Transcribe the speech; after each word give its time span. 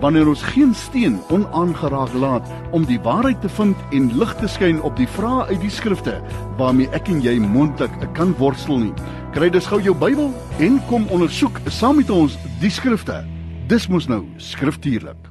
wanneer 0.00 0.28
ons 0.28 0.42
geen 0.42 0.74
steen 0.74 1.18
onaangeraak 1.34 2.12
laat 2.14 2.50
om 2.76 2.84
die 2.88 3.00
waarheid 3.04 3.40
te 3.40 3.50
vind 3.58 3.76
en 3.92 4.10
lig 4.18 4.34
te 4.40 4.48
skyn 4.48 4.82
op 4.82 4.96
die 4.96 5.08
vrae 5.18 5.46
uit 5.50 5.60
die 5.64 5.72
skrifte 5.72 6.18
waarmee 6.58 6.90
ek 6.96 7.10
en 7.12 7.22
jy 7.24 7.38
moontlik 7.42 7.94
kan 8.18 8.34
worstel 8.38 8.82
nie. 8.82 8.94
Kry 9.36 9.50
dus 9.54 9.68
gou 9.70 9.80
jou 9.82 9.96
Bybel 9.98 10.30
en 10.58 10.78
kom 10.90 11.08
ondersoek 11.14 11.60
saam 11.66 12.00
met 12.02 12.10
ons 12.10 12.38
die 12.62 12.72
skrifte. 12.72 13.22
Dis 13.68 13.88
mos 13.92 14.08
nou 14.08 14.24
skriftuurlik. 14.40 15.27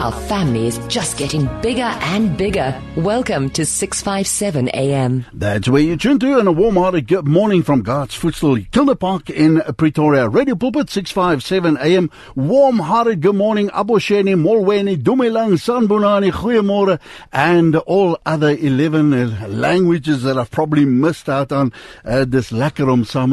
Our 0.00 0.12
family 0.12 0.66
is 0.66 0.78
just 0.88 1.16
getting 1.16 1.46
bigger 1.62 1.82
and 1.82 2.36
bigger. 2.36 2.78
Welcome 2.96 3.48
to 3.50 3.64
657 3.64 4.68
AM. 4.74 5.24
That's 5.32 5.68
where 5.68 5.80
you 5.80 5.96
tune 5.96 6.18
to 6.18 6.38
and 6.38 6.48
a 6.48 6.52
warm-hearted 6.52 7.06
good 7.06 7.26
morning 7.26 7.62
from 7.62 7.82
God's 7.82 8.14
Footstool, 8.14 8.56
Kilner 8.56 8.98
Park 8.98 9.30
in 9.30 9.62
Pretoria. 9.78 10.28
Radio 10.28 10.56
Pulpit 10.56 10.90
657 10.90 11.78
AM. 11.78 12.10
Warm-hearted 12.34 13.22
good 13.22 13.36
morning, 13.36 13.68
Abosheni, 13.70 14.34
Molweni, 14.34 14.96
Dumelang, 14.96 15.54
Sanibonani, 15.54 16.32
Goeiemorgen, 16.32 17.00
and 17.32 17.76
all 17.76 18.18
other 18.26 18.50
11 18.50 19.60
languages 19.60 20.22
that 20.24 20.36
I've 20.36 20.50
probably 20.50 20.84
missed 20.84 21.28
out 21.28 21.50
on. 21.52 21.72
Uh, 22.04 22.24
dis 22.24 22.50
lekker 22.50 22.90
om 22.92 23.04
saam. 23.04 23.32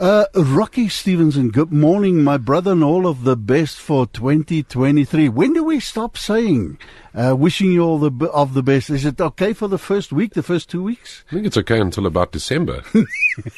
Uh, 0.00 0.24
Rocky 0.34 0.88
Stevenson, 0.88 1.50
good 1.50 1.70
morning, 1.70 2.24
my 2.24 2.38
brother, 2.38 2.72
and 2.72 2.82
all 2.82 3.06
of 3.06 3.24
the 3.24 3.36
best 3.36 3.78
for 3.78 4.06
2023. 4.06 5.28
When 5.28 5.52
do 5.52 5.62
we 5.62 5.78
stop 5.78 6.16
saying 6.16 6.78
uh, 7.14 7.36
wishing 7.36 7.70
you 7.70 7.82
all 7.82 7.98
the 7.98 8.26
of 8.28 8.54
the 8.54 8.62
best? 8.62 8.88
Is 8.88 9.04
it 9.04 9.20
okay 9.20 9.52
for 9.52 9.68
the 9.68 9.76
first 9.76 10.10
week, 10.10 10.32
the 10.32 10.42
first 10.42 10.70
two 10.70 10.82
weeks? 10.82 11.22
I 11.28 11.34
think 11.34 11.46
it's 11.46 11.58
okay 11.58 11.78
until 11.78 12.06
about 12.06 12.32
December. 12.32 12.82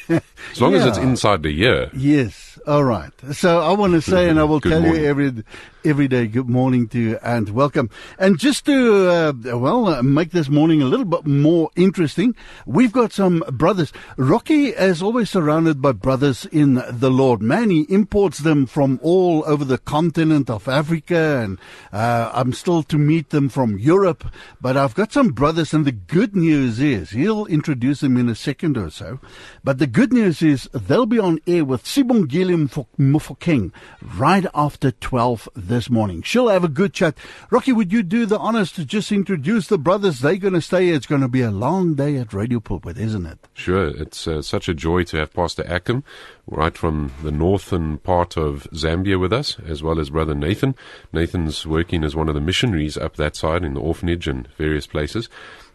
as 0.09 0.59
long 0.59 0.73
yeah. 0.73 0.79
as 0.79 0.85
it's 0.85 0.97
inside 0.97 1.43
the 1.43 1.51
year. 1.51 1.89
Yes. 1.95 2.59
All 2.67 2.83
right. 2.83 3.13
So 3.31 3.61
I 3.61 3.71
want 3.71 3.93
to 3.93 4.01
say, 4.01 4.27
and 4.27 4.37
I 4.37 4.43
will 4.51 4.59
tell 4.59 4.81
morning. 4.81 5.01
you 5.01 5.07
every 5.07 5.43
every 5.85 6.07
day, 6.07 6.27
good 6.27 6.49
morning 6.49 6.87
to 6.87 6.97
you 6.97 7.19
and 7.21 7.49
welcome. 7.49 7.89
And 8.17 8.39
just 8.39 8.65
to 8.67 9.09
uh, 9.09 9.33
well 9.57 9.87
uh, 9.87 10.01
make 10.01 10.31
this 10.31 10.47
morning 10.47 10.81
a 10.81 10.85
little 10.85 11.05
bit 11.05 11.25
more 11.25 11.71
interesting, 11.75 12.35
we've 12.65 12.91
got 12.91 13.11
some 13.11 13.43
brothers. 13.51 13.91
Rocky 14.15 14.67
is 14.67 15.01
always 15.01 15.29
surrounded 15.29 15.81
by 15.81 15.91
brothers 15.91 16.45
in 16.45 16.81
the 16.89 17.11
Lord. 17.11 17.41
Man, 17.41 17.69
he 17.69 17.81
imports 17.89 18.39
them 18.39 18.65
from 18.65 18.99
all 19.03 19.43
over 19.45 19.65
the 19.65 19.77
continent 19.77 20.49
of 20.49 20.69
Africa, 20.69 21.41
and 21.43 21.59
uh, 21.91 22.31
I'm 22.33 22.53
still 22.53 22.83
to 22.83 22.97
meet 22.97 23.31
them 23.31 23.49
from 23.49 23.77
Europe. 23.77 24.23
But 24.61 24.77
I've 24.77 24.95
got 24.95 25.11
some 25.11 25.29
brothers, 25.29 25.73
and 25.73 25.85
the 25.85 25.91
good 25.91 26.35
news 26.35 26.79
is 26.79 27.09
he'll 27.09 27.45
introduce 27.47 27.99
them 27.99 28.15
in 28.15 28.29
a 28.29 28.35
second 28.35 28.77
or 28.77 28.89
so. 28.89 29.19
But 29.63 29.79
the 29.79 29.87
good 29.87 30.13
news 30.13 30.41
is 30.41 30.69
they'll 30.71 31.05
be 31.05 31.19
on 31.19 31.39
air 31.45 31.65
with 31.65 31.83
Sibongile 31.83 32.69
Mofokeng 32.97 33.71
right 34.01 34.45
after 34.53 34.91
12 34.91 35.49
this 35.55 35.72
morning. 35.89 36.21
She'll 36.21 36.49
have 36.49 36.63
a 36.63 36.69
good 36.69 36.93
chat. 36.93 37.15
Rocky, 37.49 37.71
would 37.71 37.91
you 37.91 38.03
do 38.03 38.25
the 38.25 38.39
honors 38.39 38.71
to 38.73 38.85
just 38.85 39.11
introduce 39.11 39.67
the 39.67 39.77
brothers? 39.77 40.19
They're 40.19 40.37
going 40.37 40.53
to 40.53 40.61
stay. 40.61 40.89
It's 40.89 41.05
going 41.05 41.21
to 41.21 41.27
be 41.27 41.41
a 41.41 41.51
long 41.51 41.95
day 41.95 42.17
at 42.17 42.33
Radio 42.33 42.59
Pulpit, 42.59 42.97
isn't 42.97 43.25
it? 43.25 43.39
Sure. 43.53 43.87
It's 43.87 44.27
uh, 44.27 44.41
such 44.41 44.67
a 44.69 44.73
joy 44.73 45.03
to 45.03 45.17
have 45.17 45.33
Pastor 45.33 45.63
Akim 45.63 46.03
right 46.47 46.77
from 46.77 47.11
the 47.23 47.31
northern 47.31 47.97
part 47.99 48.37
of 48.37 48.67
Zambia 48.73 49.19
with 49.19 49.31
us, 49.31 49.57
as 49.65 49.81
well 49.81 49.99
as 49.99 50.09
Brother 50.09 50.35
Nathan. 50.35 50.75
Nathan's 51.11 51.65
working 51.65 52.03
as 52.03 52.15
one 52.15 52.29
of 52.29 52.35
the 52.35 52.41
missionaries 52.41 52.97
up 52.97 53.15
that 53.15 53.35
side 53.35 53.63
in 53.63 53.73
the 53.73 53.81
orphanage 53.81 54.27
and 54.27 54.47
various 54.57 54.87
places. 54.87 55.29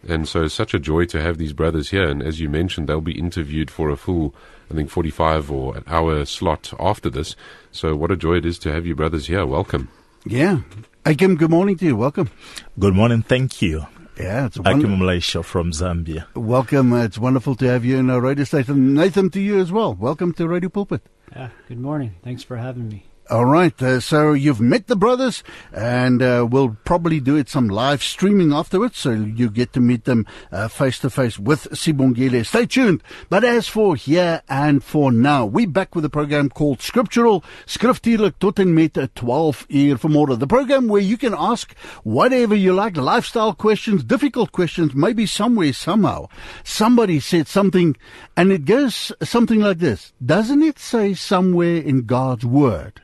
And 0.07 0.29
so 0.29 0.45
it's 0.45 0.55
such 0.55 0.75
a 0.75 0.79
joy 0.79 1.07
to 1.07 1.21
have 1.21 1.39
these 1.39 1.53
brothers 1.53 1.91
here. 1.91 2.09
And 2.09 2.23
as 2.23 2.41
you 2.41 2.49
mentioned, 2.49 2.89
they'll 2.89 3.01
be 3.01 3.19
interviewed 3.19 3.71
for 3.71 3.91
a 3.91 3.97
full, 3.97 4.35
I 4.71 4.75
think, 4.75 4.91
45 4.91 5.51
or 5.51 5.77
an 5.77 5.85
hour 5.87 6.25
slot 6.25 6.73
after 6.79 7.11
this. 7.11 7.37
So 7.73 7.97
what 7.97 8.11
a 8.11 8.17
joy 8.17 8.37
it 8.37 8.47
is 8.47 8.59
to 8.61 8.73
have 8.73 8.87
you 8.87 8.95
brothers 8.95 9.27
here. 9.27 9.47
Welcome. 9.47 9.89
Yeah. 10.27 10.61
Akim, 11.05 11.37
good 11.37 11.51
morning 11.51 11.77
to 11.79 11.85
you. 11.87 11.97
Welcome. 11.97 12.31
Good 12.79 12.95
morning. 12.95 13.23
Thank 13.23 13.63
you. 13.63 13.87
Yeah, 14.19 14.47
it's 14.47 14.59
Akim 14.59 14.99
Malaysia 14.99 15.43
from 15.45 15.71
Zambia. 15.71 16.27
Welcome. 16.35 16.93
Uh, 16.93 17.05
it's 17.05 17.19
wonderful 17.19 17.55
to 17.55 17.67
have 17.67 17.85
you 17.85 17.99
in 17.99 18.11
our 18.11 18.21
radio 18.21 18.45
station. 18.45 18.95
Nathan, 18.95 19.31
to 19.31 19.41
you 19.41 19.61
as 19.61 19.71
well. 19.71 19.95
Welcome 19.95 20.33
to 20.35 20.49
Radio 20.49 20.69
Pulpit. 20.69 21.03
Yeah, 21.31 21.51
good 21.69 21.79
morning. 21.79 22.17
Thanks 22.25 22.43
for 22.43 22.57
having 22.57 22.89
me. 22.89 23.05
All 23.31 23.45
right, 23.45 23.83
uh, 23.83 24.01
so 24.01 24.33
you've 24.33 24.59
met 24.59 24.87
the 24.87 24.97
brothers, 24.97 25.45
and 25.71 26.23
uh, 26.23 26.49
we'll 26.51 26.79
probably 26.87 27.21
do 27.21 27.37
it 27.37 27.51
some 27.51 27.69
live 27.69 28.03
streaming 28.03 28.55
afterwards, 28.55 28.97
so 28.97 29.11
you 29.11 29.51
get 29.51 29.75
to 29.75 29.81
meet 29.81 30.05
them 30.05 30.27
face 30.71 30.99
to 31.01 31.11
face 31.11 31.39
with 31.39 31.65
Sibongile. 31.73 32.47
Stay 32.47 32.65
tuned. 32.65 33.03
But 33.29 33.45
as 33.45 33.69
for 33.69 33.97
here 33.97 34.41
and 34.49 34.83
for 34.83 35.13
now, 35.13 35.45
we're 35.45 35.69
back 35.69 35.95
with 35.95 36.07
a 36.07 36.09
program 36.09 36.49
called 36.49 36.81
Scriptural, 36.81 37.45
skriftuurlik 37.67 38.39
tot 38.39 38.61
en 38.61 38.73
met 38.73 38.97
12 39.15 39.67
uur 39.69 39.99
vanmorgen. 39.99 40.39
The 40.39 40.47
program 40.47 40.89
where 40.89 41.03
you 41.03 41.19
can 41.19 41.35
ask 41.37 41.75
whatever 42.05 42.55
you 42.55 42.73
like, 42.73 42.97
lifestyle 42.97 43.53
questions, 43.53 44.05
difficult 44.05 44.53
questions, 44.53 44.95
maybe 44.95 45.27
somewhere, 45.27 45.75
somehow. 45.75 46.29
Somebody 46.65 47.21
said 47.21 47.47
something, 47.47 47.95
and 48.39 48.51
it 48.53 48.65
goes 48.65 49.13
something 49.23 49.61
like 49.61 49.81
this. 49.81 50.15
Doesn't 50.25 50.63
it 50.63 50.79
say 50.79 51.13
somewhere 51.13 51.77
in 51.77 52.07
God's 52.07 52.47
Word? 52.47 53.03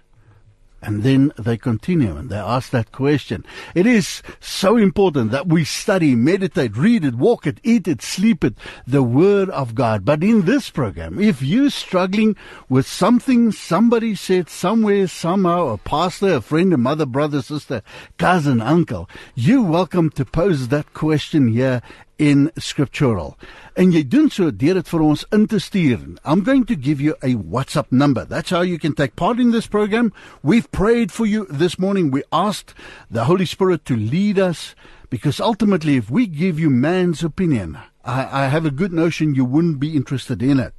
And 0.84 1.02
then 1.02 1.32
they 1.38 1.56
continue 1.56 2.14
and 2.14 2.28
they 2.28 2.36
ask 2.36 2.70
that 2.70 2.92
question. 2.92 3.42
It 3.74 3.86
is 3.86 4.22
so 4.38 4.76
important 4.76 5.30
that 5.30 5.46
we 5.46 5.64
study, 5.64 6.14
meditate, 6.14 6.76
read 6.76 7.06
it, 7.06 7.14
walk 7.14 7.46
it, 7.46 7.58
eat 7.62 7.88
it, 7.88 8.02
sleep 8.02 8.44
it, 8.44 8.54
the 8.86 9.02
Word 9.02 9.48
of 9.48 9.74
God. 9.74 10.04
But 10.04 10.22
in 10.22 10.42
this 10.42 10.68
program, 10.68 11.18
if 11.18 11.40
you're 11.40 11.70
struggling 11.70 12.36
with 12.68 12.86
something 12.86 13.50
somebody 13.50 14.14
said 14.14 14.50
somewhere, 14.50 15.08
somehow, 15.08 15.68
a 15.68 15.78
pastor, 15.78 16.34
a 16.34 16.40
friend, 16.42 16.74
a 16.74 16.76
mother, 16.76 17.06
brother, 17.06 17.40
sister, 17.40 17.80
cousin, 18.18 18.60
uncle, 18.60 19.08
you're 19.34 19.62
welcome 19.62 20.10
to 20.10 20.24
pose 20.26 20.68
that 20.68 20.92
question 20.92 21.48
here 21.48 21.80
in 22.18 22.50
scriptural. 22.56 23.36
En 23.74 23.90
jy 23.92 24.04
doen 24.08 24.30
so 24.30 24.50
deur 24.50 24.78
dit 24.78 24.88
vir 24.88 25.02
ons 25.02 25.24
in 25.34 25.46
te 25.46 25.58
stuur. 25.58 26.00
I'm 26.24 26.44
going 26.44 26.64
to 26.66 26.76
give 26.76 27.00
you 27.00 27.14
a 27.22 27.34
WhatsApp 27.34 27.90
number. 27.90 28.24
That's 28.24 28.50
how 28.50 28.62
you 28.62 28.78
can 28.78 28.94
take 28.94 29.16
part 29.16 29.40
in 29.40 29.50
this 29.50 29.66
program. 29.66 30.12
We've 30.42 30.70
prayed 30.70 31.12
for 31.12 31.26
you 31.26 31.46
this 31.50 31.78
morning. 31.78 32.10
We 32.10 32.22
asked 32.32 32.74
the 33.10 33.24
Holy 33.24 33.46
Spirit 33.46 33.84
to 33.86 33.96
lead 33.96 34.38
us 34.38 34.74
because 35.10 35.40
ultimately 35.40 35.96
if 35.96 36.10
we 36.10 36.26
give 36.26 36.58
you 36.58 36.70
man's 36.70 37.22
opinion, 37.22 37.78
I, 38.04 38.44
I 38.44 38.48
have 38.48 38.64
a 38.64 38.70
good 38.70 38.92
notion 38.92 39.34
you 39.34 39.44
wouldn't 39.44 39.80
be 39.80 39.96
interested 39.96 40.42
in 40.42 40.60
it. 40.60 40.74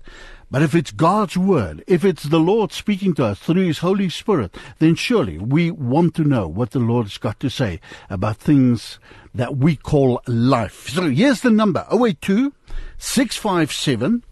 But 0.51 0.61
if 0.61 0.75
it's 0.75 0.91
God's 0.91 1.35
word, 1.35 1.83
if 1.87 2.05
it's 2.05 2.23
the 2.23 2.39
Lord 2.39 2.71
speaking 2.71 3.13
to 3.15 3.25
us 3.25 3.39
through 3.39 3.65
His 3.65 3.79
Holy 3.79 4.09
Spirit, 4.09 4.55
then 4.79 4.95
surely 4.95 5.37
we 5.37 5.71
want 5.71 6.15
to 6.15 6.23
know 6.23 6.47
what 6.47 6.71
the 6.71 6.79
Lord's 6.79 7.17
got 7.17 7.39
to 7.39 7.49
say 7.49 7.79
about 8.09 8.37
things 8.37 8.99
that 9.33 9.57
we 9.57 9.75
call 9.75 10.21
life. 10.27 10.89
So 10.89 11.09
here's 11.09 11.41
the 11.41 11.51
number 11.51 11.85
082 11.91 12.53
657 12.97 14.23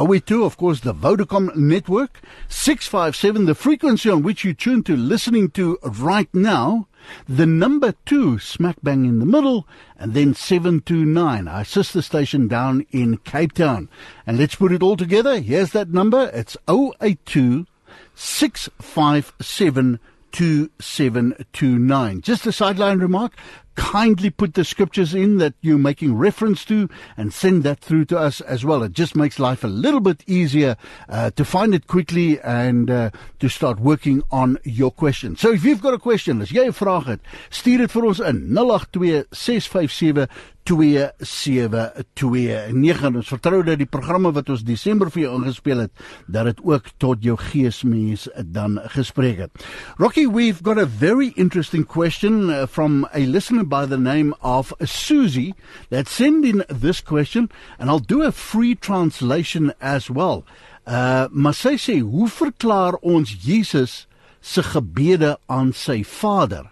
082, 0.00 0.44
of 0.44 0.56
course, 0.56 0.80
the 0.80 0.94
Vodacom 0.94 1.54
network, 1.54 2.20
657, 2.48 3.44
the 3.44 3.54
frequency 3.54 4.08
on 4.08 4.22
which 4.22 4.44
you 4.44 4.54
tune 4.54 4.82
to 4.84 4.96
listening 4.96 5.50
to 5.50 5.78
right 5.82 6.32
now, 6.32 6.88
the 7.28 7.46
number 7.46 7.92
two, 8.06 8.38
smack 8.38 8.76
bang 8.82 9.04
in 9.04 9.18
the 9.18 9.26
middle, 9.26 9.66
and 9.98 10.14
then 10.14 10.32
729, 10.34 11.48
our 11.48 11.64
sister 11.64 12.00
station 12.00 12.48
down 12.48 12.86
in 12.90 13.18
Cape 13.18 13.52
Town. 13.52 13.90
And 14.26 14.38
let's 14.38 14.54
put 14.54 14.72
it 14.72 14.82
all 14.82 14.96
together. 14.96 15.40
Here's 15.40 15.72
that 15.72 15.90
number. 15.90 16.30
It's 16.32 16.56
082 16.68 17.66
657 18.14 19.98
2729. 20.32 22.20
Just 22.20 22.46
a 22.46 22.52
sideline 22.52 22.98
remark. 23.00 23.36
Kindly 23.74 24.30
put 24.30 24.54
the 24.54 24.64
scriptures 24.64 25.14
in 25.14 25.38
that 25.38 25.54
you're 25.60 25.78
making 25.78 26.16
reference 26.16 26.64
to 26.66 26.88
and 27.16 27.32
send 27.32 27.62
that 27.62 27.80
through 27.80 28.04
to 28.06 28.18
us 28.18 28.40
as 28.42 28.64
well. 28.64 28.82
It 28.82 28.92
just 28.92 29.16
makes 29.16 29.38
life 29.38 29.64
a 29.64 29.68
little 29.68 30.00
bit 30.00 30.22
easier 30.26 30.76
uh, 31.08 31.30
to 31.30 31.44
find 31.44 31.74
it 31.74 31.86
quickly 31.86 32.40
and 32.40 32.90
uh, 32.90 33.10
to 33.38 33.48
start 33.48 33.80
working 33.80 34.22
on 34.30 34.58
your 34.64 34.90
question. 34.90 35.36
So 35.36 35.52
if 35.52 35.64
you've 35.64 35.82
got 35.82 35.94
a 35.94 35.98
question, 35.98 36.42
as 36.42 36.50
jy 36.50 36.66
'n 36.66 36.72
vraag 36.72 37.06
het, 37.06 37.20
stuur 37.50 37.78
dit 37.78 37.92
vir 37.92 38.04
ons 38.04 38.20
in 38.20 38.54
082 38.54 39.24
657 39.30 40.28
2729 40.64 43.16
ons 43.16 43.28
vertrou 43.32 43.62
dat 43.66 43.78
die 43.80 43.88
programme 43.90 44.30
wat 44.36 44.50
ons 44.52 44.62
Desember 44.66 45.08
vir 45.10 45.22
jou 45.24 45.32
ingespeel 45.40 45.80
het 45.86 45.92
dat 46.30 46.44
dit 46.50 46.60
ook 46.66 46.84
tot 47.02 47.18
jou 47.24 47.36
geesmens 47.40 48.28
dan 48.54 48.72
gespreek 48.94 49.38
het. 49.46 49.52
Rocky 49.98 50.26
we've 50.28 50.62
got 50.62 50.78
a 50.78 50.86
very 50.86 51.32
interesting 51.36 51.86
question 51.86 52.50
uh, 52.50 52.66
from 52.66 53.06
a 53.14 53.24
listener 53.24 53.59
gentleman 53.60 53.68
by 53.68 53.86
the 53.86 53.98
name 53.98 54.34
of 54.42 54.72
Susie 54.84 55.54
that 55.90 56.08
sent 56.08 56.44
in 56.44 56.64
this 56.68 57.00
question, 57.00 57.50
and 57.78 57.90
I'll 57.90 57.98
do 57.98 58.22
a 58.22 58.32
free 58.32 58.74
translation 58.74 59.72
as 59.80 60.10
well. 60.10 60.44
Uh, 60.86 61.28
maar 61.30 61.54
sy 61.54 61.76
sê, 61.76 62.00
hoe 62.00 62.28
verklaar 62.28 62.96
ons 63.02 63.30
Jesus 63.30 64.06
se 64.40 64.62
gebede 64.62 65.36
aan 65.48 65.72
sy 65.72 66.02
Vader 66.02 66.70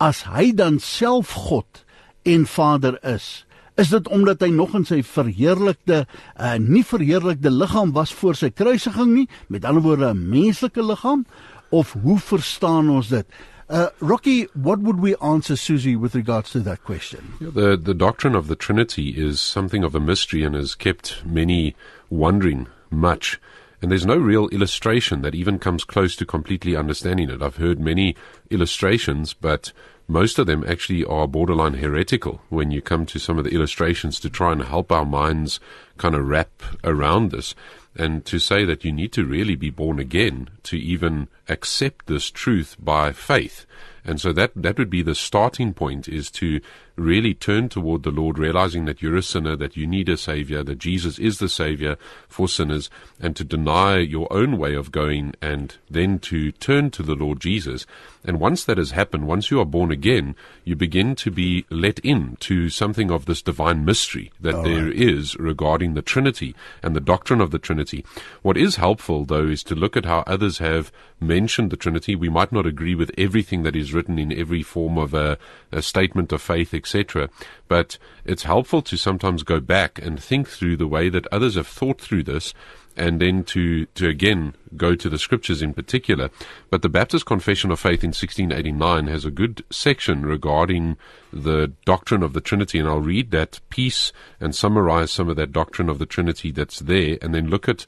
as 0.00 0.24
hy 0.26 0.52
dan 0.52 0.80
self 0.80 1.32
God 1.48 1.84
en 2.26 2.46
Vader 2.46 2.98
is? 3.02 3.44
Is 3.78 3.90
dit 3.90 4.08
omdat 4.08 4.42
hy 4.42 4.50
nog 4.54 4.74
in 4.74 4.84
sy 4.86 5.02
verheerlikte 5.02 6.04
uh, 6.36 6.56
nie 6.58 6.84
verheerlikte 6.84 7.50
liggaam 7.50 7.94
was 7.94 8.12
voor 8.14 8.36
sy 8.38 8.50
kruisiging 8.50 9.14
nie, 9.14 9.28
met 9.48 9.64
ander 9.64 9.82
woorde 9.82 10.12
'n 10.12 10.28
menslike 10.30 10.82
liggaam 10.82 11.26
of 11.70 11.94
hoe 12.02 12.18
verstaan 12.18 12.90
ons 12.90 13.08
dit? 13.08 13.26
Uh, 13.68 13.88
Rocky, 14.00 14.44
what 14.54 14.80
would 14.80 15.00
we 15.00 15.16
answer 15.16 15.56
Susie 15.56 15.96
with 15.96 16.14
regards 16.14 16.50
to 16.50 16.60
that 16.60 16.84
question? 16.84 17.32
The 17.40 17.76
the 17.76 17.94
doctrine 17.94 18.34
of 18.34 18.48
the 18.48 18.56
Trinity 18.56 19.10
is 19.10 19.40
something 19.40 19.82
of 19.84 19.94
a 19.94 20.00
mystery 20.00 20.42
and 20.42 20.54
has 20.54 20.74
kept 20.74 21.24
many 21.24 21.74
wondering 22.10 22.68
much. 22.90 23.40
And 23.84 23.90
there's 23.90 24.06
no 24.06 24.16
real 24.16 24.48
illustration 24.48 25.20
that 25.20 25.34
even 25.34 25.58
comes 25.58 25.84
close 25.84 26.16
to 26.16 26.24
completely 26.24 26.74
understanding 26.74 27.28
it. 27.28 27.42
I've 27.42 27.58
heard 27.58 27.78
many 27.78 28.16
illustrations, 28.48 29.34
but 29.34 29.72
most 30.08 30.38
of 30.38 30.46
them 30.46 30.64
actually 30.66 31.04
are 31.04 31.28
borderline 31.28 31.74
heretical 31.74 32.40
when 32.48 32.70
you 32.70 32.80
come 32.80 33.04
to 33.04 33.18
some 33.18 33.36
of 33.36 33.44
the 33.44 33.50
illustrations 33.50 34.18
to 34.20 34.30
try 34.30 34.52
and 34.52 34.62
help 34.62 34.90
our 34.90 35.04
minds 35.04 35.60
kind 35.98 36.14
of 36.14 36.26
wrap 36.26 36.62
around 36.82 37.30
this 37.30 37.54
and 37.94 38.24
to 38.24 38.38
say 38.38 38.64
that 38.64 38.86
you 38.86 38.90
need 38.90 39.12
to 39.12 39.26
really 39.26 39.54
be 39.54 39.68
born 39.68 39.98
again 39.98 40.48
to 40.62 40.78
even 40.78 41.28
accept 41.50 42.06
this 42.06 42.30
truth 42.30 42.76
by 42.78 43.12
faith. 43.12 43.66
And 44.02 44.18
so 44.18 44.32
that, 44.32 44.52
that 44.56 44.78
would 44.78 44.88
be 44.88 45.02
the 45.02 45.14
starting 45.14 45.74
point 45.74 46.08
is 46.08 46.30
to 46.30 46.62
really 46.96 47.34
turn 47.34 47.68
toward 47.68 48.02
the 48.02 48.10
Lord, 48.10 48.38
realizing 48.38 48.84
that 48.84 49.02
you're 49.02 49.16
a 49.16 49.22
sinner, 49.22 49.56
that 49.56 49.76
you 49.76 49.86
need 49.86 50.08
a 50.08 50.16
Savior, 50.16 50.62
that 50.62 50.78
Jesus 50.78 51.18
is 51.18 51.38
the 51.38 51.48
Savior 51.48 51.96
for 52.28 52.48
sinners, 52.48 52.90
and 53.20 53.34
to 53.36 53.44
deny 53.44 53.98
your 53.98 54.32
own 54.32 54.58
way 54.58 54.74
of 54.74 54.92
going 54.92 55.34
and 55.42 55.76
then 55.90 56.18
to 56.20 56.52
turn 56.52 56.90
to 56.92 57.02
the 57.02 57.14
Lord 57.14 57.40
Jesus. 57.40 57.86
And 58.24 58.40
once 58.40 58.64
that 58.64 58.78
has 58.78 58.92
happened, 58.92 59.26
once 59.26 59.50
you 59.50 59.60
are 59.60 59.66
born 59.66 59.90
again, 59.90 60.34
you 60.64 60.76
begin 60.76 61.14
to 61.16 61.30
be 61.30 61.66
let 61.68 61.98
in 61.98 62.36
to 62.40 62.70
something 62.70 63.10
of 63.10 63.26
this 63.26 63.42
divine 63.42 63.84
mystery 63.84 64.32
that 64.40 64.54
All 64.54 64.62
there 64.62 64.86
right. 64.86 64.94
is 64.94 65.36
regarding 65.36 65.94
the 65.94 66.02
Trinity 66.02 66.54
and 66.82 66.96
the 66.96 67.00
doctrine 67.00 67.40
of 67.40 67.50
the 67.50 67.58
Trinity. 67.58 68.04
What 68.42 68.56
is 68.56 68.76
helpful, 68.76 69.24
though, 69.24 69.46
is 69.46 69.62
to 69.64 69.74
look 69.74 69.96
at 69.96 70.06
how 70.06 70.24
others 70.26 70.58
have 70.58 70.90
mentioned 71.20 71.70
the 71.70 71.76
Trinity. 71.76 72.16
We 72.16 72.28
might 72.28 72.52
not 72.52 72.66
agree 72.66 72.94
with 72.94 73.10
everything 73.18 73.62
that 73.64 73.76
is 73.76 73.92
written 73.92 74.18
in 74.18 74.32
every 74.32 74.62
form 74.62 74.96
of 74.96 75.12
a, 75.12 75.38
a 75.70 75.82
statement 75.82 76.32
of 76.32 76.40
faith, 76.40 76.72
etc. 76.84 77.30
But 77.66 77.96
it's 78.26 78.42
helpful 78.42 78.82
to 78.82 78.96
sometimes 78.96 79.42
go 79.42 79.58
back 79.58 79.98
and 79.98 80.22
think 80.22 80.48
through 80.48 80.76
the 80.76 80.86
way 80.86 81.08
that 81.08 81.26
others 81.32 81.54
have 81.54 81.66
thought 81.66 82.00
through 82.00 82.24
this 82.24 82.52
and 82.96 83.20
then 83.20 83.44
to, 83.44 83.86
to 83.86 84.08
again 84.08 84.54
go 84.76 84.94
to 84.94 85.08
the 85.08 85.18
scriptures 85.18 85.62
in 85.62 85.74
particular. 85.74 86.30
But 86.70 86.82
the 86.82 86.88
Baptist 86.88 87.26
Confession 87.26 87.70
of 87.70 87.80
Faith 87.80 88.02
in 88.02 88.08
1689 88.08 89.06
has 89.06 89.24
a 89.24 89.30
good 89.30 89.64
section 89.70 90.26
regarding 90.26 90.96
the 91.32 91.72
doctrine 91.84 92.22
of 92.22 92.32
the 92.32 92.40
Trinity, 92.40 92.78
and 92.78 92.88
I'll 92.88 93.00
read 93.00 93.30
that 93.32 93.60
piece 93.70 94.12
and 94.40 94.54
summarize 94.54 95.10
some 95.10 95.28
of 95.28 95.36
that 95.36 95.52
doctrine 95.52 95.88
of 95.88 95.98
the 95.98 96.06
Trinity 96.06 96.50
that's 96.50 96.80
there, 96.80 97.18
and 97.20 97.34
then 97.34 97.48
look 97.48 97.68
at 97.68 97.86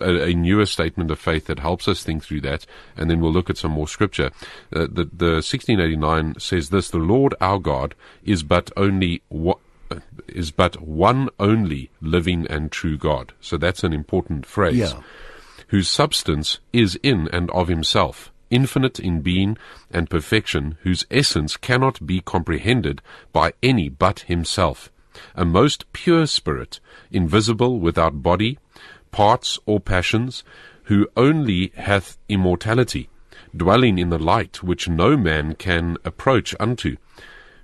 a, 0.00 0.24
a 0.24 0.34
newer 0.34 0.66
statement 0.66 1.10
of 1.10 1.18
faith 1.18 1.46
that 1.46 1.60
helps 1.60 1.88
us 1.88 2.02
think 2.02 2.24
through 2.24 2.42
that, 2.42 2.66
and 2.96 3.10
then 3.10 3.20
we'll 3.20 3.32
look 3.32 3.50
at 3.50 3.56
some 3.56 3.72
more 3.72 3.88
scripture. 3.88 4.30
Uh, 4.74 4.86
the, 4.90 5.08
the 5.12 5.40
1689 5.40 6.38
says 6.38 6.70
this: 6.70 6.90
"The 6.90 6.98
Lord 6.98 7.34
our 7.40 7.58
God 7.58 7.94
is 8.24 8.42
but 8.42 8.70
only 8.76 9.22
what." 9.28 9.58
Is 10.28 10.50
but 10.50 10.80
one 10.80 11.28
only 11.38 11.90
living 12.00 12.46
and 12.48 12.70
true 12.70 12.96
God. 12.96 13.32
So 13.40 13.56
that's 13.56 13.84
an 13.84 13.92
important 13.92 14.46
phrase. 14.46 14.76
Yeah. 14.76 15.00
Whose 15.68 15.88
substance 15.88 16.60
is 16.72 16.98
in 17.02 17.28
and 17.32 17.50
of 17.50 17.68
himself, 17.68 18.32
infinite 18.50 18.98
in 18.98 19.20
being 19.20 19.56
and 19.90 20.08
perfection, 20.08 20.78
whose 20.82 21.06
essence 21.10 21.56
cannot 21.56 22.06
be 22.06 22.20
comprehended 22.20 23.02
by 23.32 23.52
any 23.62 23.88
but 23.88 24.20
himself. 24.20 24.90
A 25.34 25.44
most 25.44 25.92
pure 25.92 26.26
spirit, 26.26 26.80
invisible 27.10 27.80
without 27.80 28.22
body, 28.22 28.58
parts 29.10 29.58
or 29.66 29.80
passions, 29.80 30.44
who 30.84 31.08
only 31.16 31.72
hath 31.76 32.16
immortality, 32.28 33.08
dwelling 33.54 33.98
in 33.98 34.10
the 34.10 34.18
light 34.18 34.62
which 34.62 34.88
no 34.88 35.16
man 35.16 35.54
can 35.54 35.96
approach 36.04 36.54
unto, 36.58 36.96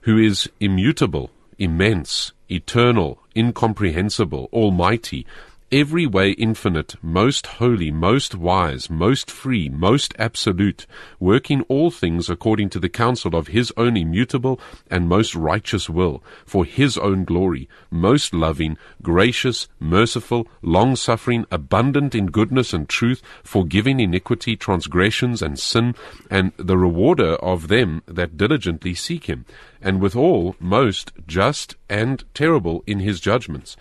who 0.03 0.19
is 0.19 0.50
immutable, 0.61 1.31
immense, 1.59 2.33
eternal, 2.51 3.19
incomprehensible, 3.37 4.49
almighty, 4.53 5.27
every 5.75 6.06
way 6.06 6.31
infinite, 6.31 6.94
most 7.03 7.49
holy, 7.59 7.91
most 7.91 8.32
wise, 8.32 8.88
most 8.88 9.29
free, 9.29 9.69
most 9.69 10.15
absolute, 10.21 10.87
working 11.19 11.62
all 11.62 11.91
things 11.91 12.31
according 12.31 12.71
to 12.71 12.79
the 12.79 12.88
counsel 12.88 13.35
of 13.35 13.49
his 13.49 13.73
own 13.76 13.97
immutable 13.97 14.61
and 14.88 15.09
most 15.09 15.35
righteous 15.35 15.91
will, 15.91 16.23
for 16.47 16.65
his 16.65 16.97
own 16.99 17.25
glory, 17.25 17.69
most 17.91 18.32
loving, 18.32 18.79
gracious, 19.03 19.67
merciful, 19.81 20.47
long 20.62 20.94
suffering, 20.94 21.44
abundant 21.50 22.15
in 22.15 22.27
goodness 22.27 22.73
and 22.73 22.88
truth, 22.88 23.20
forgiving 23.43 23.99
iniquity, 23.99 24.56
transgressions, 24.56 25.43
and 25.43 25.59
sin, 25.59 25.93
and 26.31 26.53
the 26.56 26.79
rewarder 26.79 27.35
of 27.37 27.67
them 27.67 28.00
that 28.06 28.37
diligently 28.37 28.94
seek 28.94 29.25
him, 29.25 29.44
and 29.82 30.00
withal 30.00 30.55
most 30.61 31.11
just 31.27 31.75
and 31.91 32.23
terrible 32.32 32.85
in 32.87 33.00
his 33.00 33.19
judgments, 33.19 33.77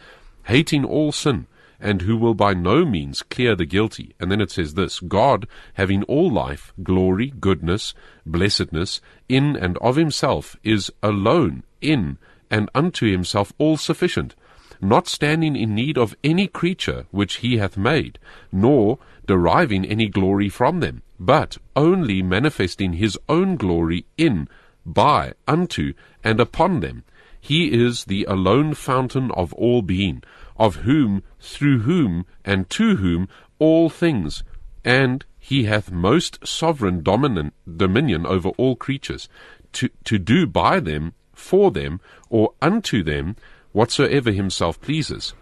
hating 0.46 0.84
all 0.84 1.12
sin, 1.12 1.46
and 1.84 2.04
who 2.04 2.16
will 2.16 2.34
by 2.34 2.54
no 2.54 2.86
means 2.86 3.22
clear 3.22 3.56
the 3.56 3.66
guilty. 3.66 4.16
And 4.20 4.32
then 4.32 4.40
it 4.40 4.50
says 4.50 4.74
this 4.74 5.02
God, 5.02 5.48
having 5.74 6.04
all 6.04 6.32
life, 6.32 6.74
glory, 6.82 7.34
goodness, 7.40 7.94
blessedness, 8.26 9.02
in 9.28 9.58
and 9.58 9.78
of 9.80 9.98
himself, 9.98 10.56
is 10.64 10.92
alone 11.04 11.64
in 11.82 12.18
and 12.50 12.70
unto 12.74 13.12
himself 13.12 13.52
all 13.58 13.76
sufficient, 13.76 14.34
not 14.80 15.08
standing 15.08 15.56
in 15.56 15.76
need 15.76 15.98
of 15.98 16.16
any 16.24 16.48
creature 16.48 17.06
which 17.12 17.38
he 17.38 17.58
hath 17.58 17.76
made, 17.76 18.18
nor 18.52 18.98
deriving 19.28 19.84
any 19.86 20.08
glory 20.08 20.50
from 20.50 20.80
them, 20.80 21.02
but 21.20 21.58
only 21.76 22.22
manifesting 22.22 22.94
his 22.94 23.18
own 23.28 23.58
glory 23.58 24.06
in, 24.18 24.48
by, 24.86 25.34
unto, 25.48 25.94
and 26.24 26.40
upon 26.40 26.80
them. 26.80 27.04
He 27.42 27.74
is 27.74 28.06
the 28.06 28.24
alone 28.24 28.74
fountain 28.74 29.30
of 29.32 29.52
all 29.54 29.82
being, 29.82 30.24
of 30.58 30.78
whom, 30.78 31.24
through 31.40 31.80
whom, 31.80 32.26
and 32.46 32.70
to 32.70 32.98
whom 32.98 33.28
all 33.60 33.90
things, 33.90 34.44
and 34.84 35.26
he 35.40 35.64
hath 35.64 35.92
most 35.92 36.46
sovereign 36.46 37.02
dominant 37.02 37.54
dominion 37.78 38.26
over 38.26 38.50
all 38.50 38.76
creatures, 38.76 39.28
to, 39.72 39.90
to 40.04 40.20
do 40.20 40.46
by 40.46 40.80
them, 40.80 41.14
for 41.34 41.72
them, 41.72 42.00
or 42.30 42.54
unto 42.62 43.04
them, 43.04 43.36
whatsoever 43.72 44.32
himself 44.32 44.80
pleases. 44.80 45.34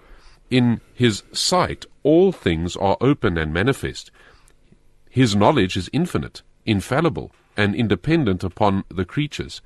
In 0.50 0.82
his 0.94 1.24
sight 1.34 1.86
all 2.03 2.32
things 2.32 2.75
are 2.75 2.98
open 3.01 3.38
and 3.38 3.53
manifest. 3.53 4.12
His 5.10 5.36
knowledge 5.36 5.75
is 5.75 5.89
infinite, 5.91 6.41
infallible, 6.65 7.32
and 7.58 7.75
independent 7.75 8.44
upon 8.44 8.86
the 8.89 9.06
creatures 9.06 9.62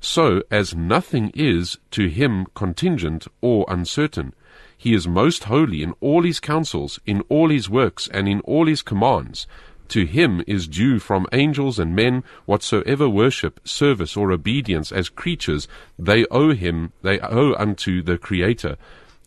so 0.00 0.42
as 0.50 0.74
nothing 0.74 1.30
is 1.34 1.78
to 1.90 2.08
him 2.08 2.46
contingent 2.54 3.26
or 3.40 3.64
uncertain. 3.68 4.34
He 4.80 4.94
is 4.94 5.08
most 5.08 5.44
holy 5.44 5.82
in 5.82 5.92
all 6.00 6.22
his 6.22 6.38
counsels, 6.38 7.00
in 7.04 7.22
all 7.28 7.50
his 7.50 7.68
works, 7.68 8.08
and 8.08 8.28
in 8.28 8.40
all 8.42 8.66
his 8.66 8.80
commands. 8.80 9.46
To 9.88 10.04
him 10.04 10.44
is 10.46 10.68
due 10.68 11.00
from 11.00 11.26
angels 11.32 11.80
and 11.80 11.96
men 11.96 12.22
whatsoever 12.46 13.08
worship, 13.08 13.58
service, 13.66 14.16
or 14.16 14.30
obedience 14.30 14.92
as 14.92 15.08
creatures 15.08 15.66
they 15.98 16.26
owe 16.26 16.54
him, 16.54 16.92
they 17.02 17.18
owe 17.18 17.54
unto 17.54 18.02
the 18.02 18.18
Creator, 18.18 18.76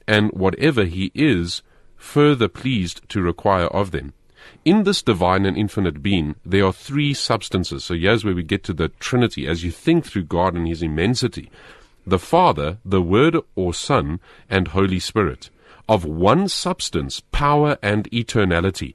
and 0.08 0.32
whatever 0.32 0.86
he 0.86 1.12
is, 1.14 1.62
further 1.98 2.48
pleased 2.48 3.02
to 3.10 3.22
require 3.22 3.68
of 3.68 3.92
them. 3.92 4.14
In 4.64 4.84
this 4.84 5.02
divine 5.02 5.46
and 5.46 5.58
infinite 5.58 6.02
being, 6.02 6.36
there 6.46 6.66
are 6.66 6.74
three 6.74 7.14
substances. 7.14 7.84
So 7.84 7.96
here's 7.96 8.24
where 8.24 8.36
we 8.36 8.44
get 8.44 8.64
to 8.66 8.74
the 8.74 8.88
Trinity 8.88 9.48
as 9.48 9.64
you 9.64 9.72
think 9.72 10.06
through 10.06 10.24
God 10.24 10.56
and 10.56 10.68
His 10.68 10.82
immensity. 10.82 11.52
The 12.06 12.20
Father, 12.20 12.78
the 12.84 13.02
Word 13.02 13.38
or 13.56 13.74
Son, 13.74 14.20
and 14.50 14.70
Holy 14.70 15.00
Spirit, 15.00 15.50
of 15.88 16.04
one 16.06 16.48
substance, 16.48 17.22
power, 17.32 17.78
and 17.82 18.10
eternality, 18.12 18.94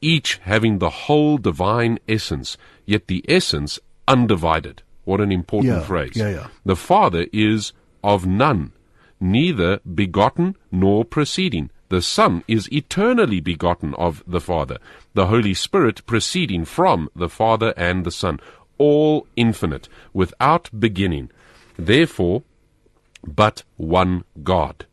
each 0.00 0.38
having 0.42 0.78
the 0.78 0.90
whole 0.90 1.36
divine 1.38 1.98
essence, 2.08 2.56
yet 2.86 3.06
the 3.08 3.24
essence 3.28 3.78
undivided. 4.06 4.82
What 5.04 5.20
an 5.20 5.32
important 5.32 5.74
Yeah, 5.74 5.80
phrase. 5.80 6.16
yeah, 6.16 6.30
yeah. 6.30 6.46
The 6.64 6.76
Father 6.76 7.26
is 7.32 7.72
of 8.04 8.26
none, 8.26 8.72
neither 9.20 9.80
begotten 9.80 10.56
nor 10.70 11.04
proceeding. 11.04 11.70
The 11.88 12.02
Son 12.02 12.44
is 12.46 12.70
eternally 12.70 13.40
begotten 13.40 13.94
of 13.94 14.22
the 14.26 14.40
Father, 14.40 14.78
the 15.14 15.26
Holy 15.26 15.54
Spirit 15.54 16.04
proceeding 16.06 16.64
from 16.64 17.08
the 17.16 17.28
Father 17.28 17.72
and 17.76 18.04
the 18.04 18.10
Son, 18.10 18.38
all 18.76 19.26
infinite, 19.36 19.88
without 20.12 20.68
beginning. 20.78 21.30
Therefore, 21.78 22.42
but 23.24 23.62
one 23.76 24.24
God. 24.42 24.86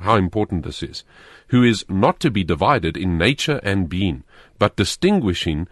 How 0.00 0.16
important 0.16 0.64
this 0.64 0.82
is. 0.82 1.02
Who 1.48 1.62
is 1.62 1.84
not 1.88 2.20
to 2.20 2.30
be 2.30 2.44
divided 2.44 2.96
in 2.96 3.16
nature 3.16 3.60
and 3.62 3.88
being, 3.88 4.22
but 4.58 4.76
distinguishing 4.76 5.66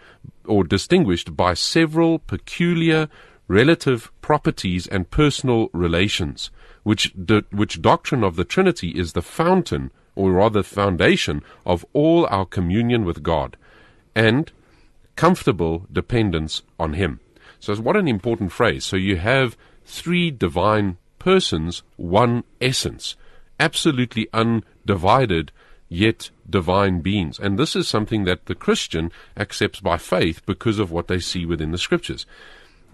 or 0.47 0.65
distinguished 0.65 1.37
by 1.37 1.55
several 1.55 2.19
peculiar 2.19 3.09
relative 3.47 4.11
properties 4.23 4.87
and 4.87 5.11
personal 5.11 5.69
relations, 5.73 6.51
which, 6.83 7.13
do, 7.23 7.43
which 7.51 7.83
doctrine 7.83 8.25
of 8.25 8.37
the 8.37 8.45
Trinity 8.45 8.91
is 8.91 9.13
the 9.13 9.23
fountain, 9.23 9.91
or 10.15 10.33
rather 10.33 10.63
foundation, 10.63 11.43
of 11.67 11.85
all 11.93 12.27
our 12.31 12.47
communion 12.47 13.05
with 13.05 13.23
God, 13.23 13.57
and 14.15 14.51
comfortable 15.17 15.87
dependence 15.93 16.63
on 16.79 16.95
Him. 16.95 17.21
So, 17.61 17.75
what 17.77 17.97
an 17.97 18.09
important 18.09 18.53
phrase. 18.53 18.85
So, 18.85 18.97
you 18.97 19.17
have 19.17 19.57
three 19.85 20.31
divine 20.31 20.97
persons, 21.19 21.83
one 21.97 22.45
essence, 22.61 23.17
absolutely 23.59 24.29
undivided, 24.33 25.53
yet 25.89 26.31
divine 26.49 27.01
beings. 27.01 27.39
And 27.39 27.59
this 27.59 27.77
is 27.77 27.89
something 27.89 28.25
that 28.25 28.47
the 28.47 28.55
Christian 28.55 29.13
accepts 29.37 29.81
by 29.81 29.97
faith 29.97 30.45
because 30.47 30.79
of 30.79 30.91
what 30.91 31.09
they 31.09 31.19
see 31.19 31.47
within 31.47 31.71
the 31.71 31.79
Scriptures. 31.79 32.27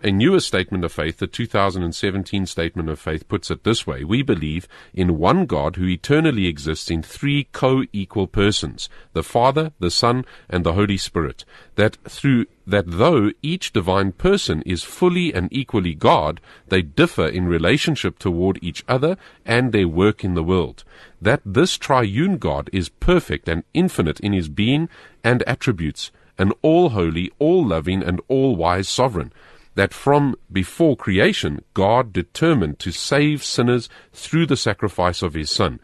A 0.02 0.11
newer 0.11 0.40
statement 0.40 0.83
of 0.83 0.92
faith, 0.92 1.19
the 1.19 1.26
2017 1.26 2.47
statement 2.47 2.88
of 2.88 2.99
faith, 2.99 3.28
puts 3.28 3.50
it 3.50 3.64
this 3.64 3.87
way 3.87 4.02
We 4.02 4.23
believe 4.23 4.66
in 4.95 5.19
one 5.19 5.45
God 5.45 5.76
who 5.76 5.87
eternally 5.87 6.47
exists 6.47 6.90
in 6.90 7.02
three 7.02 7.49
co 7.52 7.85
equal 7.92 8.26
persons, 8.26 8.88
the 9.12 9.23
Father, 9.23 9.73
the 9.78 9.90
Son, 9.90 10.25
and 10.49 10.64
the 10.64 10.73
Holy 10.73 10.97
Spirit. 10.97 11.45
That 11.75 11.99
through 12.09 12.47
that 12.66 12.87
though 12.87 13.33
each 13.42 13.75
divine 13.75 14.12
person 14.12 14.62
is 14.62 14.83
fully 14.83 15.35
and 15.35 15.52
equally 15.52 15.95
God, 15.95 16.40
they 16.69 16.80
differ 16.80 17.26
in 17.26 17.47
relationship 17.47 18.19
toward 18.19 18.59
each 18.62 18.83
other 18.88 19.19
and 19.45 19.71
their 19.71 19.88
work 19.88 20.25
in 20.25 20.33
the 20.33 20.42
world. 20.42 20.83
That 21.21 21.42
this 21.45 21.76
triune 21.76 22.38
God 22.38 22.71
is 22.73 22.88
perfect 22.88 23.50
and 23.50 23.64
infinite 23.75 24.19
in 24.21 24.33
his 24.33 24.49
being 24.49 24.88
and 25.23 25.42
attributes, 25.42 26.11
an 26.38 26.52
all 26.62 26.88
holy, 26.90 27.30
all 27.38 27.66
loving, 27.66 28.02
and 28.02 28.23
all 28.28 28.57
wise 28.57 28.88
sovereign 28.88 29.30
that 29.75 29.95
from 29.95 30.35
before 30.50 30.97
creation, 30.97 31.62
God 31.75 32.12
determined 32.12 32.79
to 32.81 32.91
save 32.91 33.45
sinners 33.45 33.89
through 34.12 34.47
the 34.47 34.57
sacrifice 34.57 35.23
of 35.23 35.35
his 35.35 35.50
Son, 35.50 35.81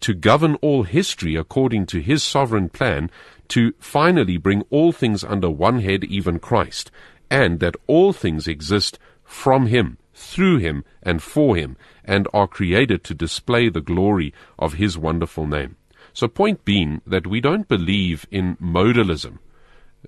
to 0.00 0.14
govern 0.14 0.54
all 0.56 0.84
history 0.84 1.36
according 1.36 1.86
to 1.86 2.00
his 2.00 2.22
sovereign 2.22 2.68
plan, 2.68 3.10
to 3.48 3.74
finally 3.78 4.36
bring 4.36 4.62
all 4.70 4.92
things 4.92 5.22
under 5.22 5.50
one 5.50 5.80
head, 5.80 6.04
even 6.04 6.38
Christ, 6.38 6.90
and 7.30 7.60
that 7.60 7.76
all 7.86 8.12
things 8.12 8.48
exist 8.48 8.98
from 9.24 9.66
him, 9.66 9.98
through 10.14 10.58
him, 10.58 10.84
and 11.02 11.22
for 11.22 11.56
him, 11.56 11.76
and 12.04 12.26
are 12.32 12.48
created 12.48 13.04
to 13.04 13.14
display 13.14 13.68
the 13.68 13.80
glory 13.80 14.32
of 14.58 14.74
his 14.74 14.96
wonderful 14.96 15.46
name. 15.46 15.76
So, 16.12 16.26
point 16.26 16.64
being 16.64 17.02
that 17.06 17.26
we 17.26 17.40
don't 17.40 17.68
believe 17.68 18.26
in 18.30 18.56
modalism 18.56 19.38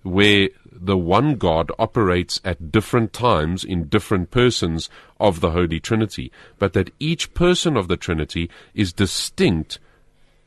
where 0.02 0.48
the 0.70 0.96
one 0.96 1.36
God 1.36 1.70
operates 1.78 2.40
at 2.44 2.72
different 2.72 3.12
times 3.12 3.62
in 3.62 3.88
different 3.88 4.30
persons 4.30 4.88
of 5.20 5.40
the 5.40 5.50
Holy 5.50 5.78
Trinity, 5.78 6.32
but 6.58 6.72
that 6.72 6.90
each 6.98 7.34
person 7.34 7.76
of 7.76 7.88
the 7.88 7.96
Trinity 7.96 8.50
is 8.74 8.92
distinct 8.92 9.78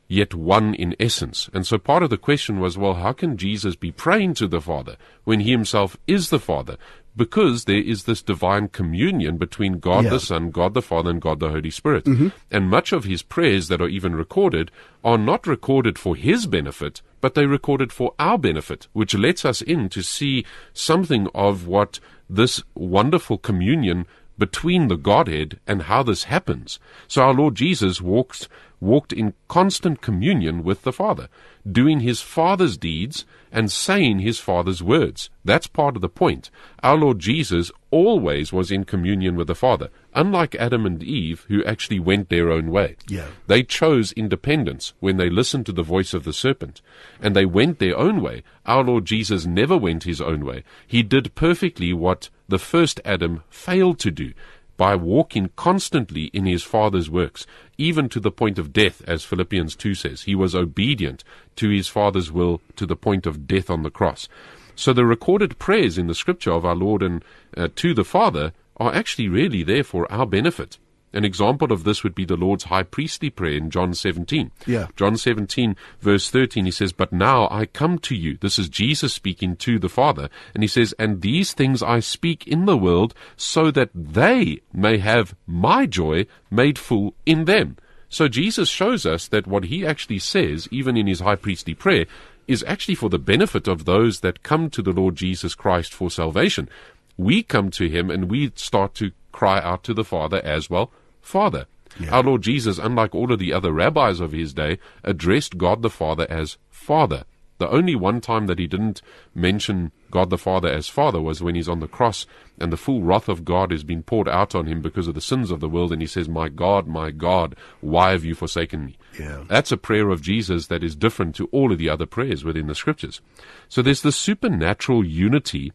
yet 0.08 0.34
one 0.34 0.74
in 0.74 0.94
essence. 1.00 1.48
And 1.52 1.66
so 1.66 1.78
part 1.78 2.02
of 2.02 2.10
the 2.10 2.18
question 2.18 2.60
was, 2.60 2.78
well, 2.78 2.94
how 2.94 3.12
can 3.12 3.36
Jesus 3.36 3.76
be 3.76 3.90
praying 3.90 4.34
to 4.34 4.46
the 4.46 4.60
Father 4.60 4.96
when 5.24 5.40
he 5.40 5.50
himself 5.50 5.96
is 6.06 6.30
the 6.30 6.38
Father? 6.38 6.76
Because 7.16 7.64
there 7.64 7.80
is 7.80 8.04
this 8.04 8.22
divine 8.22 8.68
communion 8.68 9.38
between 9.38 9.78
God 9.78 10.04
yeah. 10.04 10.10
the 10.10 10.20
Son, 10.20 10.50
God 10.50 10.74
the 10.74 10.82
Father, 10.82 11.10
and 11.10 11.20
God 11.20 11.40
the 11.40 11.48
Holy 11.48 11.70
Spirit. 11.70 12.04
Mm-hmm. 12.04 12.28
And 12.50 12.70
much 12.70 12.92
of 12.92 13.04
his 13.04 13.22
prayers 13.22 13.68
that 13.68 13.80
are 13.80 13.88
even 13.88 14.14
recorded 14.14 14.70
are 15.02 15.18
not 15.18 15.46
recorded 15.46 15.98
for 15.98 16.14
his 16.14 16.46
benefit, 16.46 17.00
but 17.20 17.34
they 17.34 17.46
recorded 17.46 17.92
for 17.92 18.14
our 18.18 18.38
benefit, 18.38 18.88
which 18.92 19.14
lets 19.14 19.44
us 19.44 19.62
in 19.62 19.88
to 19.88 20.02
see 20.02 20.44
something 20.72 21.28
of 21.34 21.66
what 21.66 21.98
this 22.28 22.62
wonderful 22.74 23.38
communion 23.38 24.06
between 24.38 24.88
the 24.88 24.96
Godhead 24.96 25.58
and 25.66 25.82
how 25.82 26.02
this 26.02 26.24
happens. 26.24 26.78
So 27.08 27.22
our 27.22 27.34
Lord 27.34 27.54
Jesus 27.54 28.00
walks 28.00 28.48
walked 28.80 29.12
in 29.12 29.34
constant 29.48 30.00
communion 30.00 30.62
with 30.62 30.82
the 30.82 30.92
Father, 30.92 31.28
doing 31.70 32.00
his 32.00 32.20
Father's 32.20 32.76
deeds 32.76 33.24
and 33.50 33.72
saying 33.72 34.18
his 34.18 34.38
Father's 34.38 34.82
words. 34.82 35.30
That's 35.44 35.66
part 35.66 35.96
of 35.96 36.02
the 36.02 36.08
point. 36.08 36.50
Our 36.82 36.96
Lord 36.96 37.18
Jesus 37.18 37.70
always 37.90 38.52
was 38.52 38.70
in 38.70 38.84
communion 38.84 39.36
with 39.36 39.46
the 39.46 39.54
Father, 39.54 39.88
unlike 40.16 40.56
Adam 40.56 40.86
and 40.86 41.02
Eve, 41.02 41.44
who 41.48 41.62
actually 41.64 42.00
went 42.00 42.28
their 42.28 42.50
own 42.50 42.70
way. 42.70 42.96
Yeah. 43.06 43.26
They 43.46 43.62
chose 43.62 44.12
independence 44.12 44.94
when 44.98 45.18
they 45.18 45.30
listened 45.30 45.66
to 45.66 45.72
the 45.72 45.82
voice 45.82 46.14
of 46.14 46.24
the 46.24 46.32
serpent, 46.32 46.80
and 47.20 47.36
they 47.36 47.44
went 47.44 47.78
their 47.78 47.96
own 47.96 48.22
way. 48.22 48.42
Our 48.64 48.82
Lord 48.82 49.04
Jesus 49.04 49.46
never 49.46 49.76
went 49.76 50.04
his 50.04 50.20
own 50.20 50.44
way. 50.44 50.64
He 50.86 51.02
did 51.02 51.34
perfectly 51.34 51.92
what 51.92 52.30
the 52.48 52.58
first 52.58 52.98
Adam 53.04 53.42
failed 53.50 53.98
to 54.00 54.10
do 54.10 54.32
by 54.78 54.96
walking 54.96 55.50
constantly 55.56 56.24
in 56.32 56.46
his 56.46 56.62
Father's 56.62 57.10
works, 57.10 57.46
even 57.78 58.08
to 58.08 58.20
the 58.20 58.30
point 58.30 58.58
of 58.58 58.72
death, 58.72 59.02
as 59.06 59.24
Philippians 59.24 59.76
2 59.76 59.94
says. 59.94 60.22
He 60.22 60.34
was 60.34 60.54
obedient 60.54 61.24
to 61.56 61.68
his 61.68 61.88
Father's 61.88 62.32
will 62.32 62.60
to 62.76 62.86
the 62.86 62.96
point 62.96 63.26
of 63.26 63.46
death 63.46 63.70
on 63.70 63.82
the 63.82 63.90
cross. 63.90 64.28
So 64.74 64.92
the 64.92 65.06
recorded 65.06 65.58
prayers 65.58 65.96
in 65.96 66.06
the 66.06 66.14
scripture 66.14 66.52
of 66.52 66.66
our 66.66 66.74
Lord 66.74 67.02
and 67.02 67.24
uh, 67.56 67.68
to 67.76 67.94
the 67.94 68.04
Father 68.04 68.52
are 68.78 68.94
actually 68.94 69.28
really 69.28 69.62
there 69.62 69.84
for 69.84 70.10
our 70.12 70.26
benefit. 70.26 70.78
An 71.12 71.24
example 71.24 71.72
of 71.72 71.84
this 71.84 72.02
would 72.02 72.14
be 72.14 72.26
the 72.26 72.36
Lord's 72.36 72.64
high 72.64 72.82
priestly 72.82 73.30
prayer 73.30 73.56
in 73.56 73.70
John 73.70 73.94
17. 73.94 74.50
Yeah. 74.66 74.88
John 74.96 75.16
17, 75.16 75.74
verse 76.00 76.28
13, 76.28 76.66
he 76.66 76.70
says, 76.70 76.92
But 76.92 77.10
now 77.10 77.48
I 77.50 77.64
come 77.64 77.98
to 78.00 78.14
you. 78.14 78.36
This 78.36 78.58
is 78.58 78.68
Jesus 78.68 79.14
speaking 79.14 79.56
to 79.56 79.78
the 79.78 79.88
Father. 79.88 80.28
And 80.52 80.62
he 80.62 80.68
says, 80.68 80.94
And 80.98 81.22
these 81.22 81.54
things 81.54 81.82
I 81.82 82.00
speak 82.00 82.46
in 82.46 82.66
the 82.66 82.76
world 82.76 83.14
so 83.34 83.70
that 83.70 83.88
they 83.94 84.60
may 84.74 84.98
have 84.98 85.34
my 85.46 85.86
joy 85.86 86.26
made 86.50 86.78
full 86.78 87.14
in 87.24 87.46
them. 87.46 87.78
So 88.10 88.28
Jesus 88.28 88.68
shows 88.68 89.06
us 89.06 89.26
that 89.28 89.46
what 89.46 89.64
he 89.64 89.86
actually 89.86 90.18
says, 90.18 90.68
even 90.70 90.96
in 90.96 91.06
his 91.06 91.20
high 91.20 91.36
priestly 91.36 91.74
prayer, 91.74 92.04
is 92.46 92.64
actually 92.66 92.94
for 92.94 93.08
the 93.08 93.18
benefit 93.18 93.66
of 93.66 93.84
those 93.84 94.20
that 94.20 94.42
come 94.42 94.70
to 94.70 94.82
the 94.82 94.92
Lord 94.92 95.16
Jesus 95.16 95.54
Christ 95.54 95.92
for 95.92 96.10
salvation. 96.10 96.68
We 97.16 97.42
come 97.42 97.70
to 97.72 97.88
him 97.88 98.10
and 98.10 98.30
we 98.30 98.52
start 98.54 98.94
to 98.94 99.12
cry 99.32 99.60
out 99.60 99.84
to 99.84 99.94
the 99.94 100.04
Father 100.04 100.40
as 100.44 100.70
well 100.70 100.90
Father. 101.20 101.66
Yeah. 101.98 102.10
Our 102.10 102.22
Lord 102.22 102.42
Jesus, 102.42 102.78
unlike 102.78 103.14
all 103.14 103.32
of 103.32 103.38
the 103.38 103.52
other 103.52 103.72
rabbis 103.72 104.20
of 104.20 104.32
his 104.32 104.52
day, 104.52 104.78
addressed 105.02 105.58
God 105.58 105.82
the 105.82 105.90
Father 105.90 106.26
as 106.28 106.58
Father. 106.68 107.24
The 107.58 107.70
only 107.70 107.94
one 107.94 108.20
time 108.20 108.46
that 108.46 108.58
he 108.58 108.66
didn't 108.66 109.00
mention 109.34 109.92
God 110.10 110.28
the 110.28 110.36
Father 110.36 110.68
as 110.68 110.88
Father 110.88 111.22
was 111.22 111.42
when 111.42 111.54
he's 111.54 111.70
on 111.70 111.80
the 111.80 111.88
cross 111.88 112.26
and 112.58 112.70
the 112.70 112.76
full 112.76 113.02
wrath 113.02 113.28
of 113.28 113.44
God 113.44 113.72
is 113.72 113.82
being 113.82 114.02
poured 114.02 114.28
out 114.28 114.54
on 114.54 114.66
him 114.66 114.82
because 114.82 115.08
of 115.08 115.14
the 115.14 115.20
sins 115.20 115.50
of 115.50 115.60
the 115.60 115.68
world, 115.68 115.92
and 115.92 116.02
he 116.02 116.06
says, 116.06 116.28
My 116.28 116.48
God, 116.48 116.86
my 116.86 117.10
God, 117.10 117.56
why 117.80 118.12
have 118.12 118.24
you 118.24 118.34
forsaken 118.34 118.84
me? 118.84 118.98
Yeah. 119.18 119.44
That's 119.48 119.72
a 119.72 119.78
prayer 119.78 120.10
of 120.10 120.20
Jesus 120.20 120.66
that 120.66 120.84
is 120.84 120.94
different 120.94 121.34
to 121.36 121.46
all 121.46 121.72
of 121.72 121.78
the 121.78 121.88
other 121.88 122.06
prayers 122.06 122.44
within 122.44 122.66
the 122.66 122.74
scriptures. 122.74 123.20
So 123.68 123.80
there's 123.80 124.02
the 124.02 124.12
supernatural 124.12 125.04
unity 125.04 125.72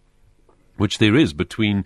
which 0.77 0.97
there 0.97 1.15
is 1.15 1.33
between 1.33 1.85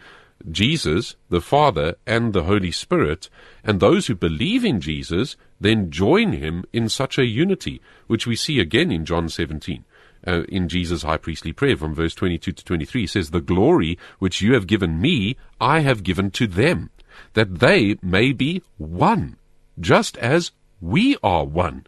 Jesus, 0.50 1.16
the 1.30 1.42
Father, 1.42 1.96
and 2.06 2.34
the 2.34 2.44
Holy 2.44 2.72
Spirit, 2.72 3.30
and 3.64 3.80
those 3.80 4.08
who 4.08 4.16
believe 4.16 4.64
in 4.66 4.82
Jesus 4.82 5.38
then 5.60 5.90
join 5.90 6.34
him 6.34 6.66
in 6.74 6.90
such 6.90 7.18
a 7.18 7.26
unity, 7.26 7.82
which 8.08 8.28
we 8.28 8.36
see 8.36 8.60
again 8.60 8.92
in 8.92 9.06
John 9.06 9.30
17. 9.30 9.86
Uh, 10.28 10.44
in 10.50 10.68
Jesus' 10.68 11.04
high 11.04 11.18
priestly 11.18 11.54
prayer 11.54 11.78
from 11.78 11.94
verse 11.94 12.16
22 12.16 12.52
to 12.52 12.66
23, 12.66 13.02
he 13.02 13.08
says, 13.08 13.30
The 13.30 13.42
glory 13.42 13.98
which 14.20 14.42
you 14.42 14.54
have 14.54 14.68
given 14.68 15.00
me, 15.00 15.38
I 15.62 15.80
have 15.82 16.04
given 16.04 16.32
to 16.32 16.48
them, 16.48 16.90
that 17.34 17.60
they 17.60 17.98
may 18.02 18.32
be 18.32 18.62
one, 18.78 19.38
just 19.80 20.18
as 20.18 20.52
we 20.82 21.16
are 21.24 21.46
one. 21.46 21.86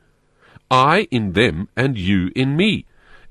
I 0.70 1.08
in 1.12 1.34
them 1.34 1.70
and 1.76 1.98
you 1.98 2.32
in 2.36 2.56
me, 2.56 2.86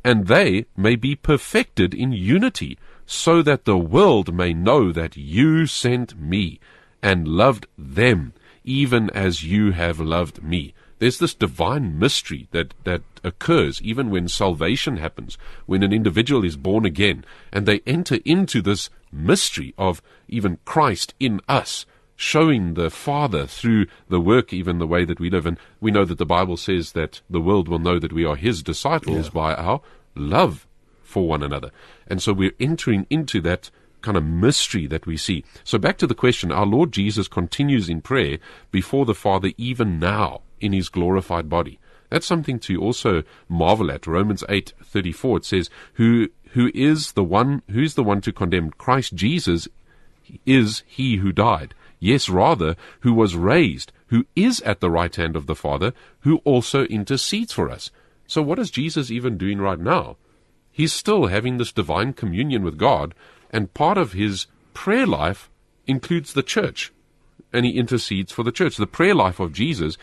and 0.04 0.26
they 0.26 0.66
may 0.76 0.96
be 0.96 1.14
perfected 1.14 1.94
in 1.94 2.12
unity, 2.12 2.78
so 3.06 3.40
that 3.42 3.64
the 3.64 3.78
world 3.78 4.34
may 4.34 4.52
know 4.52 4.92
that 4.92 5.16
you 5.16 5.66
sent 5.66 6.20
me 6.20 6.58
and 7.02 7.28
loved 7.28 7.66
them, 7.78 8.32
even 8.64 9.08
as 9.10 9.44
you 9.44 9.70
have 9.70 10.00
loved 10.00 10.42
me. 10.42 10.74
There's 10.98 11.18
this 11.18 11.34
divine 11.34 11.98
mystery 11.98 12.48
that, 12.50 12.74
that 12.84 13.02
occurs 13.22 13.80
even 13.82 14.10
when 14.10 14.28
salvation 14.28 14.96
happens, 14.96 15.38
when 15.66 15.82
an 15.82 15.92
individual 15.92 16.44
is 16.44 16.56
born 16.56 16.84
again, 16.84 17.24
and 17.52 17.66
they 17.66 17.80
enter 17.86 18.18
into 18.24 18.60
this 18.60 18.90
mystery 19.12 19.74
of 19.78 20.02
even 20.26 20.58
Christ 20.64 21.14
in 21.20 21.40
us, 21.48 21.86
showing 22.16 22.74
the 22.74 22.90
Father 22.90 23.46
through 23.46 23.86
the 24.08 24.20
work, 24.20 24.52
even 24.52 24.78
the 24.78 24.86
way 24.86 25.04
that 25.04 25.20
we 25.20 25.28
live. 25.28 25.44
And 25.44 25.58
we 25.80 25.90
know 25.90 26.06
that 26.06 26.18
the 26.18 26.26
Bible 26.26 26.56
says 26.56 26.92
that 26.92 27.20
the 27.28 27.40
world 27.40 27.68
will 27.68 27.78
know 27.78 27.98
that 27.98 28.12
we 28.12 28.24
are 28.24 28.36
His 28.36 28.62
disciples 28.62 29.26
yeah. 29.26 29.32
by 29.32 29.54
our 29.54 29.82
love 30.14 30.65
for 31.16 31.26
one 31.26 31.42
another. 31.42 31.70
And 32.06 32.20
so 32.20 32.34
we're 32.34 32.52
entering 32.60 33.06
into 33.08 33.40
that 33.40 33.70
kind 34.02 34.18
of 34.18 34.24
mystery 34.26 34.86
that 34.88 35.06
we 35.06 35.16
see. 35.16 35.44
So 35.64 35.78
back 35.78 35.96
to 35.96 36.06
the 36.06 36.14
question, 36.14 36.52
our 36.52 36.66
Lord 36.66 36.92
Jesus 36.92 37.26
continues 37.26 37.88
in 37.88 38.02
prayer 38.02 38.36
before 38.70 39.06
the 39.06 39.14
Father 39.14 39.52
even 39.56 39.98
now 39.98 40.42
in 40.60 40.74
his 40.74 40.90
glorified 40.90 41.48
body. 41.48 41.78
That's 42.10 42.26
something 42.26 42.58
to 42.58 42.82
also 42.82 43.22
marvel 43.48 43.90
at. 43.90 44.06
Romans 44.06 44.44
8:34 44.46 45.38
it 45.38 45.46
says, 45.46 45.70
"Who 45.94 46.28
who 46.50 46.70
is 46.74 47.12
the 47.12 47.24
one 47.24 47.62
who 47.70 47.80
is 47.80 47.94
the 47.94 48.04
one 48.04 48.20
to 48.20 48.30
condemn 48.30 48.72
Christ 48.72 49.14
Jesus 49.14 49.68
is 50.44 50.82
he 50.86 51.16
who 51.16 51.32
died. 51.32 51.72
Yes, 51.98 52.28
rather, 52.28 52.76
who 53.00 53.14
was 53.14 53.36
raised, 53.36 53.90
who 54.08 54.26
is 54.36 54.60
at 54.60 54.80
the 54.80 54.90
right 54.90 55.16
hand 55.16 55.34
of 55.34 55.46
the 55.46 55.56
Father, 55.56 55.94
who 56.20 56.42
also 56.44 56.84
intercedes 56.98 57.54
for 57.54 57.70
us." 57.70 57.90
So 58.26 58.42
what 58.42 58.58
is 58.58 58.70
Jesus 58.70 59.10
even 59.10 59.38
doing 59.38 59.62
right 59.62 59.80
now? 59.80 60.18
He's 60.76 60.92
still 60.92 61.28
having 61.28 61.56
this 61.56 61.72
divine 61.72 62.12
communion 62.12 62.62
with 62.62 62.76
God, 62.76 63.14
and 63.50 63.72
part 63.72 63.96
of 63.96 64.12
his 64.12 64.46
prayer 64.74 65.06
life 65.06 65.48
includes 65.86 66.34
the 66.34 66.42
church. 66.42 66.92
And 67.50 67.64
he 67.64 67.78
intercedes 67.78 68.30
for 68.30 68.42
the 68.42 68.52
church. 68.52 68.76
The 68.76 68.86
prayer 68.86 69.14
life 69.14 69.40
of 69.40 69.54
Jesus 69.54 69.96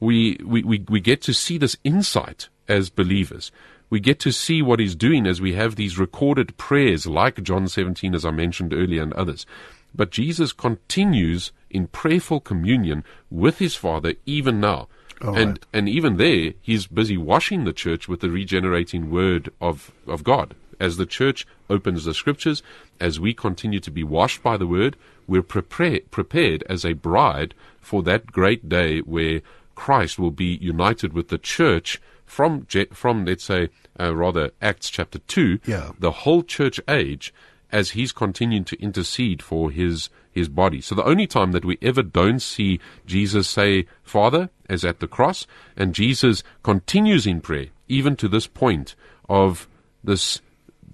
we, 0.00 0.36
we, 0.44 0.62
we, 0.64 0.84
we 0.86 1.00
get 1.00 1.22
to 1.22 1.32
see 1.32 1.56
this 1.56 1.78
insight 1.82 2.50
as 2.68 2.90
believers. 2.90 3.50
We 3.88 4.00
get 4.00 4.18
to 4.20 4.32
see 4.32 4.60
what 4.60 4.80
he's 4.80 4.94
doing 4.96 5.26
as 5.26 5.40
we 5.40 5.54
have 5.54 5.76
these 5.76 5.98
recorded 5.98 6.58
prayers 6.58 7.06
like 7.06 7.42
John 7.42 7.68
17, 7.68 8.14
as 8.14 8.26
I 8.26 8.32
mentioned 8.32 8.74
earlier, 8.74 9.02
and 9.02 9.14
others. 9.14 9.46
But 9.94 10.10
Jesus 10.10 10.52
continues 10.52 11.52
in 11.70 11.86
prayerful 11.86 12.40
communion 12.40 13.04
with 13.30 13.60
his 13.60 13.76
Father 13.76 14.12
even 14.26 14.60
now. 14.60 14.88
And 15.22 15.50
right. 15.50 15.66
and 15.72 15.88
even 15.88 16.16
there, 16.16 16.52
he's 16.60 16.86
busy 16.86 17.16
washing 17.16 17.64
the 17.64 17.72
church 17.72 18.08
with 18.08 18.20
the 18.20 18.30
regenerating 18.30 19.10
word 19.10 19.50
of, 19.60 19.92
of 20.06 20.24
God. 20.24 20.54
As 20.80 20.96
the 20.96 21.06
church 21.06 21.46
opens 21.70 22.04
the 22.04 22.14
scriptures, 22.14 22.62
as 23.00 23.20
we 23.20 23.32
continue 23.34 23.78
to 23.80 23.90
be 23.90 24.02
washed 24.02 24.42
by 24.42 24.56
the 24.56 24.66
word, 24.66 24.96
we're 25.28 25.42
prepare, 25.42 26.00
prepared 26.10 26.64
as 26.68 26.84
a 26.84 26.94
bride 26.94 27.54
for 27.80 28.02
that 28.02 28.32
great 28.32 28.68
day 28.68 28.98
where 29.00 29.42
Christ 29.76 30.18
will 30.18 30.32
be 30.32 30.56
united 30.60 31.12
with 31.12 31.28
the 31.28 31.38
church 31.38 32.00
from, 32.26 32.66
from 32.92 33.24
let's 33.24 33.44
say, 33.44 33.68
uh, 34.00 34.14
rather 34.14 34.50
Acts 34.60 34.90
chapter 34.90 35.18
2, 35.20 35.60
Yeah. 35.66 35.92
the 35.98 36.10
whole 36.10 36.42
church 36.42 36.80
age, 36.88 37.32
as 37.70 37.90
he's 37.90 38.12
continuing 38.12 38.64
to 38.64 38.80
intercede 38.82 39.40
for 39.42 39.70
his, 39.70 40.08
his 40.32 40.48
body. 40.48 40.80
So 40.80 40.94
the 40.94 41.04
only 41.04 41.26
time 41.26 41.52
that 41.52 41.64
we 41.64 41.78
ever 41.82 42.02
don't 42.02 42.40
see 42.40 42.80
Jesus 43.06 43.48
say, 43.48 43.86
Father, 44.02 44.50
is 44.68 44.84
at 44.84 45.00
the 45.00 45.06
cross, 45.06 45.46
and 45.76 45.94
Jesus 45.94 46.42
continues 46.62 47.26
in 47.26 47.40
prayer, 47.40 47.66
even 47.88 48.16
to 48.16 48.28
this 48.28 48.46
point 48.46 48.94
of 49.28 49.68
this, 50.02 50.40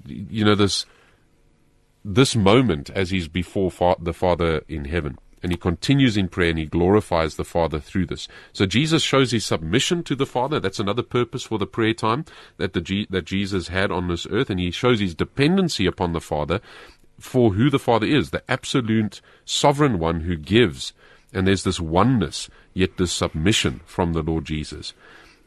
you 0.07 0.45
know, 0.45 0.55
this, 0.55 0.85
this 2.05 2.35
moment 2.37 2.91
as 2.91 3.11
he's 3.11 3.29
before 3.29 3.71
fa- 3.71 3.97
the 4.01 4.13
Father 4.13 4.63
in 4.69 4.87
heaven. 4.87 5.19
And 5.41 5.53
he 5.53 5.57
continues 5.57 6.17
in 6.17 6.29
prayer 6.29 6.51
and 6.51 6.59
he 6.59 6.67
glorifies 6.67 7.37
the 7.37 7.45
Father 7.45 7.79
through 7.79 8.07
this. 8.07 8.27
So 8.53 8.67
Jesus 8.67 9.05
shows 9.05 9.31
his 9.31 9.47
submission 9.47 10.03
to 10.03 10.17
the 10.17 10.27
Father. 10.27 10.59
That's 10.59 10.81
another 10.81 11.05
purpose 11.05 11.45
for 11.45 11.59
the 11.59 11.67
prayer 11.67 11.95
time 11.95 12.25
that 12.57 12.73
the 12.73 12.81
G- 12.81 13.07
that 13.11 13.25
Jesus 13.25 13.69
had 13.69 13.93
on 13.93 14.09
this 14.09 14.27
earth, 14.33 14.51
and 14.51 14.59
he 14.59 14.73
shows 14.73 14.99
his 14.99 15.15
dependency 15.15 15.87
upon 15.87 16.13
the 16.13 16.21
Father 16.21 16.61
for 17.19 17.55
who 17.55 17.71
the 17.71 17.79
Father 17.79 18.07
is, 18.07 18.31
the 18.31 18.43
absolute 18.49 19.21
sovereign 19.45 19.99
one 19.99 20.21
who 20.21 20.37
gives. 20.37 20.93
And 21.33 21.47
there's 21.47 21.65
this 21.65 21.81
oneness, 21.81 22.49
yet 22.75 22.97
this 22.97 23.13
submission 23.13 23.81
from 23.85 24.13
the 24.13 24.23
Lord 24.23 24.45
Jesus. 24.45 24.95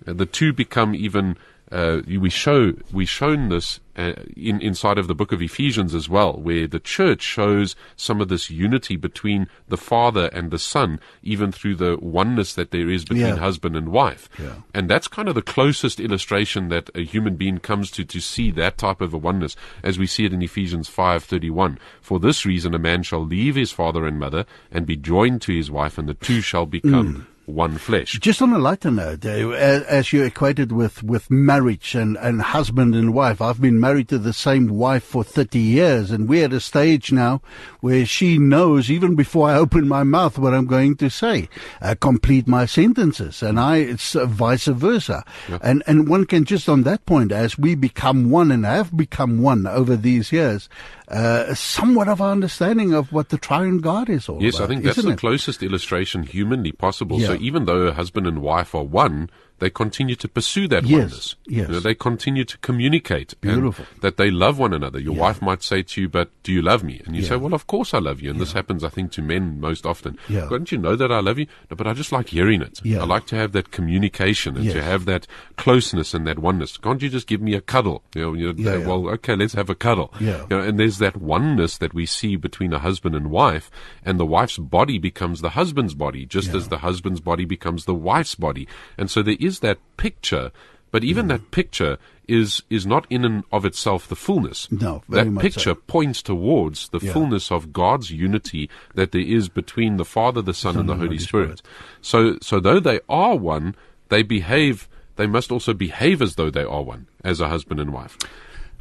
Uh, 0.06 0.14
the 0.14 0.26
two 0.26 0.54
become 0.54 0.94
even 0.96 1.38
uh, 1.72 2.02
we 2.08 2.30
show 2.30 2.74
we 2.92 3.06
shown 3.06 3.50
this 3.50 3.80
uh, 3.98 4.14
in 4.38 4.62
inside 4.62 4.98
of 4.98 5.08
the 5.08 5.16
book 5.16 5.32
of 5.32 5.42
Ephesians 5.42 5.94
as 5.94 6.08
well, 6.10 6.34
where 6.34 6.66
the 6.68 6.80
church 6.80 7.22
shows 7.22 7.76
some 7.96 8.22
of 8.22 8.30
this 8.30 8.50
unity 8.50 8.96
between 8.96 9.48
the 9.68 9.78
Father 9.78 10.28
and 10.28 10.50
the 10.52 10.60
Son, 10.60 11.00
even 11.24 11.52
through 11.52 11.76
the 11.76 11.98
oneness 12.02 12.54
that 12.54 12.72
there 12.72 12.90
is 12.90 13.04
between 13.04 13.22
Yeah. 13.28 13.36
husband 13.38 13.76
and 13.76 13.90
wife. 13.90 14.30
Yeah. 14.40 14.56
And 14.74 14.90
that's 14.90 15.08
kind 15.08 15.28
of 15.28 15.36
the 15.36 15.42
closest 15.42 16.00
illustration 16.00 16.70
that 16.70 16.90
a 16.96 17.02
human 17.04 17.36
being 17.36 17.60
comes 17.60 17.92
to 17.92 18.06
to 18.06 18.20
see 18.20 18.52
that 18.52 18.78
type 18.78 19.02
of 19.02 19.14
a 19.14 19.18
oneness, 19.18 19.56
as 19.84 19.98
we 20.00 20.08
see 20.08 20.26
it 20.26 20.34
in 20.34 20.42
Ephesians 20.42 20.88
five 20.90 21.24
thirty 21.24 21.50
one. 21.50 21.78
For 22.02 22.20
this 22.20 22.46
reason, 22.46 22.74
a 22.74 22.80
man 22.80 23.04
shall 23.04 23.26
leave 23.26 23.56
his 23.56 23.72
father 23.72 24.06
and 24.06 24.20
mother 24.20 24.46
and 24.72 24.86
be 24.86 24.96
joined 24.96 25.42
to 25.44 25.54
his 25.56 25.70
wife, 25.72 25.98
and 25.98 26.08
the 26.08 26.14
two 26.14 26.42
shall 26.42 26.66
become 26.66 27.28
one 27.46 27.78
flesh. 27.78 28.20
Just 28.20 28.42
on 28.42 28.54
a 28.54 28.58
lighter 28.58 28.92
note, 28.92 29.26
uh, 29.26 29.30
as 29.30 30.14
you 30.14 30.24
equated 30.24 30.72
with, 30.72 31.04
with 31.04 31.30
marriage 31.30 31.96
and, 31.96 32.18
and 32.18 32.42
husband 32.42 32.96
and 32.96 33.14
wife, 33.14 33.42
I've 33.42 33.62
been 33.62 33.80
married 33.80 34.10
to 34.10 34.18
the 34.18 34.34
same 34.34 34.68
wife 34.68 35.04
for 35.04 35.24
30 35.24 35.60
years, 35.60 36.12
and 36.12 36.30
we're 36.30 36.46
at 36.46 36.54
a 36.54 36.60
stage 36.60 37.12
now 37.12 37.42
where 37.80 38.06
she 38.06 38.38
knows, 38.38 38.90
even 38.90 39.16
before 39.16 39.50
I 39.50 39.56
open 39.56 39.88
my 39.88 40.04
mouth, 40.04 40.38
what 40.38 40.54
I'm 40.54 40.68
going 40.68 40.96
to 40.98 41.10
say, 41.10 41.50
uh, 41.82 41.96
complete 42.00 42.48
my 42.48 42.66
sentences, 42.66 43.42
and 43.42 43.60
I, 43.60 43.78
it's 43.78 44.16
uh, 44.16 44.26
vice 44.26 44.68
versa. 44.68 45.24
And, 45.62 45.84
and 45.88 46.08
one 46.08 46.26
can 46.26 46.46
just 46.46 46.70
on 46.70 46.84
that 46.84 47.06
point, 47.06 47.32
as 47.32 47.58
we 47.58 47.76
become 47.76 48.30
one 48.30 48.52
and 48.52 48.66
have 48.66 48.96
become 48.96 49.42
one 49.42 49.66
over 49.68 49.96
these 49.96 50.32
years, 50.32 50.70
uh, 51.12 51.54
somewhat 51.54 52.08
of 52.08 52.22
our 52.22 52.32
understanding 52.32 52.94
of 52.94 53.12
what 53.12 53.30
the 53.30 53.38
triune 53.38 53.80
God 53.80 54.10
is 54.10 54.30
all 54.30 54.42
Yes, 54.42 54.56
about. 54.56 54.64
I 54.64 54.68
think 54.68 54.84
that's 54.84 55.02
the 55.02 55.10
it? 55.10 55.20
closest 55.20 55.62
illustration 55.62 56.24
humanly 56.24 56.72
possible. 56.72 57.20
So 57.20 57.36
even 57.36 57.66
though 57.66 57.82
a 57.88 57.94
husband 57.94 58.28
and 58.28 58.42
wife 58.42 58.74
are 58.74 58.84
one, 58.84 59.30
they 59.62 59.70
continue 59.70 60.16
to 60.16 60.28
pursue 60.28 60.68
that 60.68 60.84
Yes, 60.84 60.92
oneness. 60.92 61.36
yes. 61.48 61.68
You 61.68 61.74
know, 61.76 61.80
they 61.80 61.96
continue 61.96 62.44
to 62.44 62.58
communicate. 62.58 63.40
Beautiful. 63.40 63.86
that 64.02 64.18
they 64.18 64.30
love 64.32 64.58
one 64.60 64.74
another. 64.74 65.00
Your 65.00 65.14
wife 65.16 65.42
might 65.42 65.62
say 65.64 65.84
to 65.84 66.02
you, 66.02 66.10
but 66.10 66.30
do 66.44 66.52
you 66.52 66.62
love 66.62 66.84
me? 66.84 67.02
And 67.06 67.16
you 67.16 67.22
Yeah. 67.22 67.30
say, 67.30 67.36
well, 67.38 67.54
of 67.54 67.68
course 67.68 67.94
I 67.94 68.00
love 68.00 68.20
you. 68.22 68.30
And 68.32 68.40
this 68.42 68.52
happens, 68.54 68.84
I 68.84 68.90
think, 68.90 69.12
to 69.14 69.22
men 69.22 69.60
most 69.62 69.86
often. 69.86 70.18
Yeah. 70.28 70.48
Don't 70.50 70.72
you 70.72 70.78
know 70.78 70.96
that 70.96 71.12
I 71.12 71.20
love 71.22 71.38
you? 71.40 71.46
No, 71.70 71.76
but 71.78 71.86
I 71.88 71.94
just 71.94 72.12
like 72.12 72.30
hearing 72.30 72.62
it. 72.62 72.82
Yeah. 72.84 73.02
I 73.02 73.06
like 73.06 73.28
to 73.28 73.36
have 73.36 73.52
that 73.54 73.72
communication 73.72 74.58
and 74.58 74.66
to 74.72 74.82
have 74.82 75.06
that 75.06 75.28
closeness 75.58 76.14
and 76.16 76.26
that 76.28 76.40
oneness. 76.40 76.78
Can't 76.78 77.02
you 77.02 77.10
just 77.10 77.28
give 77.28 77.42
me 77.42 77.54
a 77.54 77.62
cuddle? 77.62 78.04
You 78.16 78.22
know, 78.24 78.34
you 78.34 78.48
know, 78.48 78.54
Yeah, 78.58 78.78
yeah. 78.80 78.88
well, 78.88 79.08
okay, 79.10 79.36
let's 79.36 79.54
have 79.54 79.70
a 79.70 79.76
cuddle. 79.76 80.12
Yeah. 80.20 80.42
You 80.50 80.58
know, 80.58 80.62
and 80.62 80.80
there's 80.80 80.98
that 80.98 81.18
oneness 81.18 81.78
that 81.78 81.94
we 81.94 82.06
see 82.08 82.36
between 82.36 82.74
a 82.74 82.80
husband 82.80 83.16
and 83.16 83.30
wife, 83.30 83.70
and 84.04 84.20
the 84.20 84.26
wife's 84.26 84.58
body 84.58 84.98
becomes 84.98 85.42
the 85.42 85.52
husband's 85.52 85.94
body, 85.94 86.26
just 86.26 86.54
as 86.56 86.70
the 86.70 86.80
husband's 86.80 87.20
body 87.20 87.46
becomes 87.46 87.86
the 87.86 87.94
wife's 87.94 88.36
body. 88.36 88.68
And 88.98 89.12
so 89.12 89.22
there 89.22 89.38
is 89.40 89.51
that 89.60 89.78
picture, 89.98 90.52
but 90.92 91.04
even 91.04 91.28
that 91.28 91.52
picture 91.52 91.98
is 92.28 92.64
is 92.70 92.86
not 92.86 93.06
in 93.10 93.26
and 93.26 93.44
of 93.52 93.66
itself 93.66 94.08
the 94.08 94.16
fullness. 94.16 94.72
No, 94.72 95.04
very 95.10 95.30
that 95.30 95.42
picture 95.42 95.76
so. 95.76 95.76
points 95.76 96.22
towards 96.22 96.90
the 96.90 97.00
Yeah. 97.00 97.12
fullness 97.14 97.52
of 97.52 97.74
God's 97.74 98.10
unity 98.12 98.70
that 98.96 99.12
there 99.12 99.22
is 99.22 99.50
between 99.50 99.98
the 99.98 100.06
Father, 100.06 100.42
the 100.42 100.54
Son, 100.54 100.78
and 100.78 100.88
the 100.88 100.96
Holy 100.96 101.18
Spirit. 101.18 101.62
So, 102.02 102.38
so 102.42 102.60
though 102.60 102.80
they 102.80 103.00
are 103.10 103.36
one, 103.36 103.76
they 104.10 104.24
behave. 104.24 104.88
They 105.18 105.28
must 105.28 105.52
also 105.52 105.74
behave 105.74 106.22
as 106.22 106.36
though 106.36 106.50
they 106.50 106.64
are 106.64 106.82
one, 106.82 107.08
as 107.24 107.42
a 107.42 107.50
husband 107.50 107.80
and 107.80 107.92
wife. 107.94 108.18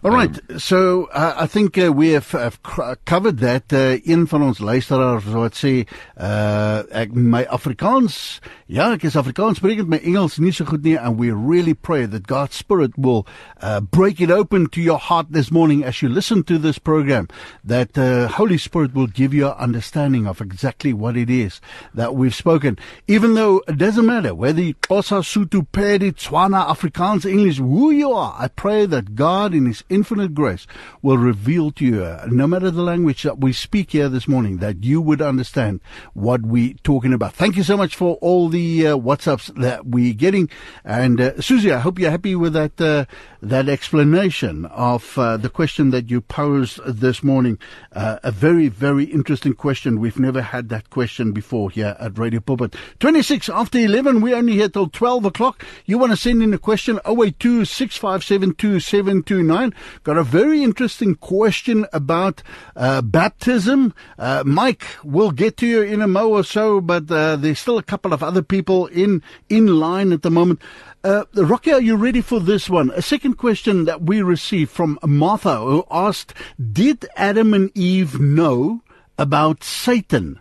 All 0.02 0.12
right, 0.12 0.34
so 0.56 1.10
uh, 1.12 1.34
I 1.36 1.46
think 1.46 1.76
uh, 1.76 1.92
we 1.92 2.12
have, 2.12 2.30
have 2.30 2.62
covered 3.04 3.36
that. 3.40 3.70
Uh, 3.70 3.98
een 4.06 4.26
van 4.26 4.42
ons 4.42 4.58
luisteraars 4.58 5.26
wat 5.28 5.58
sê 5.60 5.84
uh 6.16 6.80
ek 6.96 7.12
my 7.12 7.42
Afrikaans, 7.52 8.40
ja, 8.64 8.86
ek 8.94 9.04
is 9.04 9.18
Afrikaans 9.20 9.60
sprekend, 9.60 9.92
my 9.92 10.00
Engels 10.00 10.38
nie 10.40 10.54
so 10.56 10.64
goed 10.64 10.88
nie 10.88 10.96
and 10.96 11.18
we 11.20 11.28
really 11.30 11.74
pray 11.74 12.06
that 12.06 12.26
God's 12.26 12.56
spirit 12.56 12.96
will 12.96 13.26
uh, 13.60 13.80
break 13.80 14.22
it 14.22 14.30
open 14.30 14.70
to 14.72 14.80
your 14.80 14.96
heart 14.96 15.26
this 15.36 15.50
morning 15.50 15.84
as 15.84 16.00
you 16.00 16.08
listen 16.08 16.44
to 16.44 16.56
this 16.56 16.78
program 16.78 17.28
that 17.62 17.98
uh, 17.98 18.26
Holy 18.28 18.56
Spirit 18.56 18.94
will 18.94 19.06
give 19.06 19.34
you 19.34 19.48
an 19.48 19.58
understanding 19.58 20.26
of 20.26 20.40
exactly 20.40 20.94
what 20.94 21.14
it 21.14 21.28
is 21.28 21.60
that 21.92 22.14
we've 22.14 22.34
spoken 22.34 22.78
even 23.06 23.34
though 23.34 23.60
it 23.68 23.76
doesn't 23.76 24.06
matter 24.06 24.34
whether 24.34 24.62
you 24.62 24.72
Xhosa, 24.90 25.22
Sotho, 25.22 25.64
Pedi, 25.70 26.12
Tswana, 26.12 26.66
Afrikaans, 26.66 27.24
English, 27.24 27.58
who 27.58 27.92
you 27.92 28.12
are. 28.12 28.34
I 28.36 28.48
pray 28.48 28.86
that 28.86 29.14
God 29.14 29.54
in 29.54 29.66
His 29.66 29.84
infinite 29.90 30.34
grace 30.34 30.66
will 31.02 31.18
reveal 31.18 31.70
to 31.72 31.84
you, 31.84 32.16
no 32.28 32.46
matter 32.46 32.70
the 32.70 32.82
language 32.82 33.22
that 33.24 33.40
we 33.40 33.52
speak 33.52 33.92
here 33.92 34.08
this 34.08 34.26
morning, 34.26 34.58
that 34.58 34.84
you 34.84 35.00
would 35.00 35.20
understand 35.20 35.80
what 36.14 36.42
we're 36.42 36.74
talking 36.82 37.12
about. 37.12 37.34
Thank 37.34 37.56
you 37.56 37.62
so 37.62 37.76
much 37.76 37.94
for 37.94 38.16
all 38.16 38.48
the 38.48 38.86
uh, 38.86 38.96
WhatsApps 38.96 39.54
that 39.60 39.86
we're 39.86 40.14
getting. 40.14 40.48
And 40.84 41.20
uh, 41.20 41.40
Susie, 41.40 41.72
I 41.72 41.80
hope 41.80 41.98
you're 41.98 42.10
happy 42.10 42.34
with 42.34 42.52
that 42.54 42.80
uh, 42.80 43.04
that 43.42 43.68
explanation 43.68 44.66
of 44.66 45.16
uh, 45.16 45.36
the 45.36 45.48
question 45.48 45.90
that 45.90 46.10
you 46.10 46.20
posed 46.20 46.78
this 46.84 47.22
morning. 47.22 47.58
Uh, 47.92 48.18
a 48.22 48.30
very, 48.30 48.68
very 48.68 49.04
interesting 49.04 49.54
question. 49.54 50.00
We've 50.00 50.18
never 50.18 50.42
had 50.42 50.68
that 50.68 50.90
question 50.90 51.32
before 51.32 51.70
here 51.70 51.96
at 51.98 52.18
Radio 52.18 52.40
Pulpit. 52.40 52.74
26 53.00 53.48
after 53.48 53.78
11. 53.78 54.20
We're 54.20 54.36
only 54.36 54.54
here 54.54 54.68
till 54.68 54.88
12 54.88 55.24
o'clock. 55.24 55.64
You 55.86 55.98
want 55.98 56.12
to 56.12 56.16
send 56.16 56.42
in 56.42 56.52
a 56.52 56.58
question? 56.58 57.00
082 57.06 57.64
657 57.64 58.54
2729. 58.54 59.74
Got 60.02 60.16
a 60.16 60.22
very 60.22 60.62
interesting 60.62 61.14
question 61.14 61.86
about 61.92 62.42
uh, 62.76 63.02
baptism. 63.02 63.94
Uh, 64.18 64.42
Mike, 64.44 64.84
we'll 65.02 65.30
get 65.30 65.56
to 65.58 65.66
you 65.66 65.82
in 65.82 66.02
a 66.02 66.08
mo 66.08 66.28
or 66.28 66.44
so, 66.44 66.80
but 66.80 67.10
uh, 67.10 67.36
there's 67.36 67.58
still 67.58 67.78
a 67.78 67.82
couple 67.82 68.12
of 68.12 68.22
other 68.22 68.42
people 68.42 68.86
in 68.86 69.22
in 69.48 69.66
line 69.66 70.12
at 70.12 70.22
the 70.22 70.30
moment. 70.30 70.60
Uh, 71.02 71.24
Rocky, 71.34 71.72
are 71.72 71.80
you 71.80 71.96
ready 71.96 72.20
for 72.20 72.40
this 72.40 72.68
one? 72.68 72.90
A 72.94 73.00
second 73.00 73.34
question 73.34 73.86
that 73.86 74.02
we 74.02 74.20
received 74.20 74.70
from 74.70 74.98
Martha, 75.02 75.58
who 75.58 75.84
asked, 75.90 76.34
Did 76.72 77.06
Adam 77.16 77.54
and 77.54 77.70
Eve 77.74 78.20
know 78.20 78.82
about 79.18 79.64
Satan? 79.64 80.40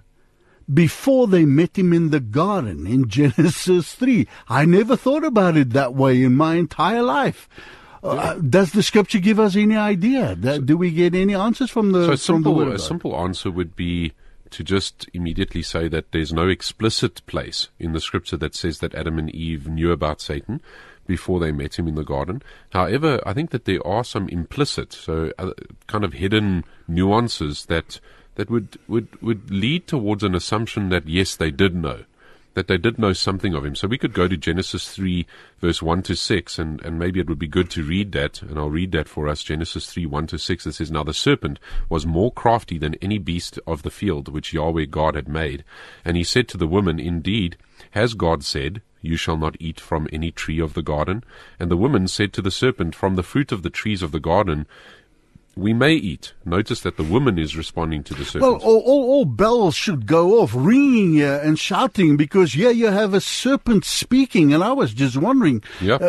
before 0.71 1.27
they 1.27 1.45
met 1.45 1.77
him 1.77 1.93
in 1.93 2.11
the 2.11 2.19
garden 2.19 2.85
in 2.85 3.07
Genesis 3.09 3.95
3. 3.95 4.27
I 4.47 4.65
never 4.65 4.95
thought 4.95 5.23
about 5.23 5.57
it 5.57 5.71
that 5.71 5.95
way 5.95 6.21
in 6.21 6.35
my 6.35 6.55
entire 6.55 7.01
life. 7.01 7.49
Uh, 8.01 8.35
does 8.35 8.71
the 8.71 8.83
scripture 8.83 9.19
give 9.19 9.39
us 9.39 9.55
any 9.55 9.75
idea? 9.75 10.35
Do 10.35 10.77
we 10.77 10.91
get 10.91 11.13
any 11.15 11.35
answers 11.35 11.69
from 11.69 11.91
the 11.91 12.05
so 12.05 12.11
a 12.11 12.17
from 12.17 12.43
simple, 12.43 12.71
a 12.71 12.79
simple 12.79 13.15
answer 13.17 13.51
would 13.51 13.75
be 13.75 14.13
to 14.51 14.63
just 14.63 15.09
immediately 15.13 15.61
say 15.61 15.87
that 15.87 16.11
there's 16.11 16.33
no 16.33 16.47
explicit 16.47 17.25
place 17.25 17.69
in 17.79 17.93
the 17.93 17.99
scripture 17.99 18.37
that 18.37 18.55
says 18.55 18.79
that 18.79 18.95
Adam 18.95 19.17
and 19.19 19.33
Eve 19.33 19.67
knew 19.67 19.91
about 19.91 20.21
Satan 20.21 20.61
before 21.07 21.39
they 21.39 21.51
met 21.51 21.79
him 21.79 21.87
in 21.87 21.95
the 21.95 22.03
garden. 22.03 22.41
However, 22.71 23.19
I 23.25 23.33
think 23.33 23.49
that 23.49 23.65
there 23.65 23.85
are 23.85 24.03
some 24.03 24.29
implicit, 24.29 24.93
so 24.93 25.31
uh, 25.39 25.51
kind 25.87 26.03
of 26.03 26.13
hidden 26.13 26.63
nuances 26.87 27.65
that 27.65 27.99
that 28.35 28.49
would, 28.49 28.77
would, 28.87 29.21
would 29.21 29.51
lead 29.51 29.85
towards 29.85 30.23
an 30.23 30.33
assumption 30.33 30.89
that 30.89 31.07
yes, 31.07 31.35
they 31.35 31.51
did 31.51 31.75
know, 31.75 32.05
that 32.59 32.67
they 32.67 32.77
did 32.77 32.99
know 32.99 33.13
something 33.13 33.53
of 33.53 33.65
him. 33.65 33.73
So 33.73 33.87
we 33.87 33.97
could 33.97 34.11
go 34.11 34.27
to 34.27 34.35
Genesis 34.35 34.89
3, 34.89 35.25
verse 35.61 35.81
1 35.81 36.03
to 36.03 36.15
6, 36.15 36.59
and, 36.59 36.81
and 36.81 36.99
maybe 36.99 37.21
it 37.21 37.29
would 37.29 37.39
be 37.39 37.47
good 37.47 37.69
to 37.69 37.85
read 37.85 38.11
that, 38.11 38.41
and 38.41 38.59
I'll 38.59 38.69
read 38.69 38.91
that 38.91 39.07
for 39.07 39.29
us. 39.29 39.43
Genesis 39.43 39.89
3, 39.89 40.05
1 40.05 40.27
to 40.27 40.37
6, 40.37 40.67
it 40.67 40.73
says, 40.73 40.91
Now 40.91 41.03
the 41.03 41.13
serpent 41.13 41.57
was 41.87 42.05
more 42.05 42.33
crafty 42.33 42.77
than 42.77 42.95
any 42.95 43.17
beast 43.17 43.59
of 43.65 43.83
the 43.83 43.89
field 43.89 44.27
which 44.27 44.51
Yahweh 44.51 44.87
God 44.91 45.15
had 45.15 45.29
made. 45.29 45.63
And 46.03 46.17
he 46.17 46.23
said 46.25 46.49
to 46.49 46.57
the 46.57 46.67
woman, 46.67 46.99
Indeed, 46.99 47.55
has 47.91 48.13
God 48.13 48.43
said, 48.43 48.81
you 49.01 49.15
shall 49.15 49.37
not 49.37 49.55
eat 49.61 49.79
from 49.79 50.09
any 50.11 50.29
tree 50.29 50.59
of 50.59 50.73
the 50.73 50.81
garden. 50.81 51.23
And 51.57 51.71
the 51.71 51.77
woman 51.77 52.09
said 52.09 52.33
to 52.33 52.41
the 52.41 52.51
serpent, 52.51 52.95
From 52.95 53.15
the 53.15 53.23
fruit 53.23 53.53
of 53.53 53.63
the 53.63 53.69
trees 53.69 54.01
of 54.01 54.11
the 54.11 54.19
garden 54.19 54.67
we 55.59 55.73
may 55.73 55.93
eat. 55.93 56.33
Notice 56.45 56.81
that 56.81 56.97
the 56.97 57.03
woman 57.03 57.37
is 57.37 57.55
responding 57.55 58.03
to 58.03 58.13
the 58.13 58.25
serpent. 58.25 58.41
Well, 58.41 58.61
all, 58.61 58.79
all, 58.79 59.03
all, 59.09 59.25
bells 59.25 59.75
should 59.75 60.05
go 60.05 60.41
off, 60.41 60.51
ringing 60.55 61.13
here 61.13 61.39
and 61.43 61.59
shouting, 61.59 62.17
because 62.17 62.53
here 62.53 62.71
you 62.71 62.87
have 62.87 63.13
a 63.13 63.21
serpent 63.21 63.85
speaking. 63.85 64.53
And 64.53 64.63
I 64.63 64.71
was 64.71 64.93
just 64.93 65.17
wondering, 65.17 65.61
uh, 65.81 65.99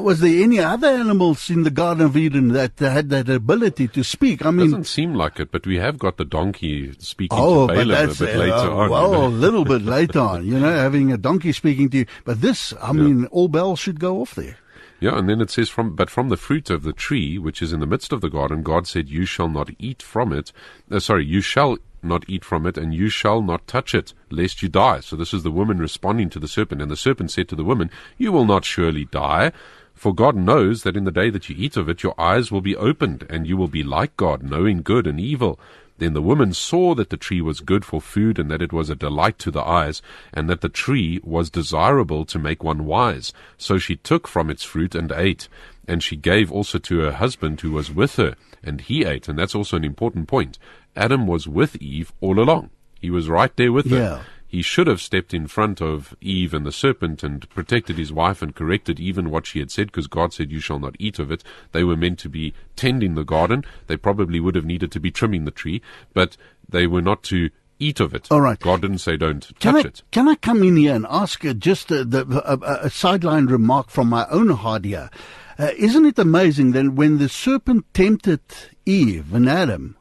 was 0.00 0.20
there 0.20 0.42
any 0.42 0.58
other 0.58 0.88
animals 0.88 1.50
in 1.50 1.64
the 1.64 1.70
Garden 1.70 2.06
of 2.06 2.16
Eden 2.16 2.48
that 2.48 2.80
uh, 2.80 2.90
had 2.90 3.10
that 3.10 3.28
ability 3.28 3.88
to 3.88 4.04
speak? 4.04 4.44
I 4.44 4.50
mean, 4.50 4.68
it 4.68 4.70
doesn't 4.70 4.84
seem 4.84 5.14
like 5.14 5.40
it, 5.40 5.50
but 5.50 5.66
we 5.66 5.76
have 5.76 5.98
got 5.98 6.16
the 6.16 6.24
donkey 6.24 6.94
speaking 6.98 7.38
oh, 7.38 7.66
to 7.66 7.74
Balaam 7.74 8.10
a 8.10 8.14
bit 8.14 8.36
uh, 8.36 8.38
later 8.38 8.70
on. 8.70 8.90
Well, 8.90 9.06
you 9.06 9.12
know? 9.12 9.26
a 9.26 9.28
little 9.28 9.64
bit 9.64 9.82
later 9.96 10.20
on, 10.20 10.46
you 10.46 10.58
know, 10.58 10.72
having 10.72 11.12
a 11.12 11.18
donkey 11.18 11.52
speaking 11.52 11.90
to 11.90 11.98
you. 11.98 12.06
But 12.24 12.40
this, 12.40 12.72
I 12.80 12.92
mean, 12.92 13.26
all 13.26 13.48
bells 13.48 13.78
should 13.78 14.00
go 14.00 14.20
off 14.20 14.34
there. 14.34 14.56
Yeah, 15.00 15.18
and 15.18 15.28
then 15.28 15.40
it 15.40 15.50
says 15.50 15.68
from 15.68 15.94
but 15.94 16.08
from 16.08 16.28
the 16.28 16.36
fruit 16.36 16.70
of 16.70 16.82
the 16.82 16.92
tree 16.92 17.38
which 17.38 17.60
is 17.60 17.72
in 17.72 17.80
the 17.80 17.86
midst 17.86 18.12
of 18.12 18.20
the 18.20 18.30
garden, 18.30 18.62
God 18.62 18.86
said, 18.86 19.08
"You 19.08 19.26
shall 19.26 19.48
not 19.48 19.70
eat 19.78 20.02
from 20.02 20.32
it." 20.32 20.52
Uh, 20.90 21.00
sorry, 21.00 21.26
you 21.26 21.40
shall 21.40 21.78
not 22.02 22.24
eat 22.28 22.44
from 22.44 22.66
it, 22.66 22.78
and 22.78 22.94
you 22.94 23.08
shall 23.08 23.42
not 23.42 23.66
touch 23.66 23.94
it, 23.94 24.14
lest 24.30 24.62
you 24.62 24.68
die. 24.68 25.00
So 25.00 25.16
this 25.16 25.34
is 25.34 25.42
the 25.42 25.50
woman 25.50 25.78
responding 25.78 26.30
to 26.30 26.38
the 26.38 26.48
serpent, 26.48 26.80
and 26.80 26.90
the 26.90 26.96
serpent 26.96 27.30
said 27.30 27.48
to 27.48 27.56
the 27.56 27.64
woman, 27.64 27.90
"You 28.18 28.32
will 28.32 28.46
not 28.46 28.64
surely 28.64 29.04
die." 29.06 29.52
For 29.94 30.14
God 30.14 30.34
knows 30.34 30.82
that 30.82 30.96
in 30.96 31.04
the 31.04 31.12
day 31.12 31.30
that 31.30 31.48
you 31.48 31.54
eat 31.56 31.76
of 31.76 31.88
it, 31.88 32.02
your 32.02 32.20
eyes 32.20 32.50
will 32.50 32.60
be 32.60 32.76
opened, 32.76 33.26
and 33.30 33.46
you 33.46 33.56
will 33.56 33.68
be 33.68 33.82
like 33.82 34.16
God, 34.16 34.42
knowing 34.42 34.82
good 34.82 35.06
and 35.06 35.20
evil. 35.20 35.58
Then 35.98 36.12
the 36.12 36.22
woman 36.22 36.52
saw 36.52 36.94
that 36.96 37.10
the 37.10 37.16
tree 37.16 37.40
was 37.40 37.60
good 37.60 37.84
for 37.84 38.00
food, 38.00 38.38
and 38.38 38.50
that 38.50 38.62
it 38.62 38.72
was 38.72 38.90
a 38.90 38.96
delight 38.96 39.38
to 39.40 39.50
the 39.50 39.62
eyes, 39.62 40.02
and 40.32 40.50
that 40.50 40.60
the 40.60 40.68
tree 40.68 41.20
was 41.22 41.50
desirable 41.50 42.24
to 42.26 42.38
make 42.38 42.64
one 42.64 42.84
wise. 42.84 43.32
So 43.56 43.78
she 43.78 43.96
took 43.96 44.26
from 44.26 44.50
its 44.50 44.64
fruit 44.64 44.94
and 44.94 45.12
ate. 45.12 45.48
And 45.86 46.02
she 46.02 46.16
gave 46.16 46.50
also 46.50 46.78
to 46.78 47.00
her 47.00 47.12
husband 47.12 47.60
who 47.60 47.72
was 47.72 47.92
with 47.92 48.16
her, 48.16 48.34
and 48.62 48.80
he 48.80 49.04
ate. 49.04 49.28
And 49.28 49.38
that's 49.38 49.54
also 49.54 49.76
an 49.76 49.84
important 49.84 50.28
point. 50.28 50.58
Adam 50.96 51.26
was 51.26 51.46
with 51.46 51.76
Eve 51.76 52.12
all 52.20 52.40
along. 52.40 52.70
He 53.00 53.10
was 53.10 53.28
right 53.28 53.54
there 53.56 53.72
with 53.72 53.86
Yeah. 53.86 53.98
her. 53.98 54.26
He 54.54 54.62
should 54.62 54.86
have 54.86 55.00
stepped 55.00 55.34
in 55.34 55.48
front 55.48 55.82
of 55.82 56.16
Eve 56.20 56.54
and 56.54 56.64
the 56.64 56.70
serpent 56.70 57.24
and 57.24 57.50
protected 57.50 57.98
his 57.98 58.12
wife 58.12 58.40
and 58.40 58.54
corrected 58.54 59.00
even 59.00 59.28
what 59.28 59.46
she 59.46 59.58
had 59.58 59.72
said 59.72 59.88
because 59.88 60.06
God 60.06 60.32
said, 60.32 60.52
You 60.52 60.60
shall 60.60 60.78
not 60.78 60.94
eat 61.00 61.18
of 61.18 61.32
it. 61.32 61.42
They 61.72 61.82
were 61.82 61.96
meant 61.96 62.20
to 62.20 62.28
be 62.28 62.54
tending 62.76 63.16
the 63.16 63.24
garden. 63.24 63.64
They 63.88 63.96
probably 63.96 64.38
would 64.38 64.54
have 64.54 64.64
needed 64.64 64.92
to 64.92 65.00
be 65.00 65.10
trimming 65.10 65.44
the 65.44 65.50
tree, 65.50 65.82
but 66.12 66.36
they 66.68 66.86
were 66.86 67.02
not 67.02 67.24
to 67.24 67.50
eat 67.80 67.98
of 67.98 68.14
it. 68.14 68.28
All 68.30 68.40
right. 68.40 68.60
God 68.60 68.82
didn't 68.82 68.98
say 68.98 69.16
don't 69.16 69.44
Can 69.58 69.74
touch 69.74 69.86
I, 69.86 69.88
it. 69.88 70.02
Can 70.12 70.28
I 70.28 70.36
come 70.36 70.62
in 70.62 70.76
here 70.76 70.94
and 70.94 71.06
ask 71.10 71.42
just 71.58 71.90
a, 71.90 72.04
the, 72.04 72.24
a, 72.48 72.84
a 72.86 72.90
sideline 72.90 73.46
remark 73.46 73.90
from 73.90 74.08
my 74.08 74.24
own 74.28 74.50
heart 74.50 74.84
here? 74.84 75.10
Uh, 75.58 75.70
isn't 75.76 76.06
it 76.06 76.18
amazing 76.20 76.70
that 76.70 76.92
when 76.92 77.18
the 77.18 77.28
serpent 77.28 77.92
tempted 77.92 78.42
Eve 78.86 79.34
and 79.34 79.48
Adam, 79.48 79.96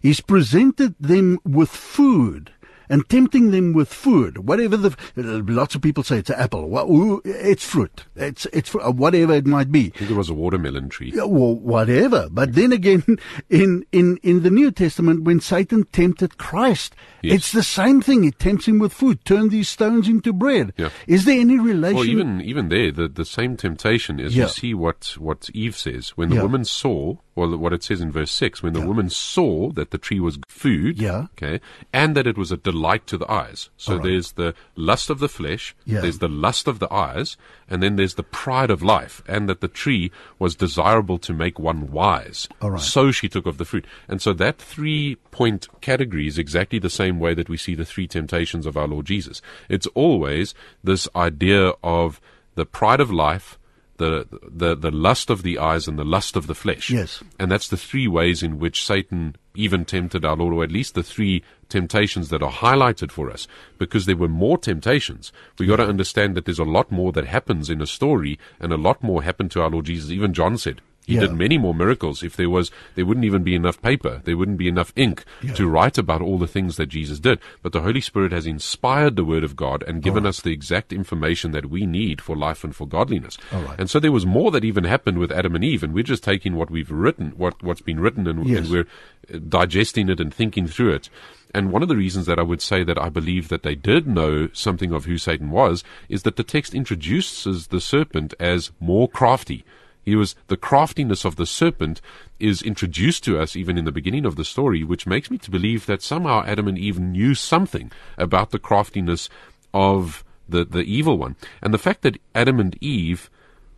he's 0.00 0.20
presented 0.20 0.94
them 1.00 1.40
with 1.44 1.70
food 1.70 2.52
and 2.88 3.08
tempting 3.08 3.50
them 3.50 3.72
with 3.72 3.92
food, 3.92 4.38
whatever 4.46 4.76
the. 4.76 4.96
Lots 5.16 5.74
of 5.74 5.82
people 5.82 6.02
say 6.04 6.18
it's 6.18 6.30
an 6.30 6.38
apple. 6.38 6.68
Well, 6.68 7.20
it's 7.24 7.64
fruit. 7.64 8.04
It's 8.16 8.46
it's 8.52 8.68
fr- 8.70 8.80
uh, 8.80 8.90
whatever 8.90 9.34
it 9.34 9.46
might 9.46 9.70
be. 9.72 9.92
I 9.94 9.98
think 9.98 10.10
it 10.10 10.16
was 10.16 10.30
a 10.30 10.34
watermelon 10.34 10.88
tree. 10.88 11.12
Yeah, 11.14 11.24
well, 11.24 11.54
whatever. 11.54 12.28
But 12.30 12.54
then 12.54 12.72
again, 12.72 13.04
in, 13.50 13.84
in, 13.92 14.18
in 14.22 14.42
the 14.42 14.50
New 14.50 14.70
Testament, 14.70 15.24
when 15.24 15.40
Satan 15.40 15.84
tempted 15.92 16.38
Christ, 16.38 16.94
Yes. 17.22 17.34
it's 17.34 17.52
the 17.52 17.62
same 17.64 18.00
thing. 18.00 18.24
It 18.24 18.38
tempts 18.38 18.66
him 18.68 18.78
with 18.78 18.92
food. 18.92 19.24
Turn 19.24 19.48
these 19.48 19.68
stones 19.68 20.08
into 20.08 20.32
bread. 20.32 20.72
Yeah. 20.76 20.90
Is 21.08 21.24
there 21.24 21.40
any 21.40 21.58
relation? 21.58 21.96
Well, 21.96 22.06
even 22.06 22.40
even 22.42 22.68
there, 22.68 22.92
the, 22.92 23.08
the 23.08 23.24
same 23.24 23.56
temptation 23.56 24.20
is 24.20 24.36
Yeah. 24.36 24.44
you 24.44 24.48
see 24.50 24.74
what, 24.74 25.14
what 25.18 25.50
Eve 25.52 25.76
says. 25.76 26.10
When 26.10 26.28
the 26.28 26.36
Yeah. 26.36 26.42
woman 26.42 26.64
saw, 26.64 27.16
well, 27.38 27.56
what 27.56 27.72
it 27.72 27.84
says 27.84 28.00
in 28.00 28.10
verse 28.10 28.32
6, 28.32 28.62
when 28.62 28.72
the 28.72 28.84
woman 28.84 29.08
saw 29.08 29.70
that 29.72 29.92
the 29.92 29.98
tree 29.98 30.18
was 30.18 30.38
food, 30.48 30.98
Yeah. 30.98 31.26
okay, 31.34 31.60
and 31.92 32.16
that 32.16 32.26
it 32.26 32.36
was 32.36 32.50
a 32.50 32.56
delight 32.56 33.06
to 33.06 33.16
the 33.16 33.30
eyes. 33.30 33.70
So 33.76 33.94
right. 33.94 34.02
there's 34.02 34.32
the 34.32 34.54
lust 34.74 35.08
of 35.08 35.20
the 35.20 35.28
flesh, 35.28 35.74
Yeah. 35.84 36.00
there's 36.00 36.18
the 36.18 36.28
lust 36.28 36.66
of 36.66 36.80
the 36.80 36.92
eyes, 36.92 37.36
and 37.70 37.82
then 37.82 37.96
there's 37.96 38.14
the 38.14 38.22
pride 38.24 38.70
of 38.70 38.82
life, 38.82 39.22
and 39.28 39.48
that 39.48 39.60
the 39.60 39.68
tree 39.68 40.10
was 40.38 40.56
desirable 40.56 41.18
to 41.18 41.32
make 41.32 41.58
one 41.58 41.92
wise. 41.92 42.48
Right. 42.60 42.80
So 42.80 43.12
she 43.12 43.28
took 43.28 43.46
of 43.46 43.58
the 43.58 43.64
fruit. 43.64 43.86
And 44.08 44.20
so 44.20 44.32
that 44.34 44.58
three 44.58 45.16
point 45.30 45.68
category 45.80 46.26
is 46.26 46.38
exactly 46.38 46.78
the 46.78 46.90
same 46.90 47.20
way 47.20 47.34
that 47.34 47.48
we 47.48 47.56
see 47.56 47.74
the 47.74 47.84
three 47.84 48.08
temptations 48.08 48.66
of 48.66 48.76
our 48.76 48.88
Lord 48.88 49.06
Jesus. 49.06 49.40
It's 49.68 49.86
always 49.94 50.54
this 50.82 51.08
idea 51.14 51.72
of 51.84 52.20
the 52.56 52.66
pride 52.66 53.00
of 53.00 53.12
life, 53.12 53.57
the, 53.98 54.26
the, 54.50 54.74
the 54.74 54.90
lust 54.90 55.30
of 55.30 55.42
the 55.42 55.58
eyes, 55.58 55.86
and 55.86 55.98
the 55.98 56.04
lust 56.04 56.34
of 56.34 56.46
the 56.46 56.54
flesh. 56.54 56.90
Yes. 56.90 57.22
And 57.38 57.50
that's 57.50 57.68
the 57.68 57.76
three 57.76 58.08
ways 58.08 58.42
in 58.42 58.58
which 58.58 58.84
Satan 58.84 59.36
even 59.54 59.84
tempted 59.84 60.24
our 60.24 60.36
Lord, 60.36 60.54
or 60.54 60.64
at 60.64 60.72
least 60.72 60.94
the 60.94 61.02
three 61.02 61.42
temptations 61.68 62.30
that 62.30 62.42
are 62.42 62.50
highlighted 62.50 63.12
for 63.12 63.30
us, 63.30 63.46
because 63.76 64.06
there 64.06 64.16
were 64.16 64.28
more 64.28 64.56
temptations. 64.56 65.32
We 65.58 65.66
got 65.66 65.76
to 65.76 65.86
understand 65.86 66.34
that 66.34 66.46
there's 66.46 66.58
a 66.58 66.64
lot 66.64 66.90
more 66.90 67.12
that 67.12 67.26
happens 67.26 67.68
in 67.68 67.82
a 67.82 67.86
story, 67.86 68.38
and 68.58 68.72
a 68.72 68.76
lot 68.76 69.02
more 69.02 69.22
happened 69.22 69.50
to 69.52 69.62
our 69.62 69.70
Lord 69.70 69.86
Jesus. 69.86 70.10
Even 70.10 70.32
John 70.32 70.56
said, 70.56 70.80
he 71.08 71.14
Yeah. 71.14 71.20
did 71.22 71.32
many 71.32 71.56
more 71.56 71.74
miracles. 71.74 72.22
If 72.22 72.36
there 72.36 72.50
was, 72.50 72.70
there 72.94 73.06
wouldn't 73.06 73.24
even 73.24 73.42
be 73.42 73.54
enough 73.54 73.80
paper. 73.80 74.20
There 74.24 74.36
wouldn't 74.36 74.58
be 74.58 74.68
enough 74.68 74.92
ink 74.94 75.24
to 75.54 75.66
write 75.66 75.96
about 75.96 76.20
all 76.20 76.36
the 76.36 76.46
things 76.46 76.76
that 76.76 76.90
Jesus 76.90 77.18
did. 77.18 77.38
But 77.62 77.72
the 77.72 77.80
Holy 77.80 78.02
Spirit 78.02 78.30
has 78.32 78.46
inspired 78.46 79.16
the 79.16 79.24
Word 79.24 79.42
of 79.42 79.56
God 79.56 79.82
and 79.88 80.02
given 80.02 80.26
us 80.26 80.40
the 80.42 80.52
exact 80.52 80.92
information 80.92 81.52
that 81.52 81.70
we 81.70 81.86
need 81.86 82.20
for 82.20 82.36
life 82.36 82.62
and 82.62 82.76
for 82.76 82.86
godliness. 82.86 83.38
Right. 83.50 83.78
And 83.80 83.88
so 83.88 83.98
there 83.98 84.12
was 84.12 84.26
more 84.26 84.50
that 84.50 84.64
even 84.64 84.84
happened 84.84 85.18
with 85.18 85.32
Adam 85.32 85.54
and 85.54 85.64
Eve, 85.64 85.82
and 85.82 85.94
we're 85.94 86.04
just 86.04 86.22
taking 86.22 86.54
what 86.56 86.70
we've 86.70 86.90
written, 86.90 87.32
what 87.36 87.62
what's 87.62 87.80
been 87.80 88.00
written, 88.00 88.26
and, 88.26 88.46
Yes. 88.46 88.58
and 88.58 88.68
we're 88.70 88.86
uh, 89.34 89.38
digesting 89.48 90.10
it 90.10 90.20
and 90.20 90.32
thinking 90.34 90.66
through 90.66 90.92
it. 90.92 91.08
And 91.54 91.72
one 91.72 91.82
of 91.82 91.88
the 91.88 91.96
reasons 91.96 92.26
that 92.26 92.38
I 92.38 92.42
would 92.42 92.60
say 92.60 92.84
that 92.84 92.98
I 92.98 93.08
believe 93.08 93.48
that 93.48 93.62
they 93.62 93.74
did 93.74 94.06
know 94.06 94.48
something 94.52 94.92
of 94.92 95.06
who 95.06 95.16
Satan 95.16 95.50
was 95.50 95.82
is 96.10 96.22
that 96.24 96.36
the 96.36 96.44
text 96.44 96.74
introduces 96.74 97.68
the 97.68 97.80
serpent 97.80 98.34
as 98.38 98.70
more 98.80 99.08
crafty. 99.08 99.64
He 100.08 100.16
was 100.16 100.34
the 100.46 100.56
craftiness 100.56 101.24
of 101.24 101.36
the 101.36 101.46
serpent 101.46 102.00
is 102.40 102.62
introduced 102.62 103.24
to 103.24 103.38
us 103.38 103.54
even 103.54 103.76
in 103.76 103.84
the 103.84 103.92
beginning 103.92 104.24
of 104.24 104.36
the 104.36 104.44
story, 104.44 104.82
which 104.82 105.06
makes 105.06 105.30
me 105.30 105.36
to 105.38 105.50
believe 105.50 105.84
that 105.86 106.02
somehow 106.02 106.44
Adam 106.46 106.66
and 106.66 106.78
Eve 106.78 106.98
knew 106.98 107.34
something 107.34 107.92
about 108.16 108.50
the 108.50 108.58
craftiness 108.58 109.28
of 109.74 110.24
the, 110.48 110.64
the 110.64 110.80
evil 110.80 111.18
one. 111.18 111.36
And 111.60 111.74
the 111.74 111.78
fact 111.78 112.02
that 112.02 112.18
Adam 112.34 112.58
and 112.58 112.76
Eve, 112.82 113.28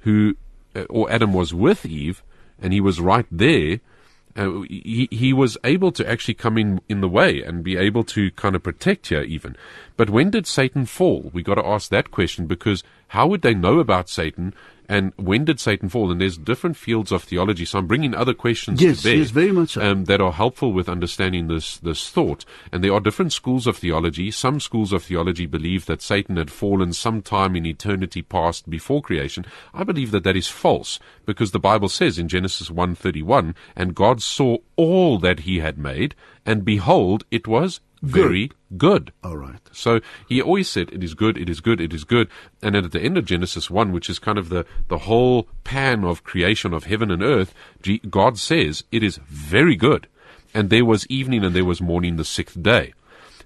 who, 0.00 0.36
uh, 0.76 0.84
or 0.88 1.10
Adam 1.10 1.32
was 1.32 1.52
with 1.52 1.84
Eve, 1.84 2.22
and 2.62 2.72
he 2.72 2.80
was 2.80 3.00
right 3.00 3.26
there, 3.30 3.80
uh, 4.36 4.60
he, 4.68 5.08
he 5.10 5.32
was 5.32 5.58
able 5.64 5.90
to 5.90 6.08
actually 6.08 6.34
come 6.34 6.56
in 6.56 6.80
in 6.88 7.00
the 7.00 7.08
way 7.08 7.42
and 7.42 7.64
be 7.64 7.76
able 7.76 8.04
to 8.04 8.30
kind 8.32 8.54
of 8.54 8.62
protect 8.62 9.08
her 9.08 9.22
even. 9.22 9.56
But 9.96 10.10
when 10.10 10.30
did 10.30 10.46
Satan 10.46 10.86
fall? 10.86 11.30
We 11.32 11.42
got 11.42 11.56
to 11.56 11.66
ask 11.66 11.90
that 11.90 12.12
question 12.12 12.46
because 12.46 12.84
how 13.08 13.26
would 13.26 13.42
they 13.42 13.54
know 13.54 13.80
about 13.80 14.08
Satan 14.08 14.54
And 14.90 15.12
when 15.16 15.44
did 15.44 15.60
Satan 15.60 15.88
fall? 15.88 16.10
And 16.10 16.20
there's 16.20 16.36
different 16.36 16.76
fields 16.76 17.12
of 17.12 17.22
theology. 17.22 17.64
So 17.64 17.78
I'm 17.78 17.86
bringing 17.86 18.12
other 18.12 18.34
questions 18.34 18.82
Yes, 18.82 19.02
to 19.02 19.08
bear 19.08 19.16
yes, 19.18 19.30
very 19.30 19.52
much 19.52 19.70
so. 19.74 19.82
um, 19.88 20.04
that 20.06 20.20
are 20.20 20.32
helpful 20.32 20.72
with 20.72 20.88
understanding 20.88 21.46
this 21.46 21.76
this 21.76 22.10
thought. 22.10 22.44
And 22.72 22.82
there 22.82 22.92
are 22.92 22.98
different 22.98 23.32
schools 23.32 23.68
of 23.68 23.76
theology. 23.76 24.32
Some 24.32 24.58
schools 24.58 24.92
of 24.92 25.04
theology 25.04 25.46
believe 25.46 25.86
that 25.86 26.02
Satan 26.02 26.36
had 26.38 26.50
fallen 26.50 26.92
sometime 26.92 27.54
in 27.54 27.66
eternity 27.66 28.20
past 28.20 28.68
before 28.68 29.00
creation. 29.00 29.46
I 29.72 29.84
believe 29.84 30.10
that 30.10 30.24
that 30.24 30.36
is 30.36 30.48
false 30.48 30.98
because 31.24 31.52
the 31.52 31.60
Bible 31.60 31.88
says 31.88 32.18
in 32.18 32.26
Genesis 32.26 32.68
1:31, 32.68 33.54
and 33.76 33.94
God 33.94 34.20
saw 34.22 34.56
all 34.74 35.18
that 35.20 35.40
He 35.40 35.60
had 35.60 35.78
made, 35.78 36.16
and 36.44 36.64
behold, 36.64 37.24
it 37.30 37.46
was 37.46 37.78
very 38.02 38.50
good. 38.76 39.12
All 39.22 39.36
right. 39.36 39.60
So 39.72 40.00
he 40.28 40.40
always 40.40 40.68
said, 40.68 40.90
it 40.92 41.04
is 41.04 41.14
good, 41.14 41.36
it 41.36 41.48
is 41.48 41.60
good, 41.60 41.80
it 41.80 41.92
is 41.92 42.04
good. 42.04 42.28
And 42.62 42.74
then 42.74 42.84
at 42.84 42.92
the 42.92 43.00
end 43.00 43.18
of 43.18 43.24
Genesis 43.24 43.70
1, 43.70 43.92
which 43.92 44.08
is 44.08 44.18
kind 44.18 44.38
of 44.38 44.48
the, 44.48 44.64
the 44.88 44.98
whole 44.98 45.48
pan 45.64 46.04
of 46.04 46.24
creation 46.24 46.72
of 46.72 46.84
heaven 46.84 47.10
and 47.10 47.22
earth, 47.22 47.54
God 48.08 48.38
says, 48.38 48.84
it 48.90 49.02
is 49.02 49.18
very 49.28 49.76
good. 49.76 50.06
And 50.54 50.70
there 50.70 50.84
was 50.84 51.06
evening 51.08 51.44
and 51.44 51.54
there 51.54 51.64
was 51.64 51.80
morning 51.80 52.16
the 52.16 52.24
sixth 52.24 52.60
day. 52.62 52.92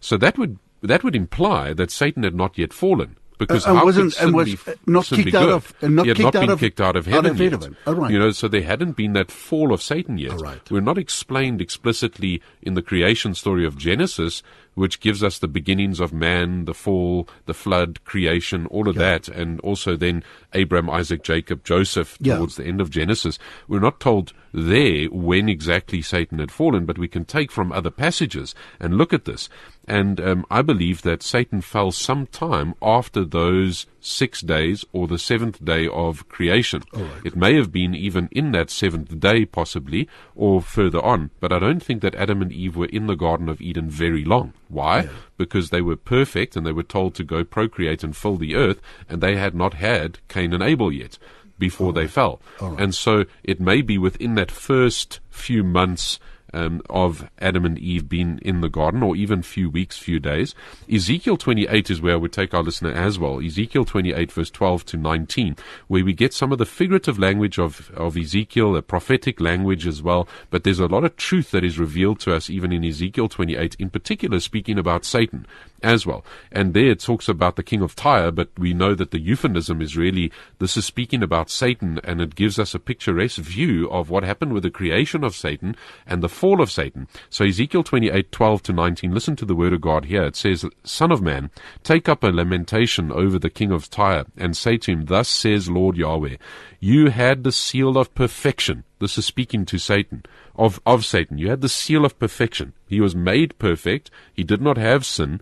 So 0.01 0.17
that 0.19 0.39
would, 0.39 0.59
that 0.83 1.03
would 1.03 1.17
imply 1.17 1.73
that 1.75 1.91
Satan 1.91 2.23
had 2.23 2.35
not 2.35 2.57
yet 2.57 2.73
fallen. 2.73 3.17
Because 3.37 3.67
Uh, 3.67 3.75
how 3.75 3.85
wasn't- 3.85 4.17
and 4.21 4.33
was, 4.33 4.47
be, 4.47 4.59
uh, 4.67 4.75
not 4.87 5.07
kicked 5.07 5.35
out 5.35 5.49
of- 5.49 5.75
uh, 5.83 5.89
not 5.89 6.05
he 6.05 6.09
had 6.11 6.17
kicked 6.17 6.25
not 6.25 6.35
out 6.37 6.41
been 6.43 6.51
of- 6.51 6.61
kicked 6.61 6.81
out 6.81 6.95
of 6.97 7.09
out 7.09 7.25
heaven 7.25 7.37
yet. 7.37 7.51
heaven. 7.53 7.77
All 7.87 7.95
right. 7.95 8.11
You 8.13 8.19
know, 8.19 8.31
so 8.31 8.47
there 8.47 8.63
hadn't 8.63 8.97
been 8.97 9.13
that 9.15 9.31
fall 9.33 9.73
of 9.73 9.83
Satan 9.83 10.19
yet. 10.19 10.41
Right. 10.41 10.61
We're 10.71 10.81
not 10.81 10.99
explained 10.99 11.61
explicitly 11.61 12.41
in 12.63 12.75
the 12.75 12.83
creation 12.83 13.35
story 13.35 13.67
of 13.67 13.77
Genesis, 13.77 14.43
which 14.75 15.01
gives 15.01 15.23
us 15.23 15.39
the 15.39 15.49
beginnings 15.49 16.01
of 16.01 16.13
man, 16.13 16.65
the 16.65 16.75
fall, 16.75 17.29
the 17.47 17.55
flood, 17.55 18.03
creation, 18.05 18.67
all 18.67 18.89
of 18.89 18.97
that, 18.97 19.29
and 19.29 19.61
also 19.61 19.97
then 19.97 20.23
Abraham, 20.53 20.91
Isaac, 20.91 21.23
Jacob, 21.23 21.65
Joseph 21.65 22.17
Yeah. 22.21 22.37
towards 22.37 22.57
the 22.57 22.65
end 22.65 22.81
of 22.81 22.91
Genesis. 22.91 23.39
We're 23.69 23.81
not 23.81 24.01
told 24.01 24.33
there 24.53 25.07
when 25.07 25.49
exactly 25.49 26.03
Satan 26.03 26.39
had 26.39 26.51
fallen, 26.53 26.85
but 26.87 26.99
we 26.99 27.09
can 27.09 27.25
take 27.25 27.51
from 27.51 27.73
other 27.73 27.91
passages 27.91 28.55
and 28.79 28.97
look 28.99 29.13
at 29.13 29.25
this. 29.25 29.49
And 29.87 30.21
um, 30.21 30.47
I 30.51 30.63
believe 30.63 31.03
that 31.03 31.23
Satan 31.23 31.61
fell 31.61 31.93
sometime 31.93 32.75
after 32.81 33.25
those 33.25 33.87
six 34.05 34.43
days 34.43 34.85
or 34.93 35.09
the 35.09 35.19
seventh 35.19 35.65
day 35.65 35.89
of 35.89 36.29
creation. 36.29 36.83
It 37.25 37.35
may 37.35 37.55
have 37.55 37.73
been 37.73 37.95
even 37.95 38.29
in 38.31 38.53
that 38.53 38.71
seventh 38.71 39.19
day, 39.19 39.45
possibly, 39.47 40.09
or 40.35 40.61
further 40.61 41.03
on. 41.03 41.31
But 41.41 41.53
I 41.53 41.59
don't 41.59 41.83
think 41.83 42.03
that 42.03 42.15
Adam 42.15 42.43
and 42.43 42.53
Eve 42.53 42.77
were 42.77 42.87
in 42.87 43.07
the 43.07 43.17
Garden 43.17 43.49
of 43.49 43.61
Eden 43.61 43.89
very 43.89 44.25
long. 44.25 44.53
Why? 44.69 45.09
Because 45.39 45.71
they 45.71 45.81
were 45.81 45.97
perfect 45.97 46.55
and 46.55 46.67
they 46.67 46.73
were 46.73 46.83
told 46.83 47.15
to 47.15 47.25
go 47.25 47.45
procreate 47.45 48.05
and 48.05 48.17
fill 48.17 48.37
the 48.37 48.55
earth, 48.55 48.81
and 49.09 49.21
they 49.21 49.37
had 49.37 49.55
not 49.55 49.75
had 49.75 50.19
Cain 50.29 50.53
and 50.53 50.63
Abel 50.63 50.93
yet 50.93 51.19
before 51.59 51.93
they 51.93 52.07
fell. 52.07 52.41
And 52.61 52.95
so 52.95 53.25
it 53.43 53.61
may 53.61 53.81
be 53.81 53.97
within 53.97 54.35
that 54.35 54.51
first 54.51 55.21
few 55.31 55.65
months 55.65 56.19
um, 56.55 56.81
of 56.89 57.29
Adam 57.41 57.65
and 57.65 57.79
Eve 57.79 58.09
being 58.09 58.39
in 58.43 58.61
the 58.61 58.69
garden, 58.69 59.03
or 59.03 59.17
even 59.17 59.43
few 59.43 59.69
weeks, 59.69 59.99
few 59.99 60.21
days. 60.21 60.55
Ezekiel 60.91 61.37
28 61.37 61.91
is 61.91 62.01
where 62.01 62.19
would 62.19 62.33
take 62.33 62.55
our 62.55 62.63
listener 62.63 62.93
as 62.93 63.19
well. 63.19 63.45
Ezekiel 63.45 63.85
28, 63.85 64.33
verse 64.33 64.51
12 64.51 64.87
to 64.87 64.97
19, 64.97 65.57
where 65.89 66.05
we 66.05 66.13
get 66.13 66.33
some 66.33 66.53
of 66.53 66.59
the 66.59 66.67
figurative 66.67 67.19
language 67.19 67.59
of, 67.59 67.91
of 67.91 68.17
Ezekiel, 68.17 68.77
a 68.77 68.83
prophetic 68.83 69.41
language 69.41 69.87
as 69.87 70.03
well. 70.03 70.29
But 70.51 70.65
there's 70.65 70.81
a 70.81 70.87
lot 70.87 71.05
of 71.05 71.17
truth 71.17 71.51
that 71.51 71.65
is 71.65 71.79
revealed 71.79 72.21
to 72.21 72.35
us 72.35 72.49
even 72.49 72.73
in 72.73 72.85
Ezekiel 72.85 73.29
28, 73.29 73.77
in 73.79 73.91
particular 73.91 74.41
speaking 74.41 74.79
about 74.79 75.05
Satan 75.05 75.47
as 75.85 76.07
well. 76.07 76.25
And 76.51 76.75
there 76.75 76.91
it 76.91 77.01
talks 77.01 77.29
about 77.29 77.57
the 77.57 77.63
king 77.63 77.83
of 77.83 77.95
Tyre, 77.95 78.33
but 78.33 78.49
we 78.59 78.73
know 78.75 78.95
that 78.95 79.11
the 79.11 79.21
euphemism 79.21 79.81
is 79.81 79.97
really, 79.97 80.33
this 80.59 80.77
is 80.77 80.85
speaking 80.85 81.23
about 81.23 81.51
Satan, 81.51 82.01
and 82.03 82.21
it 82.21 82.35
gives 82.35 82.59
us 82.59 82.75
a 82.75 82.79
picturesque 82.79 83.39
view 83.39 83.89
of 83.91 84.11
what 84.11 84.25
happened 84.25 84.53
with 84.53 84.63
the 84.63 84.71
creation 84.71 85.23
of 85.23 85.37
Satan 85.37 85.77
and 86.07 86.23
the 86.23 86.29
fall 86.29 86.61
of 86.61 86.71
Satan. 86.71 87.07
So 87.29 87.45
Ezekiel 87.45 87.85
28, 87.85 88.33
12 88.33 88.63
to 88.65 88.73
19, 88.73 89.13
listen 89.13 89.37
to 89.37 89.45
the 89.45 89.55
word 89.55 89.75
of 89.75 89.83
God 89.83 90.07
here. 90.07 90.25
It 90.25 90.37
says, 90.37 90.65
Son 90.83 91.13
of 91.13 91.23
man, 91.23 91.51
take 91.83 92.09
up 92.09 92.25
a 92.25 92.29
lamentation 92.29 93.13
over 93.13 93.39
the 93.39 93.51
king 93.51 93.71
of 93.71 93.91
Tyre, 93.91 94.25
and 94.37 94.57
say 94.57 94.79
to 94.79 94.93
him, 94.93 95.05
Thus 95.05 95.29
says 95.29 95.69
Lord 95.69 95.97
Yahweh, 95.97 96.37
you 96.81 97.11
had 97.11 97.45
the 97.45 97.53
seal 97.53 97.97
of 97.97 98.15
perfection. 98.15 98.85
This 98.99 99.17
is 99.19 99.25
speaking 99.27 99.65
to 99.67 99.79
Satan, 99.79 100.23
of, 100.55 100.81
of 100.85 101.05
Satan. 101.05 101.39
You 101.39 101.51
had 101.51 101.61
the 101.61 101.69
seal 101.69 102.05
of 102.05 102.19
perfection. 102.19 102.75
He 102.87 103.01
was 103.01 103.15
made 103.15 103.59
perfect. 103.59 104.11
He 104.33 104.45
did 104.45 104.61
not 104.61 104.77
have 104.77 105.05
sin 105.05 105.41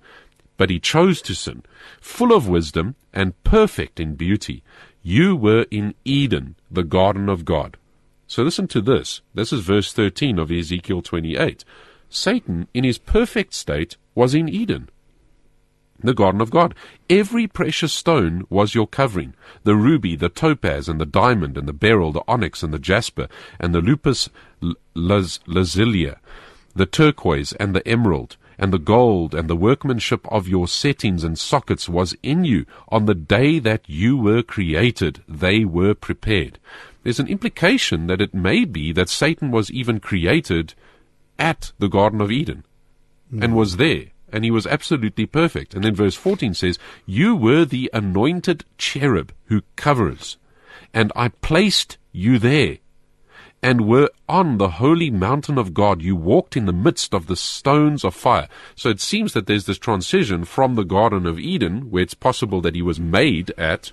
but 0.62 0.70
he 0.70 0.79
chose 0.79 1.20
to 1.20 1.35
sin, 1.35 1.64
full 2.01 2.33
of 2.33 2.46
wisdom 2.46 2.94
and 3.12 3.42
perfect 3.42 3.98
in 3.98 4.14
beauty. 4.14 4.62
You 5.03 5.35
were 5.35 5.66
in 5.72 5.92
Eden, 6.05 6.55
the 6.70 6.85
garden 6.85 7.29
of 7.29 7.44
God. 7.44 7.77
So 8.29 8.44
listen 8.44 8.68
to 8.68 8.81
this. 8.81 9.22
This 9.35 9.53
is 9.53 9.62
verse 9.62 9.92
13 9.92 10.38
of 10.38 10.53
Ezekiel 10.53 11.03
28. 11.03 11.64
Satan, 12.09 12.68
in 12.72 12.85
his 12.85 12.96
perfect 12.96 13.55
state, 13.55 13.96
was 14.14 14.37
in 14.37 14.48
Eden, 14.48 14.88
the 15.98 16.14
garden 16.14 16.40
of 16.40 16.53
God. 16.53 16.77
Every 17.11 17.48
precious 17.48 17.92
stone 17.92 18.46
was 18.48 18.72
your 18.72 18.87
covering 18.87 19.35
the 19.64 19.75
ruby, 19.75 20.14
the 20.14 20.29
topaz, 20.29 20.88
and 20.88 21.01
the 21.01 21.07
diamond, 21.07 21.59
and 21.59 21.66
the 21.66 21.72
beryl, 21.72 22.12
the 22.12 22.22
onyx, 22.29 22.62
and 22.62 22.72
the 22.72 22.79
jasper, 22.79 23.27
and 23.59 23.75
the 23.75 23.81
lapis 23.81 24.29
laz- 24.94 25.40
lazilia, 25.48 26.18
the 26.72 26.87
turquoise, 26.87 27.53
and 27.55 27.75
the 27.75 27.85
emerald 27.85 28.37
and 28.62 28.72
the 28.72 28.79
gold 28.79 29.35
and 29.35 29.51
the 29.51 29.57
workmanship 29.57 30.25
of 30.31 30.46
your 30.46 30.68
settings 30.68 31.25
and 31.25 31.37
sockets 31.37 31.88
was 31.88 32.14
in 32.22 32.44
you. 32.44 32.64
On 32.90 33.07
the 33.07 33.14
day 33.14 33.59
that 33.59 33.83
you 33.88 34.16
were 34.16 34.44
created, 34.44 35.20
they 35.27 35.64
were 35.64 35.94
prepared. 35.94 36.61
There's 37.03 37.18
an 37.18 37.27
implication 37.27 38.07
that 38.07 38.20
it 38.20 38.33
may 38.33 38.64
be 38.64 38.92
that 38.92 39.09
Satan 39.09 39.51
was 39.51 39.72
even 39.72 39.98
created 39.98 40.75
at 41.40 41.72
the 41.81 41.88
Garden 41.88 42.20
of 42.20 42.31
Eden 42.31 42.64
and 43.33 43.46
hmm. 43.46 43.55
was 43.55 43.79
there. 43.79 44.05
And 44.33 44.44
he 44.44 44.53
was 44.53 44.68
absolutely 44.68 45.27
perfect. 45.27 45.75
And 45.75 45.83
then 45.83 45.96
verse 45.96 46.14
14 46.14 46.55
says, 46.55 46.79
You 47.05 47.35
were 47.35 47.64
the 47.64 47.90
anointed 47.92 48.64
cherub 48.79 49.33
who 49.46 49.62
covers, 49.75 50.37
and 50.94 51.11
I 51.16 51.31
placed 51.31 51.98
you 52.12 52.38
there 52.38 52.79
and 53.62 53.87
were 53.87 54.11
on 54.29 54.59
the 54.59 54.68
holy 54.70 55.11
mountain 55.11 55.57
of 55.59 55.72
God. 55.72 56.03
You 56.03 56.16
walked 56.16 56.57
in 56.57 56.66
the 56.66 56.72
midst 56.72 57.14
of 57.14 57.27
the 57.27 57.37
stones 57.37 58.05
of 58.05 58.14
fire. 58.14 58.48
So 58.75 58.88
it 58.90 59.01
seems 59.01 59.33
that 59.35 59.46
there's 59.46 59.66
this 59.66 59.79
transition 59.79 60.44
from 60.44 60.75
the 60.75 60.85
Garden 60.85 61.27
of 61.27 61.38
Eden, 61.38 61.90
where 61.90 62.03
it's 62.03 62.14
possible 62.14 62.61
that 62.62 62.75
he 62.75 62.83
was 62.83 62.98
made 62.98 63.53
at, 63.57 63.92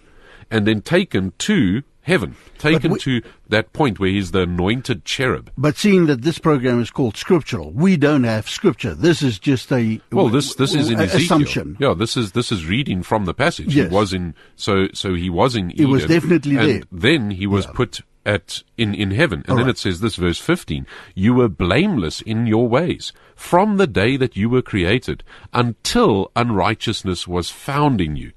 and 0.50 0.66
then 0.66 0.82
taken 0.82 1.34
to 1.40 1.84
heaven, 2.02 2.36
taken 2.58 2.94
we- 2.94 3.00
to 3.00 3.22
that 3.50 3.72
point 3.72 4.00
where 4.00 4.10
he's 4.10 4.32
the 4.32 4.42
anointed 4.42 5.06
cherub. 5.06 5.52
But 5.56 5.78
seeing 5.78 6.08
that 6.08 6.24
this 6.24 6.40
program 6.40 6.82
is 6.82 6.90
called 6.90 7.16
scriptural, 7.16 7.72
we 7.72 7.98
don't 7.98 8.24
have 8.24 8.50
scripture. 8.50 8.96
This 8.96 9.22
is 9.22 9.38
just 9.38 9.72
a 9.72 10.02
Well, 10.12 10.30
this 10.30 10.56
this 10.56 10.74
is 10.74 10.90
in 10.90 11.00
a- 11.00 11.04
assumption. 11.04 11.78
Yeah, 11.80 11.94
this 11.94 12.18
is 12.18 12.32
this 12.32 12.52
is 12.52 12.66
reading 12.66 13.04
from 13.04 13.26
the 13.26 13.36
passage. 13.36 13.76
Yes. 13.76 13.90
He 13.90 13.96
was 13.96 14.14
in 14.14 14.34
so 14.56 14.88
so 14.94 15.14
he 15.14 15.30
was 15.30 15.56
in. 15.56 15.70
He 15.70 15.86
was 15.86 16.08
definitely 16.08 16.56
and 16.58 16.68
there. 16.70 16.82
Then 16.92 17.30
he 17.30 17.46
was 17.46 17.68
put 17.68 18.02
at 18.30 18.64
in 18.78 18.94
in 18.94 19.12
heaven, 19.12 19.40
and 19.42 19.50
All 19.52 19.58
then 19.58 19.66
right. 19.66 19.76
it 19.76 19.80
says 19.80 20.00
this 20.00 20.16
verse 20.16 20.40
fifteen: 20.40 20.86
You 21.16 21.34
were 21.34 21.50
blameless 21.50 22.22
in 22.22 22.46
your 22.46 22.68
ways 22.68 23.12
from 23.36 23.78
the 23.78 23.88
day 23.88 24.18
that 24.18 24.38
you 24.38 24.50
were 24.50 24.62
created 24.62 25.24
until 25.54 26.32
unrighteousness 26.36 27.28
was 27.28 27.50
found 27.50 28.00
in 28.00 28.16
you. 28.16 28.32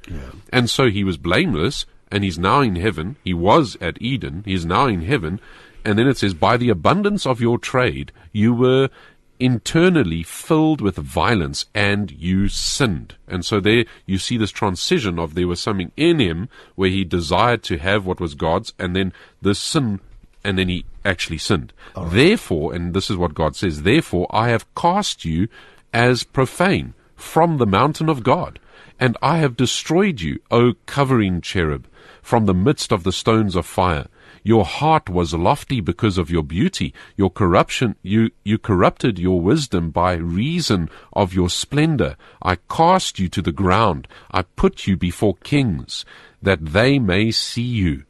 And 0.52 0.70
so 0.70 0.88
he 0.90 1.04
was 1.04 1.16
blameless, 1.18 1.86
and 2.10 2.24
he's 2.24 2.38
now 2.38 2.60
in 2.60 2.76
heaven. 2.76 3.16
He 3.22 3.34
was 3.34 3.76
at 3.80 4.00
Eden. 4.00 4.42
He's 4.46 4.64
now 4.64 4.86
in 4.86 5.02
heaven. 5.02 5.40
And 5.84 5.98
then 5.98 6.06
it 6.06 6.16
says, 6.16 6.34
By 6.34 6.56
the 6.56 6.68
abundance 6.70 7.26
of 7.26 7.40
your 7.40 7.58
trade, 7.58 8.12
you 8.32 8.54
were 8.54 8.88
internally 9.42 10.22
filled 10.22 10.80
with 10.80 10.94
violence 10.94 11.66
and 11.74 12.12
you 12.12 12.48
sinned. 12.48 13.16
And 13.26 13.44
so 13.44 13.58
there 13.58 13.84
you 14.06 14.18
see 14.18 14.36
this 14.36 14.52
transition 14.52 15.18
of 15.18 15.34
there 15.34 15.48
was 15.48 15.58
something 15.58 15.90
in 15.96 16.20
him 16.20 16.48
where 16.76 16.90
he 16.90 17.02
desired 17.02 17.64
to 17.64 17.78
have 17.78 18.06
what 18.06 18.20
was 18.20 18.36
God's 18.36 18.72
and 18.78 18.94
then 18.94 19.12
the 19.40 19.56
sin 19.56 19.98
and 20.44 20.56
then 20.58 20.68
he 20.68 20.84
actually 21.04 21.38
sinned. 21.38 21.72
Therefore, 22.00 22.72
and 22.72 22.94
this 22.94 23.10
is 23.10 23.16
what 23.16 23.34
God 23.34 23.56
says, 23.56 23.82
therefore 23.82 24.28
I 24.30 24.50
have 24.50 24.72
cast 24.76 25.24
you 25.24 25.48
as 25.92 26.22
profane 26.22 26.94
from 27.16 27.58
the 27.58 27.66
mountain 27.66 28.08
of 28.08 28.22
God, 28.22 28.60
and 29.00 29.16
I 29.20 29.38
have 29.38 29.56
destroyed 29.56 30.20
you, 30.20 30.38
O 30.52 30.74
covering 30.86 31.40
cherub, 31.40 31.86
from 32.22 32.46
the 32.46 32.54
midst 32.54 32.92
of 32.92 33.02
the 33.02 33.12
stones 33.12 33.56
of 33.56 33.66
fire. 33.66 34.06
Your 34.42 34.64
heart 34.64 35.08
was 35.08 35.34
lofty 35.34 35.80
because 35.80 36.18
of 36.18 36.30
your 36.30 36.42
beauty. 36.42 36.92
Your 37.16 37.30
corruption, 37.30 37.96
you, 38.02 38.30
you 38.44 38.58
corrupted 38.58 39.18
your 39.18 39.40
wisdom 39.40 39.90
by 39.90 40.14
reason 40.14 40.90
of 41.12 41.32
your 41.32 41.48
splendor. 41.48 42.16
I 42.42 42.56
cast 42.56 43.18
you 43.18 43.28
to 43.28 43.42
the 43.42 43.52
ground. 43.52 44.08
I 44.30 44.42
put 44.42 44.86
you 44.86 44.96
before 44.96 45.36
kings, 45.44 46.04
that 46.40 46.72
they 46.72 46.98
may 46.98 47.30
see 47.30 47.62
you 47.62 48.04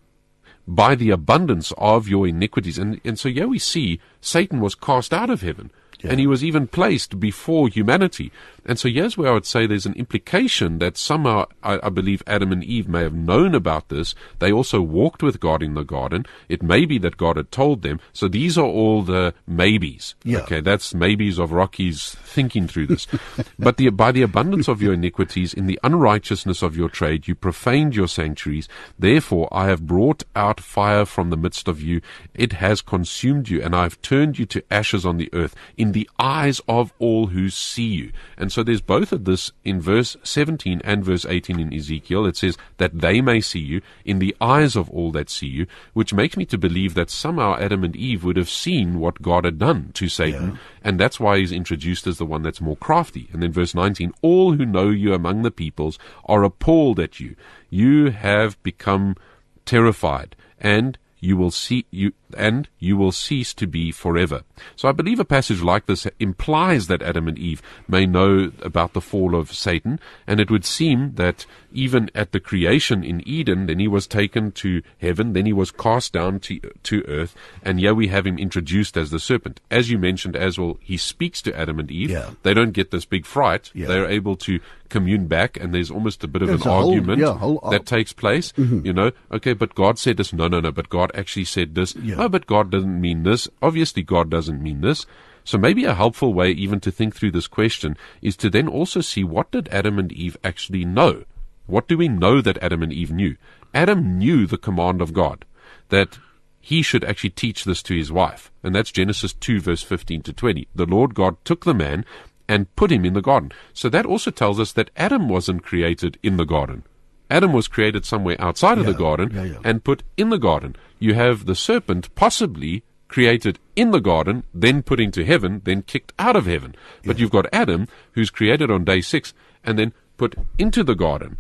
by 0.67 0.95
the 0.95 1.11
abundance 1.11 1.73
of 1.77 2.09
your 2.09 2.27
iniquities. 2.27 2.79
And, 2.79 3.01
and 3.05 3.19
so 3.19 3.29
here 3.29 3.49
we 3.49 3.59
see 3.59 4.01
Satan 4.21 4.61
was 4.61 4.75
cast 4.75 5.13
out 5.13 5.29
of 5.29 5.43
heaven. 5.43 5.71
And 6.11 6.21
he 6.21 6.27
was 6.27 6.45
even 6.45 6.67
placed 6.67 7.21
before 7.21 7.69
humanity. 7.69 8.33
And 8.65 8.79
so 8.79 8.89
here's 8.89 9.17
where 9.17 9.31
I 9.31 9.35
would 9.35 9.47
say 9.47 9.67
there's 9.67 9.87
an 9.87 9.95
implication 9.95 10.79
that 10.79 10.97
somehow 10.97 11.47
I, 11.63 11.81
I, 11.83 11.89
believe 11.89 12.23
Adam 12.27 12.53
and 12.53 12.63
Eve 12.63 12.89
may 12.89 13.03
have 13.03 13.15
known 13.15 13.55
about 13.55 13.89
this. 13.89 14.15
They 14.39 14.53
also 14.53 14.81
walked 14.81 15.23
with 15.23 15.41
God 15.41 15.63
in 15.63 15.75
the 15.75 15.83
garden. 15.83 16.27
It 16.49 16.63
may 16.63 16.85
be 16.85 16.99
that 16.99 17.17
God 17.17 17.37
had 17.37 17.51
told 17.51 17.83
them. 17.83 17.99
So 18.13 18.29
these 18.29 18.57
are 18.57 18.67
all 18.67 19.03
the 19.03 19.35
maybes. 19.49 20.15
Yeah. 20.23 20.41
Okay, 20.41 20.61
that's 20.61 20.95
maybes 20.95 21.39
of 21.39 21.51
Rocky's 21.51 22.15
thinking 22.23 22.69
through 22.69 22.87
this. 22.87 23.09
but 23.59 23.79
the, 23.79 23.89
by 23.91 24.13
the 24.13 24.23
abundance 24.23 24.69
of 24.69 24.81
your 24.81 24.93
iniquities, 24.93 25.53
in 25.53 25.67
the 25.67 25.81
unrighteousness 25.83 26.63
of 26.63 26.77
your 26.77 26.89
trade, 26.89 27.27
you 27.27 27.35
profaned 27.35 27.97
your 27.97 28.09
sanctuaries. 28.09 28.69
Therefore 28.97 29.49
I 29.51 29.67
have 29.67 29.87
brought 29.87 30.23
out 30.37 30.61
fire 30.61 31.05
from 31.05 31.31
the 31.31 31.37
midst 31.37 31.67
of 31.67 31.83
you. 31.83 32.01
It 32.35 32.55
has 32.55 32.81
consumed 32.81 33.49
you, 33.49 33.61
and 33.61 33.75
I 33.75 33.83
have 33.83 34.01
turned 34.03 34.39
you 34.39 34.47
to 34.47 34.63
ashes 34.71 35.05
on 35.05 35.17
the 35.17 35.31
earth, 35.33 35.57
in 35.77 35.92
the 35.93 36.09
eyes 36.19 36.61
of 36.69 36.93
all 36.99 37.29
who 37.29 37.51
see 37.51 37.87
you. 37.87 38.13
And 38.37 38.53
so 38.53 38.63
there's 38.63 38.81
both 38.81 39.13
of 39.13 39.25
this 39.25 39.53
in 39.65 39.81
verse 39.81 40.17
17 40.23 40.81
and 40.85 41.05
verse 41.05 41.25
18 41.25 41.59
in 41.61 41.73
Ezekiel. 41.73 42.27
It 42.27 42.37
says 42.37 42.57
that 42.79 43.01
they 43.01 43.21
may 43.21 43.41
see 43.41 43.61
you 43.61 43.81
in 44.05 44.19
the 44.19 44.37
eyes 44.41 44.77
of 44.77 44.91
all 44.91 45.11
that 45.13 45.31
see 45.31 45.47
you, 45.47 45.67
which 45.93 46.15
makes 46.15 46.37
me 46.37 46.45
to 46.47 46.59
believe 46.59 46.95
that 46.95 47.11
somehow 47.11 47.57
Adam 47.57 47.85
and 47.85 47.97
Eve 47.97 48.25
would 48.25 48.37
have 48.37 48.51
seen 48.51 48.99
what 48.99 49.23
God 49.23 49.45
had 49.45 49.59
done 49.59 49.91
to 49.95 50.09
Satan. 50.09 50.53
Yeah. 50.53 50.57
And 50.85 50.99
that's 50.99 51.21
why 51.21 51.39
he's 51.39 51.53
introduced 51.53 52.07
as 52.07 52.19
the 52.19 52.27
one 52.27 52.43
that's 52.43 52.61
more 52.61 52.77
crafty. 52.77 53.29
And 53.33 53.43
then 53.43 53.53
verse 53.53 53.75
19, 53.75 54.13
all 54.23 54.55
who 54.55 54.67
know 54.67 54.91
you 54.91 55.15
among 55.15 55.43
the 55.43 55.51
peoples 55.51 55.99
are 56.25 56.45
appalled 56.45 56.99
at 56.99 57.21
you. 57.21 57.37
You 57.71 58.11
have 58.11 58.63
become 58.63 59.17
terrified 59.65 60.37
and 60.59 60.99
you 61.21 61.37
will 61.37 61.51
see 61.51 61.87
you 61.91 62.13
and 62.37 62.69
you 62.79 62.97
will 62.97 63.13
cease 63.13 63.53
to 63.55 63.67
be 63.67 63.93
forever. 63.93 64.43
So 64.77 64.89
I 64.89 64.93
believe 64.93 65.19
a 65.21 65.25
passage 65.25 65.63
like 65.63 65.87
this 65.87 66.07
implies 66.19 66.87
that 66.87 67.03
Adam 67.03 67.29
and 67.29 67.39
Eve 67.39 67.63
may 67.89 68.07
know 68.07 68.53
about 68.63 68.93
the 68.93 69.01
fall 69.01 69.35
of 69.35 69.53
Satan, 69.53 69.99
and 70.27 70.41
it 70.41 70.51
would 70.51 70.65
seem 70.65 71.15
that 71.15 71.47
even 71.73 72.11
at 72.15 72.33
the 72.33 72.41
creation 72.41 73.03
in 73.03 73.27
Eden, 73.27 73.67
then 73.67 73.79
he 73.79 73.89
was 73.89 74.07
taken 74.07 74.53
to 74.53 74.83
heaven, 74.99 75.33
then 75.33 75.47
he 75.47 75.53
was 75.53 75.71
cast 75.71 76.13
down 76.13 76.39
to, 76.41 76.61
to 76.83 77.03
earth, 77.09 77.35
and 77.63 77.81
here 77.81 77.95
we 77.95 78.09
have 78.09 78.27
him 78.27 78.39
introduced 78.39 78.97
as 78.97 79.11
the 79.11 79.19
serpent. 79.19 79.61
As 79.71 79.91
you 79.91 79.99
mentioned 79.99 80.37
as 80.37 80.59
well, 80.59 80.79
he 80.83 80.97
speaks 80.97 81.41
to 81.43 81.57
Adam 81.59 81.79
and 81.79 81.91
Eve. 81.91 82.11
Yeah. 82.11 82.31
They 82.43 82.55
don't 82.55 82.73
get 82.73 82.91
this 82.91 83.05
big 83.05 83.25
fright. 83.27 83.71
Yeah. 83.75 83.87
They're 83.87 84.07
able 84.07 84.37
to 84.37 84.61
commune 84.91 85.27
back, 85.27 85.57
and 85.59 85.75
there's 85.75 85.91
almost 85.91 86.23
a 86.23 86.29
bit 86.29 86.43
of 86.43 86.51
an 86.51 86.59
whole- 86.59 86.91
argument 86.91 87.21
yeah, 87.21 87.33
whole- 87.39 87.67
that 87.71 87.87
takes 87.87 88.13
place. 88.13 88.53
You 88.57 88.93
know, 88.93 89.13
okay, 89.31 89.53
but 89.55 89.75
God 89.75 89.99
said 89.99 90.17
this. 90.19 90.33
No, 90.33 90.49
no, 90.49 90.61
no, 90.61 90.71
but 90.71 90.89
God 90.89 91.11
actually 91.15 91.45
said 91.47 91.75
this. 91.75 91.95
Oh, 92.23 92.29
but 92.29 92.47
God 92.47 92.71
doesn't 92.71 93.01
mean 93.01 93.25
this. 93.25 93.49
Obviously, 93.61 94.05
God 94.05 94.31
doesn't 94.31 94.63
mean 94.63 94.81
this. 94.81 95.07
So 95.43 95.59
maybe 95.59 95.85
a 95.85 95.93
helpful 95.93 96.33
way 96.33 96.53
even 96.53 96.79
to 96.79 96.93
think 96.93 97.17
through 97.17 97.33
this 97.33 97.49
question 97.49 97.97
is 98.21 98.37
to 98.37 98.49
then 98.49 98.69
also 98.69 99.01
see 99.01 99.25
what 99.25 99.51
did 99.51 99.67
Adam 99.71 99.99
and 99.99 100.13
Eve 100.13 100.37
actually 100.45 100.85
know? 100.85 101.25
What 101.67 101.89
do 101.89 101.99
we 101.99 102.07
know 102.07 102.41
that 102.41 102.63
Adam 102.63 102.81
and 102.81 102.93
Eve 102.93 103.11
knew? 103.11 103.35
Adam 103.75 104.19
knew 104.19 104.47
the 104.47 104.57
command 104.57 105.03
of 105.03 105.13
God 105.13 105.45
that 105.89 106.21
he 106.61 106.81
should 106.81 107.03
actually 107.03 107.31
teach 107.31 107.65
this 107.65 107.83
to 107.83 107.97
his 107.97 108.13
wife. 108.13 108.53
And 108.63 108.73
that's 108.73 108.93
Genesis 108.93 109.33
2 109.33 109.59
verse 109.59 109.83
15 109.83 110.23
to 110.23 110.33
20. 110.33 110.69
The 110.77 110.87
Lord 110.87 111.17
God 111.17 111.45
took 111.45 111.65
the 111.65 111.75
man 111.75 112.05
and 112.47 112.73
put 112.77 112.93
him 112.93 113.05
in 113.05 113.15
the 113.15 113.21
garden. 113.21 113.51
So 113.73 113.89
that 113.89 114.07
also 114.07 114.31
tells 114.31 114.61
us 114.61 114.71
that 114.75 114.93
Adam 114.97 115.29
wasn't 115.29 115.65
created 115.65 116.21
in 116.23 116.37
the 116.37 116.47
garden. 116.47 116.85
Adam 117.33 117.53
was 117.53 117.67
created 117.67 118.05
somewhere 118.05 118.37
outside 118.39 118.79
of 118.79 118.87
the 118.87 118.93
garden 118.93 119.31
yeah, 119.33 119.45
yeah. 119.45 119.59
and 119.65 119.83
put 119.83 120.03
in 120.17 120.29
the 120.29 120.39
garden. 120.39 120.77
You 120.99 121.15
have 121.15 121.47
the 121.47 121.55
serpent 121.55 122.15
possibly 122.15 122.85
created 123.09 123.59
in 123.75 123.91
the 123.91 124.01
garden, 124.01 124.45
then 124.53 124.83
put 124.83 125.01
into 125.01 125.25
heaven, 125.25 125.63
then 125.65 125.83
kicked 125.83 126.13
out 126.19 126.37
of 126.37 126.47
heaven. 126.47 126.75
But 127.05 127.19
you've 127.19 127.31
got 127.31 127.47
Adam, 127.53 127.89
who's 128.13 128.31
created 128.31 128.71
on 128.71 128.85
day 128.85 129.01
six, 129.01 129.33
and 129.65 129.79
then 129.79 129.93
put 130.17 130.35
into 130.59 130.85
the 130.85 130.95
garden 130.95 131.39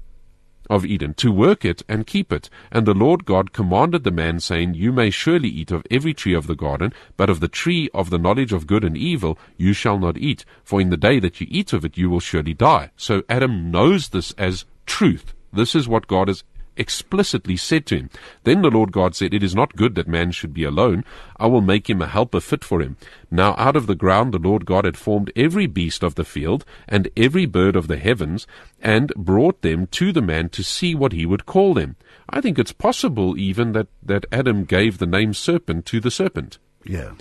of 0.71 0.87
Eden 0.87 1.13
to 1.15 1.31
work 1.31 1.65
it 1.65 1.83
and 1.89 2.07
keep 2.07 2.33
it. 2.33 2.49
And 2.71 2.87
the 2.87 2.95
Lord 2.95 3.25
God 3.27 3.53
commanded 3.53 4.05
the 4.05 4.11
man, 4.11 4.41
saying, 4.41 4.75
You 4.75 4.93
may 4.93 5.11
surely 5.11 5.49
eat 5.49 5.71
of 5.71 5.87
every 5.91 6.15
tree 6.15 6.35
of 6.35 6.47
the 6.47 6.55
garden, 6.55 6.93
but 7.17 7.29
of 7.29 7.41
the 7.41 7.49
tree 7.49 7.91
of 7.93 8.11
the 8.11 8.19
knowledge 8.19 8.53
of 8.53 8.67
good 8.67 8.85
and 8.85 8.97
evil 8.97 9.39
you 9.59 9.73
shall 9.75 9.99
not 9.99 10.17
eat, 10.17 10.45
for 10.65 10.81
in 10.81 10.91
the 10.91 10.97
day 10.97 11.21
that 11.21 11.41
you 11.41 11.47
eat 11.51 11.73
of 11.73 11.85
it 11.85 11.99
you 11.99 12.09
will 12.09 12.21
surely 12.21 12.55
die. 12.55 12.91
So 12.97 13.23
Adam 13.29 13.71
knows 13.71 14.09
this 14.09 14.33
as 14.33 14.65
truth. 14.87 15.35
This 15.53 15.75
is 15.75 15.89
what 15.89 16.07
God 16.07 16.29
has 16.29 16.45
explicitly 16.77 17.57
said 17.57 17.87
to 17.87 17.97
him. 17.97 18.11
Then 18.45 18.63
the 18.63 18.71
Lord 18.71 18.93
God 18.93 19.15
said, 19.15 19.35
It 19.35 19.43
is 19.43 19.55
not 19.55 19.77
good 19.77 19.95
that 19.95 20.09
man 20.09 20.31
should 20.31 20.55
be 20.55 20.65
alone. 20.65 21.05
I 21.37 21.47
will 21.47 21.61
make 21.61 21.89
him 21.89 22.01
a 22.01 22.07
helper 22.07 22.41
fit 22.41 22.65
for 22.65 22.81
him. 22.81 22.97
Now 23.31 23.55
out 23.59 23.77
of 23.77 23.87
the 23.87 23.95
ground 23.95 24.33
the 24.33 24.39
Lord 24.39 24.65
God 24.65 24.85
had 24.85 24.97
formed 24.97 25.33
every 25.37 25.67
beast 25.67 26.03
of 26.03 26.15
the 26.15 26.25
field 26.25 26.65
and 26.89 27.11
every 27.17 27.47
bird 27.47 27.77
of 27.77 27.89
the 27.89 27.99
heavens, 27.99 28.47
and 28.81 29.13
brought 29.15 29.63
them 29.63 29.87
to 29.89 30.13
the 30.13 30.23
man 30.23 30.49
to 30.51 30.63
see 30.63 30.95
what 30.95 31.13
he 31.13 31.27
would 31.27 31.47
call 31.47 31.75
them. 31.75 31.97
I 32.29 32.41
think 32.41 32.59
it's 32.59 32.73
possible 32.73 33.39
even 33.39 33.73
that, 33.73 33.89
that 34.03 34.27
Adam 34.33 34.65
gave 34.65 34.99
the 34.99 35.07
name 35.07 35.35
serpent 35.35 35.87
to 35.87 36.01
the 36.01 36.11
serpent. 36.11 36.59
Yeah. 36.85 37.13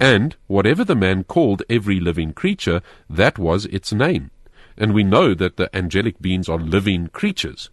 And 0.00 0.36
whatever 0.46 0.84
the 0.84 0.94
man 0.94 1.24
called 1.24 1.62
every 1.68 1.98
living 1.98 2.32
creature, 2.32 2.82
that 3.10 3.38
was 3.38 3.64
its 3.66 3.92
name. 3.92 4.30
And 4.76 4.94
we 4.94 5.02
know 5.02 5.34
that 5.34 5.56
the 5.56 5.74
angelic 5.74 6.20
beings 6.20 6.48
are 6.48 6.58
living 6.58 7.08
creatures. 7.08 7.70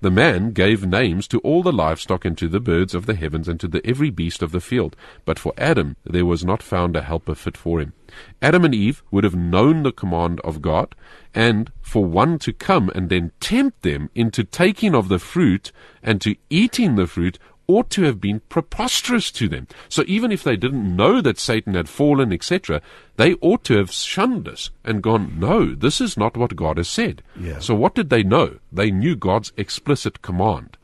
The 0.00 0.10
man 0.10 0.52
gave 0.52 0.86
names 0.86 1.26
to 1.28 1.38
all 1.40 1.62
the 1.62 1.72
livestock 1.72 2.24
and 2.24 2.36
to 2.38 2.48
the 2.48 2.60
birds 2.60 2.94
of 2.94 3.06
the 3.06 3.14
heavens 3.14 3.48
and 3.48 3.58
to 3.60 3.68
the 3.68 3.84
every 3.86 4.10
beast 4.10 4.42
of 4.42 4.52
the 4.52 4.60
field. 4.60 4.96
But 5.24 5.38
for 5.38 5.52
Adam 5.56 5.96
there 6.04 6.26
was 6.26 6.44
not 6.44 6.62
found 6.62 6.96
a 6.96 7.02
helper 7.02 7.34
fit 7.34 7.56
for 7.56 7.80
him. 7.80 7.92
Adam 8.40 8.64
and 8.64 8.74
Eve 8.74 9.02
would 9.10 9.24
have 9.24 9.34
known 9.34 9.82
the 9.82 9.92
command 9.92 10.40
of 10.40 10.62
God, 10.62 10.94
and 11.34 11.72
for 11.80 12.04
one 12.04 12.38
to 12.40 12.52
come 12.52 12.90
and 12.94 13.08
then 13.08 13.32
tempt 13.40 13.82
them 13.82 14.10
into 14.14 14.44
taking 14.44 14.94
of 14.94 15.08
the 15.08 15.18
fruit 15.18 15.72
and 16.02 16.20
to 16.20 16.36
eating 16.50 16.94
the 16.94 17.06
fruit 17.06 17.38
ought 17.66 17.90
to 17.90 18.02
have 18.02 18.20
been 18.20 18.40
preposterous 18.48 19.30
to 19.32 19.48
them. 19.48 19.66
So 19.88 20.04
even 20.06 20.32
if 20.32 20.42
they 20.42 20.56
didn't 20.56 20.96
know 20.96 21.20
that 21.20 21.38
Satan 21.38 21.74
had 21.74 21.88
fallen, 21.88 22.32
etc., 22.32 22.80
they 23.16 23.34
ought 23.34 23.64
to 23.64 23.76
have 23.76 23.92
shunned 23.92 24.44
this 24.44 24.70
and 24.84 25.02
gone, 25.02 25.38
no, 25.38 25.74
this 25.74 26.00
is 26.00 26.16
not 26.16 26.36
what 26.36 26.56
God 26.56 26.76
has 26.76 26.88
said. 26.88 27.22
Yeah. 27.38 27.60
So 27.60 27.74
what 27.74 27.94
did 27.94 28.10
they 28.10 28.22
know? 28.22 28.58
They 28.72 28.90
knew 28.90 29.16
God's 29.16 29.52
explicit 29.56 30.22
command. 30.22 30.76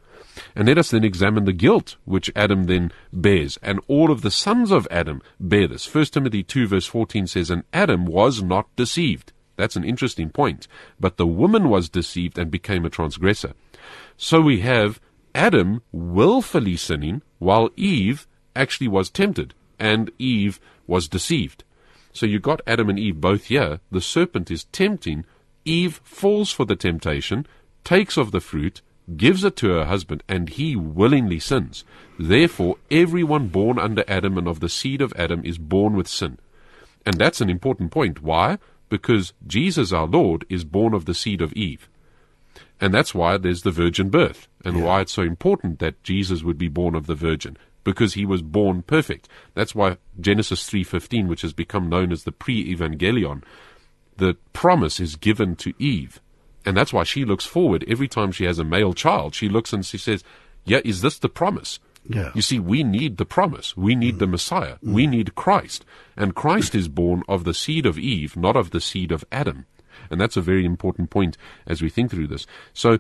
And 0.54 0.68
let 0.68 0.78
us 0.78 0.90
then 0.90 1.04
examine 1.04 1.44
the 1.44 1.52
guilt 1.52 1.96
which 2.04 2.30
Adam 2.34 2.64
then 2.64 2.92
bears. 3.12 3.58
And 3.62 3.80
all 3.88 4.10
of 4.10 4.22
the 4.22 4.30
sons 4.30 4.70
of 4.70 4.88
Adam 4.90 5.22
bear 5.38 5.66
this. 5.66 5.92
1 5.92 6.06
Timothy 6.06 6.42
2 6.42 6.66
verse 6.66 6.86
14 6.86 7.26
says, 7.26 7.50
And 7.50 7.64
Adam 7.72 8.06
was 8.06 8.42
not 8.42 8.74
deceived. 8.76 9.32
That's 9.56 9.76
an 9.76 9.84
interesting 9.84 10.30
point. 10.30 10.66
But 10.98 11.16
the 11.16 11.26
woman 11.26 11.68
was 11.68 11.88
deceived 11.88 12.38
and 12.38 12.50
became 12.50 12.84
a 12.84 12.90
transgressor. 12.90 13.52
So 14.16 14.40
we 14.40 14.60
have 14.60 15.00
Adam 15.34 15.82
willfully 15.92 16.76
sinning 16.76 17.22
while 17.38 17.70
Eve 17.76 18.26
actually 18.56 18.88
was 18.88 19.10
tempted 19.10 19.54
and 19.78 20.10
Eve 20.18 20.60
was 20.86 21.08
deceived. 21.08 21.64
So 22.12 22.26
you 22.26 22.38
got 22.38 22.60
Adam 22.66 22.88
and 22.88 22.98
Eve 22.98 23.20
both 23.20 23.44
here. 23.44 23.80
The 23.90 24.00
serpent 24.00 24.50
is 24.50 24.64
tempting. 24.64 25.24
Eve 25.64 26.00
falls 26.04 26.50
for 26.50 26.64
the 26.64 26.76
temptation, 26.76 27.46
takes 27.84 28.16
of 28.16 28.32
the 28.32 28.40
fruit, 28.40 28.82
gives 29.16 29.44
it 29.44 29.56
to 29.56 29.70
her 29.70 29.84
husband, 29.84 30.22
and 30.28 30.48
he 30.48 30.76
willingly 30.76 31.38
sins. 31.38 31.84
Therefore, 32.18 32.76
everyone 32.90 33.48
born 33.48 33.78
under 33.78 34.04
Adam 34.08 34.38
and 34.38 34.48
of 34.48 34.60
the 34.60 34.68
seed 34.68 35.00
of 35.00 35.12
Adam 35.16 35.42
is 35.44 35.58
born 35.58 35.94
with 35.94 36.08
sin. 36.08 36.38
And 37.06 37.16
that's 37.16 37.40
an 37.40 37.50
important 37.50 37.90
point. 37.90 38.22
Why? 38.22 38.58
Because 38.88 39.32
Jesus 39.46 39.92
our 39.92 40.06
Lord 40.06 40.44
is 40.48 40.64
born 40.64 40.94
of 40.94 41.04
the 41.04 41.14
seed 41.14 41.40
of 41.40 41.52
Eve. 41.54 41.88
And 42.80 42.94
that's 42.94 43.14
why 43.14 43.36
there's 43.36 43.62
the 43.62 43.70
virgin 43.70 44.08
birth 44.08 44.48
and 44.64 44.82
why 44.82 45.02
it's 45.02 45.12
so 45.12 45.22
important 45.22 45.80
that 45.80 46.02
Jesus 46.02 46.42
would 46.42 46.56
be 46.56 46.68
born 46.68 46.94
of 46.94 47.06
the 47.06 47.14
virgin 47.14 47.58
because 47.84 48.14
he 48.14 48.24
was 48.24 48.42
born 48.42 48.82
perfect. 48.82 49.28
That's 49.54 49.74
why 49.74 49.98
Genesis 50.18 50.68
3:15 50.68 51.28
which 51.28 51.42
has 51.42 51.52
become 51.52 51.88
known 51.88 52.10
as 52.12 52.24
the 52.24 52.32
pre-evangelion 52.32 53.42
the 54.16 54.36
promise 54.52 55.00
is 55.00 55.16
given 55.16 55.56
to 55.56 55.74
Eve. 55.78 56.20
And 56.64 56.76
that's 56.76 56.92
why 56.92 57.04
she 57.04 57.24
looks 57.24 57.46
forward 57.46 57.84
every 57.88 58.08
time 58.08 58.32
she 58.32 58.44
has 58.44 58.58
a 58.58 58.64
male 58.64 58.92
child. 58.92 59.34
She 59.34 59.48
looks 59.48 59.72
and 59.72 59.84
she 59.84 59.96
says, 59.96 60.22
"Yeah, 60.64 60.80
is 60.84 61.00
this 61.00 61.18
the 61.18 61.30
promise?" 61.30 61.80
Yeah. 62.08 62.30
You 62.34 62.42
see, 62.42 62.58
we 62.58 62.82
need 62.82 63.16
the 63.16 63.24
promise. 63.24 63.76
We 63.76 63.94
need 63.94 64.18
the 64.18 64.26
mm. 64.26 64.32
Messiah. 64.32 64.76
Mm. 64.84 64.92
We 64.92 65.06
need 65.06 65.34
Christ. 65.34 65.84
And 66.16 66.34
Christ 66.34 66.74
is 66.74 66.88
born 66.88 67.22
of 67.28 67.44
the 67.44 67.54
seed 67.54 67.86
of 67.86 67.98
Eve, 67.98 68.36
not 68.36 68.56
of 68.56 68.70
the 68.70 68.80
seed 68.80 69.12
of 69.12 69.24
Adam. 69.30 69.66
And 70.11 70.20
that's 70.20 70.37
a 70.37 70.42
very 70.42 70.64
important 70.64 71.11
point 71.11 71.37
as 71.66 71.83
we 71.83 71.90
think 71.90 72.11
through 72.11 72.29
this. 72.29 72.46
So, 72.72 72.98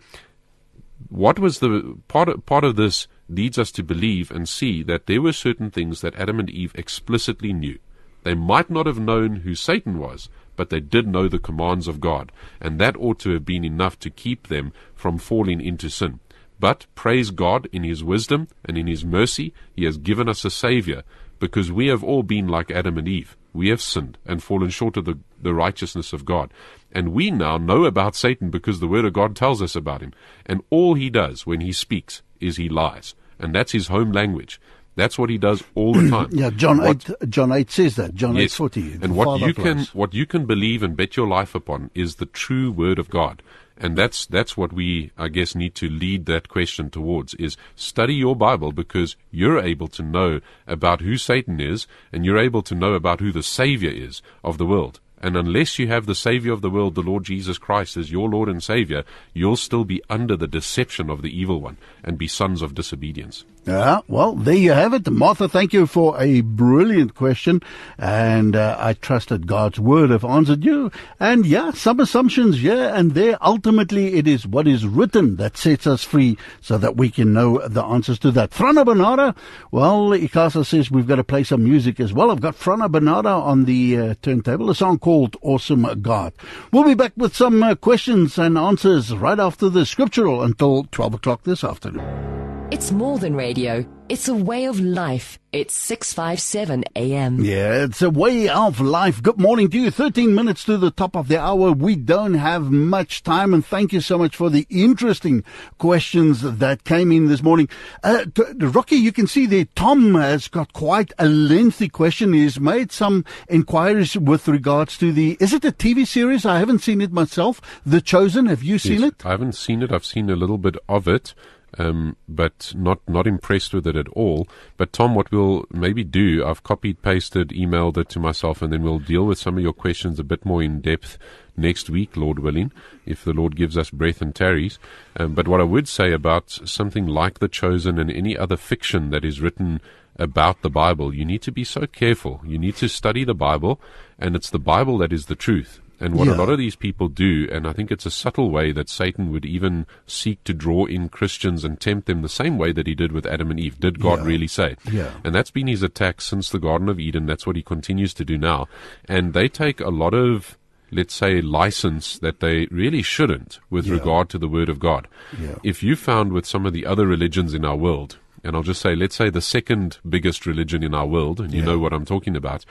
what 1.08 1.38
was 1.38 1.60
the 1.60 1.96
part 2.08 2.28
of, 2.28 2.44
part 2.44 2.64
of 2.64 2.76
this 2.76 3.08
leads 3.28 3.58
us 3.58 3.72
to 3.72 3.82
believe 3.82 4.30
and 4.30 4.48
see 4.48 4.82
that 4.82 5.06
there 5.06 5.22
were 5.22 5.32
certain 5.32 5.70
things 5.70 6.00
that 6.00 6.14
Adam 6.16 6.40
and 6.40 6.50
Eve 6.50 6.72
explicitly 6.74 7.52
knew. 7.52 7.78
They 8.22 8.34
might 8.34 8.68
not 8.68 8.86
have 8.86 8.98
known 8.98 9.36
who 9.36 9.54
Satan 9.54 9.98
was, 9.98 10.28
but 10.56 10.68
they 10.68 10.80
did 10.80 11.06
know 11.06 11.26
the 11.26 11.38
commands 11.38 11.88
of 11.88 12.00
God, 12.00 12.32
and 12.60 12.78
that 12.78 12.96
ought 12.96 13.18
to 13.20 13.30
have 13.30 13.46
been 13.46 13.64
enough 13.64 13.98
to 14.00 14.10
keep 14.10 14.48
them 14.48 14.72
from 14.94 15.16
falling 15.16 15.60
into 15.60 15.88
sin. 15.88 16.20
But 16.58 16.84
praise 16.94 17.30
God 17.30 17.66
in 17.72 17.82
His 17.82 18.04
wisdom 18.04 18.48
and 18.64 18.76
in 18.76 18.86
His 18.86 19.04
mercy, 19.04 19.54
He 19.74 19.84
has 19.84 19.96
given 19.96 20.28
us 20.28 20.44
a 20.44 20.50
Savior, 20.50 21.02
because 21.38 21.72
we 21.72 21.86
have 21.86 22.04
all 22.04 22.22
been 22.22 22.46
like 22.46 22.70
Adam 22.70 22.98
and 22.98 23.08
Eve. 23.08 23.36
We 23.52 23.68
have 23.68 23.80
sinned 23.82 24.18
and 24.26 24.42
fallen 24.42 24.70
short 24.70 24.96
of 24.96 25.04
the, 25.04 25.18
the 25.40 25.54
righteousness 25.54 26.12
of 26.12 26.24
God. 26.24 26.52
And 26.92 27.12
we 27.12 27.30
now 27.30 27.56
know 27.58 27.84
about 27.84 28.16
Satan 28.16 28.50
because 28.50 28.80
the 28.80 28.88
Word 28.88 29.04
of 29.04 29.12
God 29.12 29.36
tells 29.36 29.62
us 29.62 29.76
about 29.76 30.00
him. 30.02 30.12
And 30.46 30.62
all 30.70 30.94
he 30.94 31.10
does 31.10 31.46
when 31.46 31.60
he 31.60 31.72
speaks 31.72 32.22
is 32.40 32.56
he 32.56 32.68
lies. 32.68 33.14
And 33.38 33.54
that's 33.54 33.72
his 33.72 33.88
home 33.88 34.12
language. 34.12 34.60
That's 34.96 35.16
what 35.18 35.30
he 35.30 35.38
does 35.38 35.62
all 35.74 35.94
the 35.94 36.10
time. 36.10 36.28
Yeah, 36.32 36.50
John 36.50 36.78
What- 36.78 37.08
8, 37.22 37.30
John 37.30 37.52
8 37.52 37.70
says 37.70 37.96
that. 37.96 38.14
John 38.14 38.36
Yes. 38.36 38.58
8.40. 38.58 39.02
And 39.02 39.16
what 39.16 39.40
you 39.40 39.54
can 39.54 39.84
what 39.92 40.12
you 40.14 40.26
can 40.26 40.46
believe 40.46 40.82
and 40.82 40.96
bet 40.96 41.16
your 41.16 41.28
life 41.28 41.54
upon 41.54 41.90
is 41.94 42.16
the 42.16 42.26
true 42.26 42.70
word 42.72 42.98
of 42.98 43.08
God. 43.08 43.42
And 43.80 43.96
that's 43.96 44.26
that's 44.26 44.56
what 44.56 44.74
we 44.74 45.10
I 45.16 45.28
guess 45.28 45.54
need 45.54 45.74
to 45.76 45.88
lead 45.88 46.26
that 46.26 46.48
question 46.48 46.90
towards 46.90 47.32
is 47.34 47.56
study 47.74 48.14
your 48.14 48.36
Bible 48.36 48.72
because 48.72 49.16
you're 49.30 49.58
able 49.58 49.88
to 49.88 50.02
know 50.02 50.40
about 50.66 51.00
who 51.00 51.16
Satan 51.16 51.60
is 51.60 51.86
and 52.12 52.24
you're 52.24 52.38
able 52.38 52.62
to 52.62 52.74
know 52.74 52.92
about 52.92 53.20
who 53.20 53.32
the 53.32 53.42
savior 53.42 53.90
is 53.90 54.20
of 54.44 54.58
the 54.58 54.66
world. 54.66 55.00
And 55.22 55.36
unless 55.36 55.78
you 55.78 55.86
have 55.88 56.06
the 56.06 56.14
Savior 56.14 56.52
of 56.52 56.62
the 56.62 56.70
world, 56.70 56.94
the 56.94 57.02
Lord 57.02 57.24
Jesus 57.24 57.58
Christ, 57.58 57.98
as 57.98 58.10
your 58.10 58.28
Lord 58.28 58.48
and 58.48 58.62
Savior, 58.62 59.04
you'll 59.34 59.56
still 59.56 59.84
be 59.84 60.02
under 60.08 60.34
the 60.34 60.46
deception 60.46 61.10
of 61.10 61.20
the 61.20 61.38
evil 61.38 61.60
one 61.60 61.76
and 62.02 62.16
be 62.16 62.26
sons 62.26 62.62
of 62.62 62.74
disobedience. 62.74 63.44
Yeah, 63.66 64.00
well, 64.08 64.34
there 64.34 64.54
you 64.54 64.72
have 64.72 64.94
it. 64.94 65.08
Martha, 65.10 65.46
thank 65.46 65.74
you 65.74 65.86
for 65.86 66.20
a 66.20 66.40
brilliant 66.40 67.14
question. 67.14 67.60
And 67.98 68.56
uh, 68.56 68.76
I 68.80 68.94
trust 68.94 69.28
that 69.28 69.46
God's 69.46 69.78
word 69.78 70.08
have 70.10 70.24
answered 70.24 70.64
you. 70.64 70.90
And 71.18 71.44
yeah, 71.44 71.70
some 71.72 72.00
assumptions 72.00 72.60
here 72.60 72.90
and 72.94 73.12
there. 73.12 73.36
Ultimately, 73.42 74.14
it 74.14 74.26
is 74.26 74.46
what 74.46 74.66
is 74.66 74.86
written 74.86 75.36
that 75.36 75.58
sets 75.58 75.86
us 75.86 76.02
free 76.02 76.38
so 76.62 76.78
that 76.78 76.96
we 76.96 77.10
can 77.10 77.34
know 77.34 77.66
the 77.68 77.84
answers 77.84 78.18
to 78.20 78.30
that. 78.30 78.50
Frana 78.50 78.82
Bernarda, 78.82 79.36
well, 79.70 80.08
Ikasa 80.08 80.64
says 80.64 80.90
we've 80.90 81.06
got 81.06 81.16
to 81.16 81.24
play 81.24 81.44
some 81.44 81.62
music 81.62 82.00
as 82.00 82.14
well. 82.14 82.30
I've 82.30 82.40
got 82.40 82.56
Frana 82.56 82.90
Bernarda 82.90 83.42
on 83.42 83.66
the 83.66 83.98
uh, 83.98 84.14
turntable, 84.22 84.70
a 84.70 84.74
song 84.74 84.98
called 84.98 85.36
Awesome 85.42 86.00
God. 86.00 86.32
We'll 86.72 86.84
be 86.84 86.94
back 86.94 87.12
with 87.14 87.36
some 87.36 87.62
uh, 87.62 87.74
questions 87.74 88.38
and 88.38 88.56
answers 88.56 89.14
right 89.14 89.38
after 89.38 89.68
the 89.68 89.84
scriptural 89.84 90.42
until 90.42 90.84
12 90.84 91.14
o'clock 91.14 91.42
this 91.42 91.62
afternoon. 91.62 92.39
It's 92.72 92.92
more 92.92 93.18
than 93.18 93.34
radio. 93.34 93.84
It's 94.08 94.28
a 94.28 94.34
way 94.34 94.66
of 94.66 94.78
life. 94.78 95.38
It's 95.52 95.74
657 95.74 96.84
AM. 96.94 97.44
Yeah, 97.44 97.84
it's 97.84 98.00
a 98.00 98.10
way 98.10 98.48
of 98.48 98.80
life. 98.80 99.20
Good 99.22 99.38
morning 99.40 99.68
to 99.70 99.78
you. 99.78 99.90
13 99.90 100.34
minutes 100.34 100.64
to 100.64 100.76
the 100.78 100.92
top 100.92 101.16
of 101.16 101.26
the 101.26 101.40
hour. 101.40 101.72
We 101.72 101.96
don't 101.96 102.34
have 102.34 102.70
much 102.70 103.24
time, 103.24 103.52
and 103.52 103.66
thank 103.66 103.92
you 103.92 104.00
so 104.00 104.18
much 104.18 104.36
for 104.36 104.50
the 104.50 104.66
interesting 104.70 105.42
questions 105.78 106.42
that 106.42 106.84
came 106.84 107.10
in 107.10 107.26
this 107.26 107.42
morning. 107.42 107.68
Uh, 108.04 108.24
t- 108.32 108.42
Rocky, 108.58 108.96
you 108.96 109.10
can 109.12 109.26
see 109.26 109.46
there, 109.46 109.64
Tom 109.74 110.14
has 110.14 110.46
got 110.46 110.72
quite 110.72 111.12
a 111.18 111.28
lengthy 111.28 111.88
question. 111.88 112.32
He's 112.32 112.60
made 112.60 112.92
some 112.92 113.24
inquiries 113.48 114.16
with 114.16 114.46
regards 114.46 114.96
to 114.98 115.12
the, 115.12 115.36
is 115.40 115.52
it 115.52 115.64
a 115.64 115.72
TV 115.72 116.06
series? 116.06 116.46
I 116.46 116.60
haven't 116.60 116.80
seen 116.80 117.00
it 117.00 117.12
myself. 117.12 117.60
The 117.84 118.00
Chosen. 118.00 118.46
Have 118.46 118.62
you 118.62 118.78
seen 118.78 119.00
Yes, 119.00 119.10
it? 119.10 119.26
I 119.26 119.30
haven't 119.30 119.54
seen 119.56 119.82
it. 119.82 119.90
I've 119.92 120.06
seen 120.06 120.30
a 120.30 120.36
little 120.36 120.58
bit 120.58 120.76
of 120.88 121.08
it, 121.08 121.34
um, 121.78 122.16
but 122.28 122.72
not 122.76 123.00
not 123.08 123.26
impressed 123.26 123.72
with 123.72 123.86
it 123.86 123.96
at 123.96 124.08
all. 124.08 124.48
But 124.76 124.92
Tom, 124.92 125.14
what 125.14 125.30
we'll 125.30 125.64
maybe 125.70 126.04
do, 126.04 126.44
I've 126.44 126.62
copied, 126.62 127.02
pasted, 127.02 127.50
emailed 127.50 127.96
it 127.96 128.08
to 128.10 128.20
myself, 128.20 128.62
and 128.62 128.72
then 128.72 128.82
we'll 128.82 128.98
deal 128.98 129.26
with 129.26 129.38
some 129.38 129.56
of 129.56 129.62
your 129.62 129.72
questions 129.72 130.18
a 130.18 130.24
bit 130.24 130.44
more 130.44 130.62
in 130.62 130.80
depth 130.80 131.18
next 131.56 131.90
week, 131.90 132.16
Lord 132.16 132.38
willing, 132.38 132.72
if 133.06 133.24
the 133.24 133.32
Lord 133.32 133.56
gives 133.56 133.76
us 133.76 133.90
breath 133.90 134.20
and 134.22 134.34
tarries. 134.34 134.78
Um, 135.16 135.34
but 135.34 135.46
what 135.46 135.60
I 135.60 135.64
would 135.64 135.88
say 135.88 136.12
about 136.12 136.50
something 136.50 137.06
like 137.06 137.38
The 137.38 137.48
Chosen 137.48 137.98
and 137.98 138.10
any 138.10 138.36
other 138.36 138.56
fiction 138.56 139.10
that 139.10 139.24
is 139.24 139.40
written 139.40 139.80
about 140.16 140.62
the 140.62 140.70
Bible, 140.70 141.14
you 141.14 141.24
need 141.24 141.42
to 141.42 141.52
be 141.52 141.64
so 141.64 141.86
careful. 141.86 142.40
You 142.44 142.58
need 142.58 142.76
to 142.76 142.88
study 142.88 143.24
the 143.24 143.34
Bible, 143.34 143.80
and 144.18 144.34
it's 144.34 144.50
the 144.50 144.58
Bible 144.58 144.98
that 144.98 145.12
is 145.12 145.26
the 145.26 145.34
truth. 145.34 145.80
And 146.00 146.14
what 146.14 146.26
Yeah. 146.28 146.34
a 146.34 146.38
lot 146.38 146.48
of 146.48 146.56
these 146.58 146.76
people 146.76 147.08
do, 147.08 147.46
and 147.52 147.66
I 147.66 147.72
think 147.72 147.90
it's 147.90 148.06
a 148.06 148.10
subtle 148.10 148.50
way 148.50 148.72
that 148.72 148.88
Satan 148.88 149.30
would 149.32 149.44
even 149.44 149.86
seek 150.06 150.42
to 150.44 150.54
draw 150.54 150.86
in 150.86 151.08
Christians 151.10 151.62
and 151.64 151.78
tempt 151.78 152.06
them 152.06 152.22
the 152.22 152.28
same 152.28 152.56
way 152.56 152.72
that 152.72 152.86
he 152.86 152.94
did 152.94 153.12
with 153.12 153.26
Adam 153.26 153.50
and 153.50 153.60
Eve. 153.60 153.78
Did 153.78 154.00
God 154.00 154.20
Yeah. 154.20 154.24
really 154.26 154.46
say? 154.48 154.76
Yeah. 154.90 155.10
And 155.22 155.34
that's 155.34 155.50
been 155.50 155.66
his 155.66 155.82
attack 155.82 156.20
since 156.22 156.48
the 156.48 156.58
Garden 156.58 156.88
of 156.88 156.98
Eden. 156.98 157.26
That's 157.26 157.46
what 157.46 157.56
he 157.56 157.62
continues 157.62 158.14
to 158.14 158.24
do 158.24 158.38
now. 158.38 158.66
And 159.08 159.34
they 159.34 159.46
take 159.48 159.80
a 159.80 159.90
lot 159.90 160.14
of, 160.14 160.56
let's 160.90 161.14
say, 161.14 161.40
license 161.42 162.18
that 162.18 162.40
they 162.40 162.66
really 162.70 163.02
shouldn't 163.02 163.60
with 163.68 163.86
Yeah. 163.86 163.92
regard 163.94 164.28
to 164.30 164.38
the 164.38 164.48
Word 164.48 164.68
of 164.70 164.78
God. 164.78 165.06
Yeah. 165.40 165.56
If 165.62 165.82
you 165.82 165.96
found 165.96 166.32
with 166.32 166.46
some 166.46 166.64
of 166.64 166.72
the 166.72 166.86
other 166.86 167.06
religions 167.06 167.52
in 167.52 167.64
our 167.64 167.76
world, 167.76 168.16
and 168.42 168.56
I'll 168.56 168.62
just 168.62 168.80
say, 168.80 168.96
let's 168.96 169.16
say 169.16 169.28
the 169.28 169.42
second 169.42 169.98
biggest 170.08 170.46
religion 170.46 170.82
in 170.82 170.94
our 170.94 171.06
world, 171.06 171.40
and 171.40 171.52
you 171.52 171.60
Yeah. 171.60 171.66
know 171.66 171.78
what 171.78 171.92
I'm 171.92 172.06
talking 172.06 172.36
about, 172.36 172.64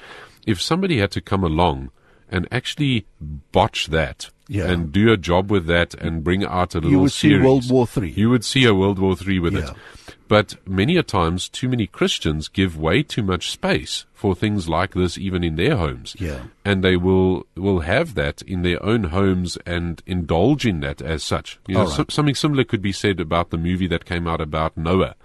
if 0.47 0.59
somebody 0.59 0.97
had 0.97 1.11
to 1.11 1.21
come 1.21 1.43
along 1.43 1.91
and 2.31 2.47
actually 2.51 3.05
botch 3.51 3.87
that 3.87 4.29
Yeah. 4.47 4.69
and 4.69 4.91
do 4.91 5.11
a 5.11 5.17
job 5.17 5.51
with 5.51 5.65
that 5.67 5.93
and 5.95 6.23
bring 6.23 6.43
out 6.43 6.73
a 6.75 6.77
little 6.77 6.91
you 6.91 6.99
would 7.01 7.11
see 7.11 7.37
World 7.37 7.69
War 7.69 7.85
Three. 7.87 8.09
You 8.11 8.29
would 8.29 8.45
see 8.45 8.65
a 8.65 8.73
World 8.73 8.99
War 8.99 9.15
Three 9.15 9.39
with 9.39 9.53
Yeah. 9.55 9.71
it. 9.71 9.75
But 10.27 10.57
many 10.67 10.95
a 10.95 11.01
times, 11.01 11.49
too 11.49 11.67
many 11.67 11.87
Christians 11.87 12.49
give 12.49 12.77
way 12.77 13.01
too 13.01 13.23
much 13.23 13.49
space 13.49 14.05
for 14.13 14.35
things 14.35 14.69
like 14.69 14.93
this, 14.93 15.17
even 15.17 15.43
in 15.43 15.55
their 15.55 15.75
homes. 15.75 16.15
Yeah. 16.19 16.41
And 16.63 16.83
they 16.83 16.95
will 16.97 17.47
will 17.55 17.79
have 17.79 18.13
that 18.13 18.43
in 18.43 18.61
their 18.61 18.81
own 18.85 19.05
homes 19.05 19.57
and 19.65 20.03
indulge 20.05 20.67
in 20.67 20.81
that 20.81 21.01
as 21.01 21.23
such. 21.23 21.57
You 21.67 21.75
know, 21.75 21.85
right. 21.85 21.89
so- 21.89 22.05
something 22.09 22.35
similar 22.35 22.63
could 22.63 22.81
be 22.81 22.91
said 22.91 23.19
about 23.19 23.49
the 23.49 23.57
movie 23.57 23.87
that 23.87 24.05
came 24.05 24.27
out 24.27 24.39
about 24.39 24.77
Noah. 24.77 25.15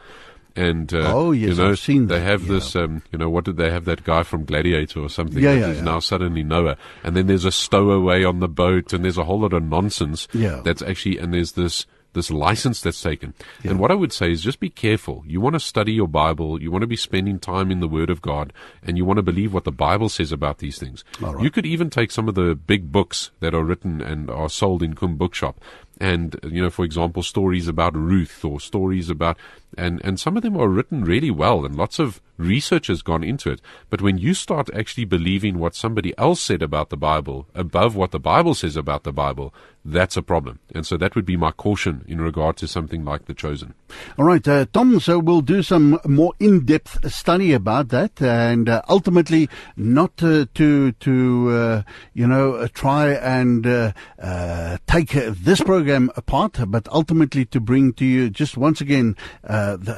And 0.56 0.92
uh, 0.94 1.12
Oh, 1.12 1.32
yes, 1.32 1.50
you 1.50 1.54
know, 1.56 1.70
I've 1.70 1.78
seen 1.78 2.06
that. 2.06 2.14
they 2.14 2.20
have 2.20 2.42
yeah. 2.42 2.52
this. 2.52 2.76
Um, 2.76 3.02
you 3.10 3.18
know, 3.18 3.28
what 3.28 3.44
did 3.44 3.56
they 3.56 3.70
have 3.70 3.84
that 3.86 4.04
guy 4.04 4.22
from 4.22 4.44
Gladiator 4.44 5.00
or 5.00 5.08
something? 5.08 5.42
Yeah, 5.42 5.54
that 5.54 5.60
yeah, 5.60 5.68
is 5.68 5.78
yeah. 5.78 5.84
now 5.84 5.98
suddenly 5.98 6.42
Noah, 6.44 6.76
and 7.02 7.16
then 7.16 7.26
there's 7.26 7.44
a 7.44 7.52
stowaway 7.52 8.22
on 8.24 8.40
the 8.40 8.48
boat, 8.48 8.92
and 8.92 9.04
there's 9.04 9.18
a 9.18 9.24
whole 9.24 9.40
lot 9.40 9.52
of 9.52 9.64
nonsense. 9.64 10.28
Yeah. 10.32 10.60
that's 10.64 10.82
actually, 10.82 11.18
and 11.18 11.34
there's 11.34 11.52
this 11.52 11.86
this 12.14 12.30
license 12.30 12.80
that's 12.80 13.02
taken. 13.02 13.34
And 13.64 13.78
what 13.78 13.90
I 13.90 13.94
would 13.94 14.12
say 14.12 14.30
is 14.30 14.40
just 14.40 14.60
be 14.60 14.70
careful. 14.70 15.24
You 15.26 15.40
want 15.40 15.54
to 15.54 15.60
study 15.60 15.92
your 15.92 16.06
Bible, 16.08 16.62
you 16.62 16.70
want 16.70 16.82
to 16.82 16.86
be 16.86 16.96
spending 16.96 17.38
time 17.38 17.70
in 17.72 17.80
the 17.80 17.88
Word 17.88 18.08
of 18.08 18.22
God, 18.22 18.52
and 18.82 18.96
you 18.96 19.04
want 19.04 19.18
to 19.18 19.22
believe 19.22 19.52
what 19.52 19.64
the 19.64 19.72
Bible 19.72 20.08
says 20.08 20.30
about 20.32 20.58
these 20.58 20.78
things. 20.78 21.04
Right. 21.20 21.42
You 21.42 21.50
could 21.50 21.66
even 21.66 21.90
take 21.90 22.10
some 22.10 22.28
of 22.28 22.36
the 22.36 22.54
big 22.54 22.90
books 22.92 23.32
that 23.40 23.52
are 23.52 23.64
written 23.64 24.00
and 24.00 24.30
are 24.30 24.48
sold 24.48 24.82
in 24.82 24.94
CUM 24.94 25.16
Bookshop. 25.16 25.60
And, 26.00 26.38
you 26.42 26.60
know, 26.62 26.70
for 26.70 26.84
example, 26.84 27.22
stories 27.22 27.68
about 27.68 27.96
Ruth 27.96 28.44
or 28.44 28.60
stories 28.60 29.10
about, 29.10 29.36
and, 29.78 30.00
and 30.04 30.18
some 30.18 30.36
of 30.36 30.42
them 30.42 30.56
are 30.56 30.68
written 30.68 31.04
really 31.04 31.30
well 31.30 31.64
and 31.64 31.76
lots 31.76 31.98
of 31.98 32.20
research 32.36 32.88
has 32.88 33.02
gone 33.02 33.22
into 33.22 33.50
it. 33.50 33.60
But 33.90 34.02
when 34.02 34.18
you 34.18 34.34
start 34.34 34.68
actually 34.74 35.04
believing 35.04 35.58
what 35.58 35.74
somebody 35.74 36.12
else 36.18 36.40
said 36.40 36.62
about 36.62 36.90
the 36.90 36.96
Bible 36.96 37.46
above 37.54 37.94
what 37.94 38.10
the 38.10 38.18
Bible 38.18 38.54
says 38.54 38.76
about 38.76 39.04
the 39.04 39.12
Bible, 39.12 39.54
that's 39.84 40.16
a 40.16 40.22
problem. 40.22 40.60
And 40.74 40.86
so 40.86 40.96
that 40.96 41.14
would 41.14 41.26
be 41.26 41.36
my 41.36 41.50
caution 41.50 42.04
in 42.08 42.20
regard 42.20 42.56
to 42.56 42.66
something 42.66 43.04
like 43.04 43.26
The 43.26 43.34
Chosen. 43.34 43.74
All 44.18 44.24
right, 44.24 44.46
uh, 44.48 44.64
Tom. 44.72 44.98
So 44.98 45.18
we'll 45.18 45.42
do 45.42 45.62
some 45.62 46.00
more 46.06 46.32
in-depth 46.40 47.12
study 47.12 47.52
about 47.52 47.90
that, 47.90 48.20
and 48.22 48.68
uh, 48.68 48.80
ultimately 48.88 49.48
not 49.76 50.22
uh, 50.22 50.46
to 50.54 50.92
to 50.92 51.50
uh, 51.50 51.82
you 52.14 52.26
know 52.26 52.66
try 52.68 53.10
and 53.12 53.66
uh, 53.66 54.78
take 54.86 55.10
this 55.12 55.60
program 55.60 55.93
apart, 55.94 56.58
but 56.68 56.88
ultimately 56.88 57.44
to 57.46 57.60
bring 57.60 57.92
to 57.94 58.04
you 58.04 58.30
just 58.30 58.56
once 58.56 58.80
again 58.80 59.16
uh, 59.44 59.76
the, 59.76 59.94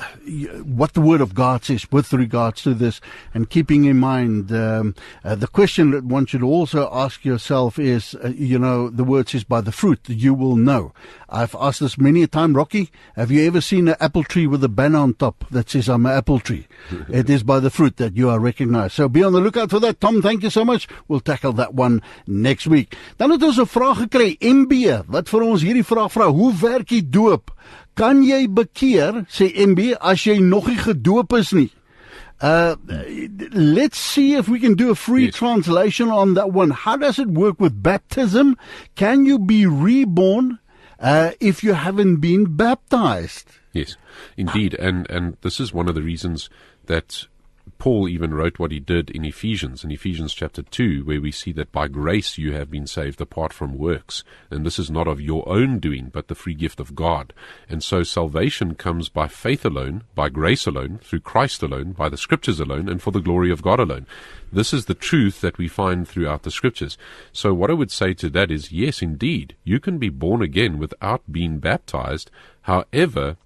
what 0.64 0.94
the 0.94 1.00
Word 1.00 1.20
of 1.20 1.34
God 1.34 1.64
says 1.64 1.90
with 1.90 2.12
regards 2.12 2.62
to 2.62 2.74
this, 2.74 3.00
and 3.34 3.50
keeping 3.50 3.84
in 3.84 3.98
mind 3.98 4.52
um, 4.52 4.94
uh, 5.24 5.34
the 5.34 5.46
question 5.46 5.90
that 5.90 6.04
one 6.04 6.26
should 6.26 6.42
also 6.42 6.88
ask 6.92 7.24
yourself 7.24 7.78
is, 7.78 8.14
uh, 8.24 8.28
you 8.28 8.58
know, 8.58 8.90
the 8.90 9.04
Word 9.04 9.28
says, 9.28 9.44
"By 9.44 9.60
the 9.60 9.72
fruit 9.72 10.00
you 10.08 10.34
will 10.34 10.56
know." 10.56 10.92
I've 11.28 11.56
asked 11.58 11.80
this 11.80 11.98
many 11.98 12.22
a 12.22 12.26
time, 12.28 12.54
Rocky. 12.54 12.90
Have 13.16 13.30
you 13.30 13.44
ever 13.46 13.60
seen 13.60 13.88
an 13.88 13.96
apple 13.98 14.22
tree 14.22 14.46
with 14.46 14.62
a 14.62 14.68
banner 14.68 14.98
on 15.00 15.14
top 15.14 15.44
that 15.50 15.68
says, 15.68 15.88
I'm 15.88 16.06
an 16.06 16.12
apple 16.12 16.38
tree? 16.38 16.68
it 17.08 17.28
is 17.28 17.42
by 17.42 17.58
the 17.58 17.70
fruit 17.70 17.96
that 17.96 18.16
you 18.16 18.30
are 18.30 18.38
recognized. 18.38 18.94
So 18.94 19.08
be 19.08 19.24
on 19.24 19.32
the 19.32 19.40
lookout 19.40 19.70
for 19.70 19.80
that. 19.80 20.00
Tom, 20.00 20.22
thank 20.22 20.42
you 20.44 20.50
so 20.50 20.64
much. 20.64 20.86
We'll 21.08 21.20
tackle 21.20 21.52
that 21.54 21.74
one 21.74 22.02
next 22.26 22.66
week. 22.66 22.96
Dan 23.18 23.30
het 23.30 23.42
ons 23.42 23.58
'n 23.58 23.66
vraag 23.66 23.98
gekry, 23.98 24.36
MB, 24.40 25.04
wat 25.08 25.28
vir 25.28 25.42
ons 25.42 25.62
hierdie 25.76 25.86
vraag 25.88 26.12
vra, 26.12 26.28
hoe 26.32 26.52
werk 26.60 26.88
die 26.88 27.02
doop? 27.04 27.50
Kan 27.96 28.22
jy 28.24 28.46
bekeer, 28.52 29.24
sê 29.32 29.48
MB, 29.66 29.94
as 30.00 30.24
jy 30.26 30.38
nog 30.40 30.68
nie 30.68 30.78
gedoop 30.80 31.32
is 31.36 31.52
nie? 31.52 31.70
Uh, 32.40 32.76
let's 33.52 33.98
see 33.98 34.34
if 34.36 34.46
we 34.48 34.60
can 34.60 34.74
do 34.74 34.90
a 34.90 34.94
free 34.94 35.26
Yes. 35.26 35.34
translation 35.36 36.10
on 36.10 36.34
that 36.34 36.52
one. 36.52 36.70
How 36.70 36.96
does 36.96 37.18
it 37.18 37.28
work 37.28 37.58
with 37.58 37.82
baptism? 37.82 38.56
Can 38.94 39.24
you 39.24 39.38
be 39.38 39.64
reborn 39.64 40.58
uh, 41.00 41.30
if 41.40 41.64
you 41.64 41.72
haven't 41.72 42.16
been 42.20 42.44
baptized? 42.56 43.48
Yes, 43.72 43.96
indeed, 44.36 44.74
and 44.74 45.08
and 45.10 45.36
this 45.40 45.60
is 45.60 45.72
one 45.72 45.88
of 45.88 45.94
the 45.94 46.02
reasons 46.02 46.48
that 46.86 47.26
Paul 47.78 48.08
even 48.08 48.34
wrote 48.34 48.58
what 48.58 48.70
he 48.70 48.80
did 48.80 49.10
in 49.10 49.24
Ephesians, 49.24 49.84
in 49.84 49.90
Ephesians 49.90 50.32
chapter 50.32 50.62
2, 50.62 51.04
where 51.04 51.20
we 51.20 51.30
see 51.30 51.52
that 51.52 51.72
by 51.72 51.88
grace 51.88 52.38
you 52.38 52.52
have 52.52 52.70
been 52.70 52.86
saved 52.86 53.20
apart 53.20 53.52
from 53.52 53.76
works. 53.76 54.24
And 54.50 54.64
this 54.64 54.78
is 54.78 54.90
not 54.90 55.06
of 55.06 55.20
your 55.20 55.48
own 55.48 55.78
doing, 55.78 56.10
but 56.12 56.28
the 56.28 56.34
free 56.34 56.54
gift 56.54 56.80
of 56.80 56.94
God. 56.94 57.32
And 57.68 57.82
so 57.82 58.02
salvation 58.02 58.74
comes 58.74 59.08
by 59.08 59.28
faith 59.28 59.64
alone, 59.64 60.04
by 60.14 60.28
grace 60.28 60.66
alone, 60.66 60.98
through 61.02 61.20
Christ 61.20 61.62
alone, 61.62 61.92
by 61.92 62.08
the 62.08 62.16
scriptures 62.16 62.60
alone, 62.60 62.88
and 62.88 63.02
for 63.02 63.10
the 63.10 63.20
glory 63.20 63.50
of 63.50 63.62
God 63.62 63.78
alone. 63.78 64.06
This 64.52 64.72
is 64.72 64.86
the 64.86 64.94
truth 64.94 65.40
that 65.40 65.58
we 65.58 65.68
find 65.68 66.08
throughout 66.08 66.44
the 66.44 66.50
scriptures. 66.50 66.96
So 67.32 67.52
what 67.52 67.70
I 67.70 67.74
would 67.74 67.90
say 67.90 68.14
to 68.14 68.30
that 68.30 68.50
is, 68.50 68.72
yes, 68.72 69.02
indeed, 69.02 69.54
you 69.64 69.80
can 69.80 69.98
be 69.98 70.08
born 70.08 70.40
again 70.40 70.78
without 70.78 71.30
being 71.30 71.58
baptized. 71.58 72.30
However, 72.62 73.36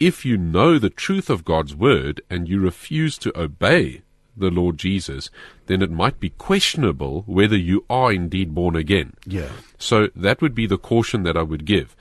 if 0.00 0.24
you 0.24 0.36
know 0.36 0.78
the 0.78 0.90
truth 0.90 1.28
of 1.28 1.44
God's 1.44 1.74
word 1.74 2.20
and 2.30 2.48
you 2.48 2.60
refuse 2.60 3.18
to 3.18 3.38
obey 3.38 4.02
the 4.36 4.50
Lord 4.50 4.78
Jesus, 4.78 5.30
then 5.66 5.82
it 5.82 5.90
might 5.90 6.20
be 6.20 6.30
questionable 6.30 7.22
whether 7.26 7.56
you 7.56 7.84
are 7.90 8.12
indeed 8.12 8.54
born 8.54 8.76
again. 8.76 9.14
Yeah. 9.26 9.50
So 9.78 10.08
that 10.14 10.40
would 10.40 10.54
be 10.54 10.66
the 10.66 10.78
caution 10.78 11.24
that 11.24 11.36
I 11.36 11.42
would 11.42 11.64
give. 11.64 11.96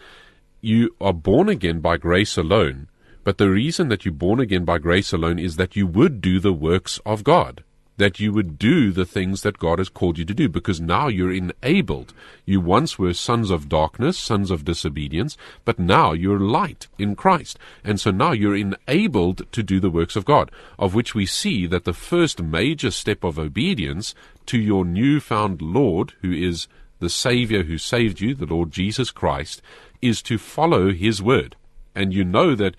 You 0.62 0.96
are 1.02 1.14
born 1.14 1.50
again 1.50 1.80
by 1.80 1.98
grace 1.98 2.38
alone, 2.38 2.88
but 3.24 3.38
the 3.38 3.50
reason 3.50 3.90
that 3.90 4.06
you're 4.06 4.14
born 4.14 4.40
again 4.40 4.66
by 4.66 4.78
grace 4.78 5.12
alone 5.12 5.40
is 5.40 5.56
that 5.56 5.76
you 5.76 5.88
would 5.88 6.22
do 6.22 6.40
the 6.40 6.54
works 6.54 7.00
of 7.06 7.24
God 7.24 7.64
that 7.98 8.20
you 8.20 8.32
would 8.32 8.58
do 8.58 8.92
the 8.92 9.06
things 9.06 9.42
that 9.42 9.58
God 9.58 9.80
has 9.80 9.90
called 9.90 10.18
you 10.18 10.26
to 10.26 10.34
do 10.34 10.48
because 10.48 10.80
now 10.80 11.08
you're 11.08 11.34
enabled. 11.34 12.14
You 12.46 12.62
once 12.62 12.98
were 12.98 13.14
sons 13.14 13.52
of 13.52 13.68
darkness, 13.68 14.18
sons 14.18 14.52
of 14.52 14.64
disobedience, 14.64 15.36
but 15.66 15.80
now 15.80 16.14
you're 16.14 16.40
light 16.40 16.88
in 16.98 17.16
Christ. 17.16 17.58
And 17.84 18.00
so 18.00 18.12
now 18.12 18.32
you're 18.32 18.56
enabled 18.56 19.52
to 19.52 19.64
do 19.64 19.80
the 19.80 19.90
works 19.90 20.16
of 20.16 20.26
God, 20.26 20.52
of 20.78 20.94
which 20.94 21.16
we 21.16 21.26
see 21.26 21.66
that 21.68 21.84
the 21.84 21.94
first 21.94 22.42
major 22.42 22.92
step 22.92 23.24
of 23.24 23.40
obedience 23.40 24.14
to 24.46 24.58
your 24.58 24.86
newfound 24.86 25.62
Lord, 25.62 26.14
who 26.22 26.32
is 26.32 26.68
the 27.00 27.10
Savior 27.10 27.64
who 27.64 27.78
saved 27.78 28.22
you, 28.22 28.34
the 28.34 28.46
Lord 28.46 28.72
Jesus 28.72 29.12
Christ, 29.12 29.62
is 30.02 30.22
to 30.24 30.38
follow 30.38 30.92
His 30.92 31.22
word. 31.22 31.56
And 31.96 32.14
you 32.14 32.24
know 32.24 32.54
that 32.54 32.76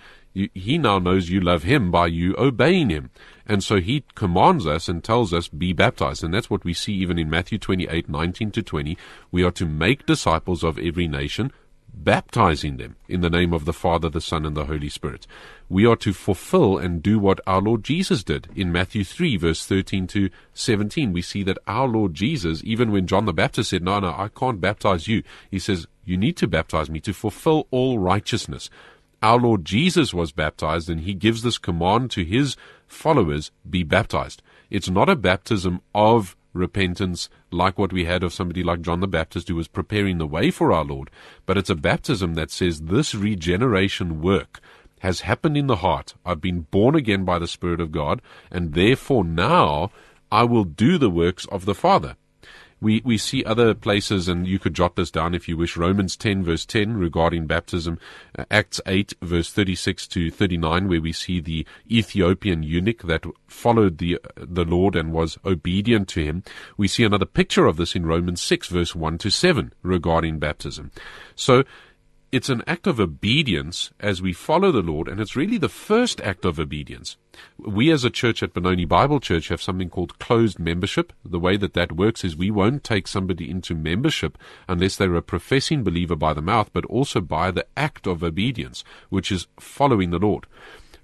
he 0.54 0.78
now 0.78 0.98
knows 0.98 1.30
you 1.30 1.40
love 1.40 1.64
him 1.64 1.90
by 1.90 2.06
you 2.06 2.34
obeying 2.38 2.90
him. 2.90 3.10
And 3.48 3.64
so 3.64 3.80
he 3.80 4.04
commands 4.14 4.66
us 4.66 4.88
and 4.88 5.02
tells 5.02 5.32
us, 5.32 5.48
be 5.48 5.72
baptized. 5.72 6.22
And 6.22 6.34
that's 6.34 6.50
what 6.50 6.64
we 6.64 6.74
see 6.74 6.92
even 6.92 7.18
in 7.18 7.30
Matthew 7.30 7.58
28, 7.58 8.08
19 8.08 8.50
to 8.52 8.62
20. 8.62 8.98
We 9.32 9.42
are 9.42 9.50
to 9.52 9.64
make 9.64 10.04
disciples 10.04 10.62
of 10.62 10.78
every 10.78 11.08
nation, 11.08 11.50
baptizing 11.94 12.76
them 12.76 12.96
in 13.08 13.22
the 13.22 13.30
name 13.30 13.54
of 13.54 13.64
the 13.64 13.72
Father, 13.72 14.10
the 14.10 14.20
Son, 14.20 14.44
and 14.44 14.54
the 14.54 14.66
Holy 14.66 14.90
Spirit. 14.90 15.26
We 15.70 15.86
are 15.86 15.96
to 15.96 16.12
fulfill 16.12 16.76
and 16.76 17.02
do 17.02 17.18
what 17.18 17.40
our 17.46 17.62
Lord 17.62 17.84
Jesus 17.84 18.22
did. 18.22 18.48
In 18.54 18.70
Matthew 18.70 19.02
3, 19.02 19.38
verse 19.38 19.64
13 19.64 20.06
to 20.08 20.28
17, 20.52 21.10
we 21.14 21.22
see 21.22 21.42
that 21.44 21.58
our 21.66 21.88
Lord 21.88 22.12
Jesus, 22.12 22.60
even 22.64 22.92
when 22.92 23.06
John 23.06 23.24
the 23.24 23.32
Baptist 23.32 23.70
said, 23.70 23.82
No, 23.82 23.98
no, 23.98 24.08
I 24.08 24.28
can't 24.28 24.60
baptize 24.60 25.08
you, 25.08 25.22
he 25.50 25.58
says, 25.58 25.86
You 26.04 26.18
need 26.18 26.36
to 26.36 26.46
baptize 26.46 26.90
me 26.90 27.00
to 27.00 27.14
fulfill 27.14 27.66
all 27.70 27.98
righteousness 27.98 28.68
our 29.22 29.38
Lord 29.38 29.64
Jesus 29.64 30.14
was 30.14 30.32
baptized, 30.32 30.88
and 30.88 31.00
he 31.00 31.14
gives 31.14 31.42
this 31.42 31.58
command 31.58 32.10
to 32.12 32.24
his 32.24 32.56
followers 32.88 33.50
be 33.68 33.82
baptized. 33.82 34.42
It's 34.70 34.90
not 34.90 35.08
a 35.08 35.16
baptism 35.16 35.80
of 35.94 36.36
repentance 36.52 37.28
like 37.50 37.78
what 37.78 37.92
we 37.92 38.04
had 38.04 38.22
of 38.22 38.32
somebody 38.32 38.62
like 38.62 38.80
John 38.80 39.00
the 39.00 39.06
Baptist 39.06 39.48
who 39.48 39.54
was 39.54 39.68
preparing 39.68 40.18
the 40.18 40.26
way 40.26 40.50
for 40.50 40.72
our 40.72 40.84
Lord, 40.84 41.10
but 41.46 41.56
it's 41.56 41.70
a 41.70 41.74
baptism 41.74 42.34
that 42.34 42.50
says 42.50 42.82
this 42.82 43.14
regeneration 43.14 44.20
work 44.20 44.60
has 45.00 45.20
happened 45.20 45.56
in 45.56 45.68
the 45.68 45.76
heart. 45.76 46.14
I've 46.26 46.40
been 46.40 46.62
born 46.62 46.94
again 46.94 47.24
by 47.24 47.38
the 47.38 47.46
Spirit 47.46 47.80
of 47.80 47.92
God, 47.92 48.20
and 48.50 48.74
therefore 48.74 49.24
now 49.24 49.90
I 50.32 50.42
will 50.42 50.64
do 50.64 50.98
the 50.98 51.10
works 51.10 51.46
of 51.46 51.64
the 51.64 51.74
Father 51.74 52.16
we, 52.80 53.02
we 53.04 53.18
see 53.18 53.44
other 53.44 53.74
places, 53.74 54.28
and 54.28 54.46
you 54.46 54.58
could 54.58 54.74
jot 54.74 54.96
this 54.96 55.10
down 55.10 55.34
if 55.34 55.48
you 55.48 55.56
wish. 55.56 55.76
Romans 55.76 56.16
10, 56.16 56.44
verse 56.44 56.64
10, 56.64 56.96
regarding 56.96 57.46
baptism. 57.46 57.98
Uh, 58.38 58.44
Acts 58.50 58.80
8, 58.86 59.14
verse 59.20 59.52
36 59.52 60.06
to 60.08 60.30
39, 60.30 60.88
where 60.88 61.00
we 61.00 61.12
see 61.12 61.40
the 61.40 61.66
Ethiopian 61.90 62.62
eunuch 62.62 63.02
that 63.02 63.24
followed 63.46 63.98
the, 63.98 64.16
uh, 64.16 64.18
the 64.36 64.64
Lord 64.64 64.94
and 64.94 65.12
was 65.12 65.38
obedient 65.44 66.08
to 66.10 66.24
him. 66.24 66.42
We 66.76 66.88
see 66.88 67.04
another 67.04 67.26
picture 67.26 67.66
of 67.66 67.76
this 67.76 67.94
in 67.94 68.06
Romans 68.06 68.40
6, 68.42 68.68
verse 68.68 68.94
1 68.94 69.18
to 69.18 69.30
7, 69.30 69.72
regarding 69.82 70.38
baptism. 70.38 70.90
So, 71.34 71.64
it's 72.30 72.50
an 72.50 72.62
act 72.66 72.86
of 72.86 73.00
obedience 73.00 73.90
as 74.00 74.20
we 74.20 74.34
follow 74.34 74.70
the 74.70 74.82
Lord, 74.82 75.08
and 75.08 75.18
it's 75.18 75.34
really 75.34 75.56
the 75.56 75.68
first 75.68 76.20
act 76.20 76.44
of 76.44 76.60
obedience. 76.60 77.16
We 77.56 77.90
as 77.90 78.04
a 78.04 78.10
church 78.10 78.42
at 78.42 78.52
Benoni 78.52 78.84
Bible 78.84 79.18
Church 79.18 79.48
have 79.48 79.62
something 79.62 79.88
called 79.88 80.18
closed 80.18 80.58
membership. 80.58 81.14
The 81.24 81.38
way 81.38 81.56
that 81.56 81.72
that 81.72 81.92
works 81.92 82.24
is 82.24 82.36
we 82.36 82.50
won't 82.50 82.84
take 82.84 83.08
somebody 83.08 83.50
into 83.50 83.74
membership 83.74 84.36
unless 84.68 84.96
they're 84.96 85.14
a 85.14 85.22
professing 85.22 85.82
believer 85.82 86.16
by 86.16 86.34
the 86.34 86.42
mouth, 86.42 86.68
but 86.74 86.84
also 86.86 87.22
by 87.22 87.50
the 87.50 87.66
act 87.76 88.06
of 88.06 88.22
obedience, 88.22 88.84
which 89.08 89.32
is 89.32 89.46
following 89.58 90.10
the 90.10 90.18
Lord. 90.18 90.46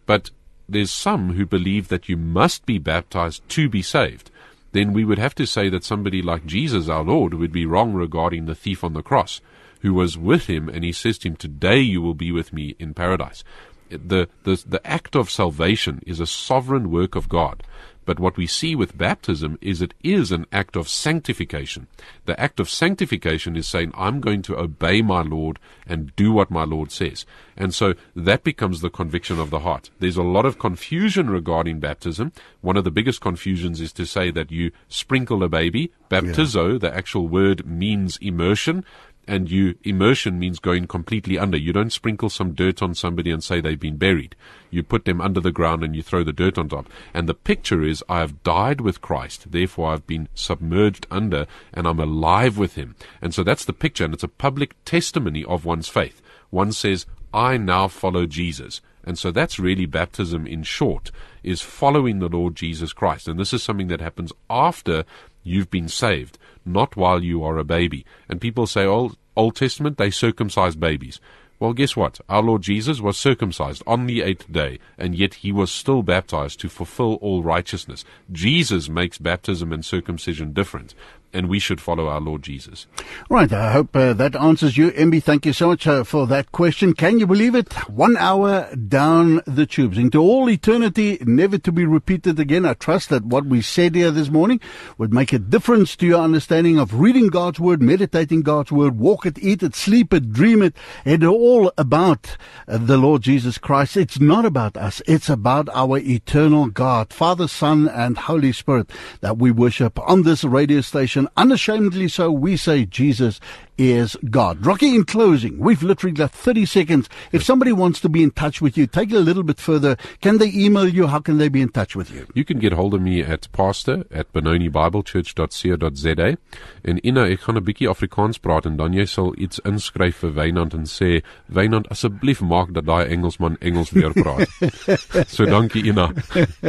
But 0.05 0.31
there's 0.68 0.91
some 0.91 1.35
who 1.35 1.47
believe 1.47 1.89
that 1.89 2.09
you 2.09 2.18
must 2.18 2.66
be 2.66 2.79
baptized 2.79 3.49
to 3.51 3.70
be 3.70 3.81
saved. 3.81 4.31
Then 4.72 4.93
we 4.93 5.05
would 5.05 5.18
have 5.18 5.35
to 5.37 5.47
say 5.47 5.70
that 5.70 5.85
somebody 5.85 6.20
like 6.20 6.45
Jesus 6.45 6.89
our 6.89 7.05
Lord 7.05 7.33
would 7.33 7.53
be 7.53 7.64
wrong 7.64 7.95
regarding 7.95 8.45
the 8.45 8.55
thief 8.55 8.85
on 8.85 8.93
the 8.93 9.03
cross 9.03 9.41
who 9.85 9.93
was 9.93 10.16
with 10.16 10.47
him, 10.47 10.66
and 10.66 10.82
he 10.82 10.93
says 10.93 11.18
to 11.18 11.28
him, 11.28 11.37
Today 11.37 11.78
you 11.78 12.01
will 12.01 12.14
be 12.14 12.32
with 12.32 12.55
me 12.55 12.74
in 12.78 12.95
paradise. 12.95 13.45
The, 13.91 14.30
the, 14.43 14.64
the 14.66 14.80
act 14.85 15.14
of 15.14 15.30
salvation 15.30 16.03
is 16.07 16.20
a 16.20 16.26
sovereign 16.26 16.91
work 16.91 17.14
of 17.14 17.28
God. 17.28 17.62
But 18.07 18.18
what 18.18 18.37
we 18.37 18.47
see 18.47 18.74
with 18.74 18.97
baptism 18.97 19.59
is 19.61 19.80
it 19.80 19.95
is 20.03 20.32
an 20.32 20.47
act 20.53 20.76
of 20.76 20.89
sanctification. 20.89 21.87
The 22.24 22.39
act 22.41 22.61
of 22.61 22.68
sanctification 22.68 23.57
is 23.57 23.68
saying, 23.68 23.93
I'm 23.95 24.20
going 24.20 24.43
to 24.43 24.59
obey 24.59 25.03
my 25.03 25.22
Lord 25.22 25.59
and 25.87 26.14
do 26.16 26.32
what 26.32 26.51
my 26.51 26.64
Lord 26.64 26.91
says. 26.91 27.24
And 27.57 27.74
so 27.74 27.95
that 28.14 28.43
becomes 28.43 28.80
the 28.80 28.91
conviction 28.91 29.39
of 29.39 29.51
the 29.51 29.61
heart. 29.61 29.91
There's 30.01 30.16
a 30.16 30.22
lot 30.22 30.47
of 30.47 30.59
confusion 30.59 31.30
regarding 31.30 31.80
baptism. 31.80 32.32
One 32.61 32.76
of 32.76 32.85
the 32.85 32.91
biggest 32.91 33.20
confusions 33.20 33.80
is 33.80 33.93
to 33.95 34.07
say 34.07 34.30
that 34.30 34.51
you 34.51 34.70
sprinkle 34.89 35.43
a 35.43 35.49
baby. 35.49 35.93
Baptizo, 36.11 36.72
yeah. 36.72 36.78
the 36.78 36.95
actual 36.95 37.28
word 37.28 37.66
means 37.66 38.18
immersion 38.18 38.85
and 39.27 39.51
you 39.51 39.77
immersion 39.85 40.39
means 40.39 40.59
going 40.59 40.87
completely 40.87 41.39
under. 41.39 41.57
You 41.57 41.72
don't 41.72 41.93
sprinkle 41.93 42.29
some 42.29 42.53
dirt 42.53 42.83
on 42.83 42.95
somebody 42.95 43.31
and 43.31 43.43
say 43.43 43.61
they've 43.61 43.79
been 43.79 43.97
buried. 43.97 44.37
You 44.70 44.83
put 44.83 45.05
them 45.05 45.20
under 45.20 45.41
the 45.41 45.53
ground 45.53 45.85
and 45.85 45.95
you 45.95 46.03
throw 46.03 46.25
the 46.25 46.33
dirt 46.33 46.59
on 46.59 46.68
top. 46.68 46.89
And 47.12 47.29
the 47.29 47.35
picture 47.35 47.83
is 47.83 48.05
I 48.09 48.20
have 48.20 48.43
died 48.43 48.81
with 48.81 49.01
Christ, 49.01 49.51
therefore 49.53 49.93
I've 49.93 50.07
been 50.07 50.29
submerged 50.35 51.07
under 51.11 51.47
and 51.72 51.87
I'm 51.87 52.01
alive 52.01 52.59
with 52.59 52.75
him. 52.75 52.97
And 53.22 53.35
so 53.35 53.43
that's 53.43 53.64
the 53.64 53.72
picture 53.72 54.05
and 54.05 54.14
it's 54.14 54.22
a 54.22 54.29
public 54.29 54.75
testimony 54.85 55.45
of 55.45 55.64
one's 55.64 55.89
faith. 55.89 56.20
One 56.51 56.72
says, 56.72 57.07
I 57.33 57.57
now 57.57 57.89
follow 57.89 58.27
Jesus. 58.27 58.81
And 59.05 59.18
so 59.18 59.31
that's 59.31 59.59
really 59.59 59.87
baptism 59.87 60.47
in 60.47 60.62
short, 60.62 61.11
is 61.43 61.61
following 61.61 62.18
the 62.18 62.29
Lord 62.29 62.55
Jesus 62.57 62.93
Christ. 62.93 63.29
And 63.29 63.39
this 63.39 63.53
is 63.53 63.62
something 63.62 63.89
that 63.89 64.01
happens 64.01 64.33
after 64.49 65.05
you've 65.43 65.70
been 65.70 65.89
saved 65.89 66.39
not 66.65 66.97
while 66.97 67.23
you 67.23 67.45
are 67.45 67.59
a 67.59 67.65
baby. 67.65 68.05
And 68.29 68.41
people 68.41 68.67
say, 68.67 68.85
Old, 68.85 69.17
Old 69.37 69.57
Testament, 69.57 69.99
they 69.99 70.11
circumcise 70.11 70.77
babies. 70.77 71.21
Well, 71.61 71.73
guess 71.73 71.97
what? 71.97 72.21
Our 72.29 72.43
Lord 72.43 72.62
Jesus 72.62 73.01
was 73.01 73.17
circumcised 73.17 73.83
on 73.87 74.07
the 74.07 74.23
eighth 74.23 74.51
day, 74.51 74.81
and 74.99 75.15
yet 75.15 75.35
he 75.35 75.53
was 75.53 75.71
still 75.71 76.03
baptized 76.03 76.61
to 76.61 76.69
fulfill 76.69 77.15
all 77.17 77.43
righteousness. 77.43 78.05
Jesus 78.33 78.89
makes 78.89 79.19
baptism 79.19 79.73
and 79.73 79.85
circumcision 79.85 80.53
different 80.53 80.95
and 81.35 81.49
we 81.49 81.59
should 81.59 81.80
follow 81.80 82.07
our 82.07 82.20
Lord 82.20 82.43
Jesus. 82.43 82.87
Right. 83.28 83.53
I 83.53 83.72
hope 83.72 83.95
uh, 83.95 84.12
that 84.14 84.37
answers 84.37 84.76
you, 84.78 84.91
Emmy. 84.93 85.20
Thank 85.20 85.45
you 85.45 85.53
so 85.53 85.68
much 85.68 85.87
uh, 85.87 86.05
for 86.05 86.26
that 86.28 86.53
question. 86.53 86.95
Can 86.95 87.18
you 87.18 87.26
believe 87.26 87.55
it? 87.55 87.72
One 87.91 88.16
hour 88.16 88.74
down 88.76 89.43
the 89.47 89.66
tubes 89.66 89.99
into 89.99 90.20
all 90.20 90.49
eternity, 90.49 91.18
never 91.22 91.59
to 91.59 91.72
be 91.72 91.85
repeated 91.85 92.39
again. 92.39 92.64
I 92.64 92.74
trust 92.74 93.09
that 93.11 93.24
what 93.24 93.47
we 93.47 93.61
said 93.61 93.95
here 93.95 94.12
this 94.12 94.30
morning 94.30 94.61
would 94.97 95.12
make 95.12 95.32
a 95.32 95.39
difference 95.39 95.97
to 95.97 96.07
your 96.07 96.22
understanding 96.22 96.78
of 96.78 96.95
reading 96.95 97.26
God's 97.26 97.59
word, 97.59 97.82
meditating 97.82 98.43
God's 98.43 98.70
word, 98.70 98.99
walk 98.99 99.26
it, 99.26 99.39
eat 99.39 99.62
it, 99.62 99.74
sleep 99.74 100.14
it, 100.14 100.32
dream 100.32 100.62
it. 100.62 100.76
It's 101.05 101.24
all 101.24 101.72
about 101.76 102.37
uh, 102.68 102.78
the 102.78 102.97
Lord 102.97 103.22
Jesus 103.22 103.59
Christ. 103.59 103.97
It's 103.97 104.20
not 104.20 104.45
about 104.45 104.76
us. 104.76 105.03
It's 105.07 105.28
about 105.28 105.68
our 105.74 105.99
eternal 105.99 106.66
God, 106.66 107.12
Father, 107.12 107.49
Son, 107.49 107.89
and 107.89 108.16
Holy 108.16 108.53
Spirit 108.53 108.91
that 109.20 109.39
we 109.39 109.51
worship 109.51 109.99
on 109.99 110.22
this 110.22 110.45
radio 110.45 110.80
station 110.80 111.24
and 111.25 111.33
unashamedly 111.39 112.09
so, 112.09 112.31
we 112.31 112.57
say 112.57 112.85
Jesus 112.85 113.41
is 113.79 114.16
God. 114.31 114.64
Rocky, 114.64 114.95
in 114.95 115.05
closing, 115.05 115.59
we've 115.59 115.83
literally 115.83 116.14
got 116.14 116.33
30 116.33 116.66
seconds. 116.66 117.09
If 117.33 117.43
somebody 117.43 117.72
wants 117.72 118.01
to 118.01 118.09
be 118.09 118.22
in 118.22 118.31
touch 118.31 118.61
with 118.61 118.77
you, 118.77 118.87
take 118.87 119.11
it 119.11 119.16
a 119.16 119.20
little 119.20 119.43
bit 119.43 119.59
further. 119.59 119.97
Can 120.20 120.39
they 120.39 120.53
email 120.55 120.89
you? 120.89 121.07
How 121.07 121.20
can 121.20 121.39
they 121.39 121.49
be 121.49 121.62
in 121.62 121.70
touch 121.70 121.97
with 121.97 122.11
you? 122.11 122.27
You 122.35 122.45
can 122.45 122.59
get 122.59 122.72
hold 122.72 122.95
of 122.95 123.01
me 123.01 123.22
at 123.22 123.51
pastor 123.53 124.05
at 124.11 124.33
benonibiblechurch.co.za 124.33 126.37
en 126.85 127.07
Ina, 127.07 127.29
ek 127.29 127.41
gaan 127.41 127.57
'n 127.57 127.64
bietjie 127.64 127.89
Afrikaans 127.89 128.39
praat 128.39 128.66
en 128.66 128.77
dan 128.77 128.93
jy 128.93 129.05
sal 129.05 129.35
iets 129.39 129.61
inskryf 129.64 130.16
vir 130.22 130.35
Wynand 130.35 130.75
en 130.75 130.85
sê 130.85 131.22
Wynand 131.49 131.89
asseblief 131.89 132.41
maak 132.41 132.75
dat 132.75 132.87
daai 132.87 133.09
Engelsman 133.09 133.57
Engels 133.61 133.91
weer 133.91 134.12
praat. 134.12 134.49
so 135.35 135.45
dankie 135.45 135.85
Ina. 135.85 136.12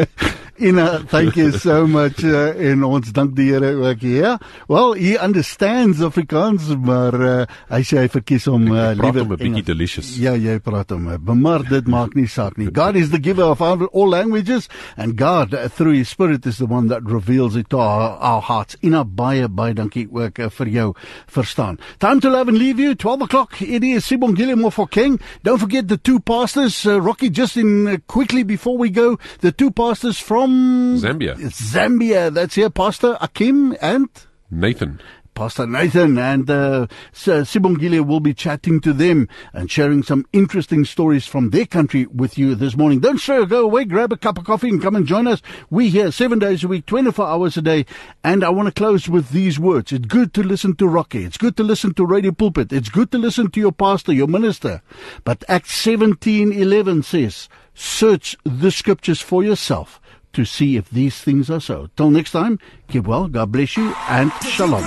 Ina, 0.60 1.04
thank 1.12 1.36
you 1.36 1.52
so 1.52 1.86
much 1.86 2.24
uh, 2.24 2.56
en 2.56 2.84
ons 2.84 3.12
dank 3.12 3.36
die 3.36 3.52
Here 3.52 3.76
ook 3.76 4.00
hier. 4.00 4.38
Well, 4.68 4.94
he 4.94 5.18
understands 5.18 6.02
Afrikaans, 6.02 6.72
maar 6.96 7.16
uh, 7.20 7.34
hy 7.74 7.82
sê 7.86 8.00
hy 8.04 8.08
verkies 8.14 8.48
om 8.52 8.66
uh, 8.72 8.92
Praat 8.98 9.16
liewer 9.18 9.36
'n 9.38 9.42
bietjie 9.42 9.66
delicious. 9.68 10.14
Ja, 10.22 10.34
jy 10.40 10.58
praat 10.64 10.90
hom. 10.96 11.08
uh, 11.12 11.18
Maar 11.36 11.64
dit 11.70 11.88
maak 11.92 12.16
nie 12.16 12.28
saak 12.28 12.58
nie. 12.58 12.70
God 12.72 12.96
is 12.96 13.10
the 13.12 13.20
giver 13.20 13.44
of 13.52 13.62
all 13.62 13.86
all 13.92 14.10
languages 14.10 14.70
and 14.98 15.18
God 15.20 15.54
uh, 15.54 15.68
through 15.68 15.96
his 15.98 16.10
spirit 16.10 16.46
is 16.46 16.58
the 16.58 16.66
one 16.70 16.88
that 16.88 17.04
reveals 17.06 17.56
it 17.56 17.70
to 17.70 17.78
our, 17.80 18.16
our 18.20 18.42
hearts. 18.42 18.78
Ina 18.84 19.04
baie 19.06 19.48
baie 19.48 19.74
dankie 19.74 20.08
ook 20.12 20.40
uh, 20.40 20.50
vir 20.50 20.68
jou 20.78 20.88
verstaan. 21.28 21.78
Time 22.00 22.20
to 22.22 22.30
love 22.30 22.48
and 22.50 22.58
leave 22.58 22.80
you 22.80 22.96
12 22.96 23.22
o'clock. 23.22 23.62
It 23.62 23.84
is 23.84 24.06
Sibongile 24.06 24.56
Mofokeng. 24.56 25.20
Don't 25.44 25.60
forget 25.60 25.88
the 25.88 25.98
two 25.98 26.20
pastors 26.20 26.86
uh, 26.86 27.00
Rocky 27.02 27.30
just 27.30 27.58
in 27.58 27.88
uh, 27.88 27.98
quickly 28.08 28.44
before 28.44 28.78
we 28.78 28.90
go, 28.90 29.18
the 29.42 29.52
two 29.52 29.72
pastors 29.72 30.20
from 30.20 30.98
Zambia. 30.98 31.36
Zambia. 31.52 32.32
That's 32.34 32.56
here 32.56 32.70
Pastor 32.70 33.18
Akim 33.22 33.76
and 33.82 34.10
Nathan. 34.52 35.00
Pastor 35.36 35.68
Nathan 35.68 36.18
and 36.18 36.50
uh, 36.50 36.88
Sibongile 37.14 38.08
will 38.08 38.22
be 38.22 38.34
chatting 38.34 38.80
to 38.80 38.94
them 38.94 39.28
and 39.54 39.70
sharing 39.70 40.02
some 40.02 40.26
interesting 40.32 40.86
stories 40.86 41.28
from 41.28 41.50
their 41.50 41.66
country 41.66 42.06
with 42.06 42.38
you 42.38 42.56
this 42.56 42.78
morning. 42.78 43.02
Don't 43.02 43.18
sure 43.18 43.46
go 43.46 43.66
away, 43.66 43.84
grab 43.84 44.14
a 44.14 44.18
cup 44.18 44.38
of 44.38 44.46
coffee 44.46 44.70
and 44.70 44.82
come 44.82 44.96
and 44.96 45.06
join 45.06 45.28
us. 45.28 45.42
We 45.70 45.90
here 45.90 46.12
seven 46.12 46.40
days 46.40 46.64
a 46.64 46.70
week, 46.70 46.86
24 46.86 47.28
hours 47.28 47.58
a 47.58 47.62
day. 47.62 47.86
And 48.24 48.46
I 48.46 48.50
want 48.50 48.68
to 48.68 48.74
close 48.74 49.10
with 49.10 49.32
these 49.32 49.60
words. 49.60 49.92
It's 49.92 50.08
good 50.08 50.34
to 50.36 50.42
listen 50.42 50.76
to 50.78 50.88
Rocky. 50.88 51.26
It's 51.26 51.38
good 51.38 51.58
to 51.58 51.64
listen 51.64 51.94
to 51.96 52.06
Radio 52.06 52.32
Pulpit. 52.32 52.72
It's 52.72 52.90
good 52.90 53.12
to 53.12 53.18
listen 53.18 53.52
to 53.52 53.60
your 53.60 53.74
pastor, 53.74 54.14
your 54.14 54.28
minister. 54.28 54.82
But 55.26 55.44
Acts 55.50 55.76
17:11 55.86 57.04
says, 57.04 57.50
search 57.74 58.38
the 58.46 58.72
scriptures 58.72 59.20
for 59.20 59.44
yourself 59.44 60.00
to 60.36 60.46
see 60.46 60.76
if 60.78 60.90
these 60.90 61.22
things 61.22 61.50
are 61.50 61.62
so. 61.62 61.90
Till 61.96 62.12
next 62.12 62.32
time, 62.32 62.60
keep 62.88 63.06
well, 63.06 63.28
God 63.28 63.52
bless 63.52 63.76
you, 63.78 63.94
and 64.10 64.32
shalom. 64.44 64.86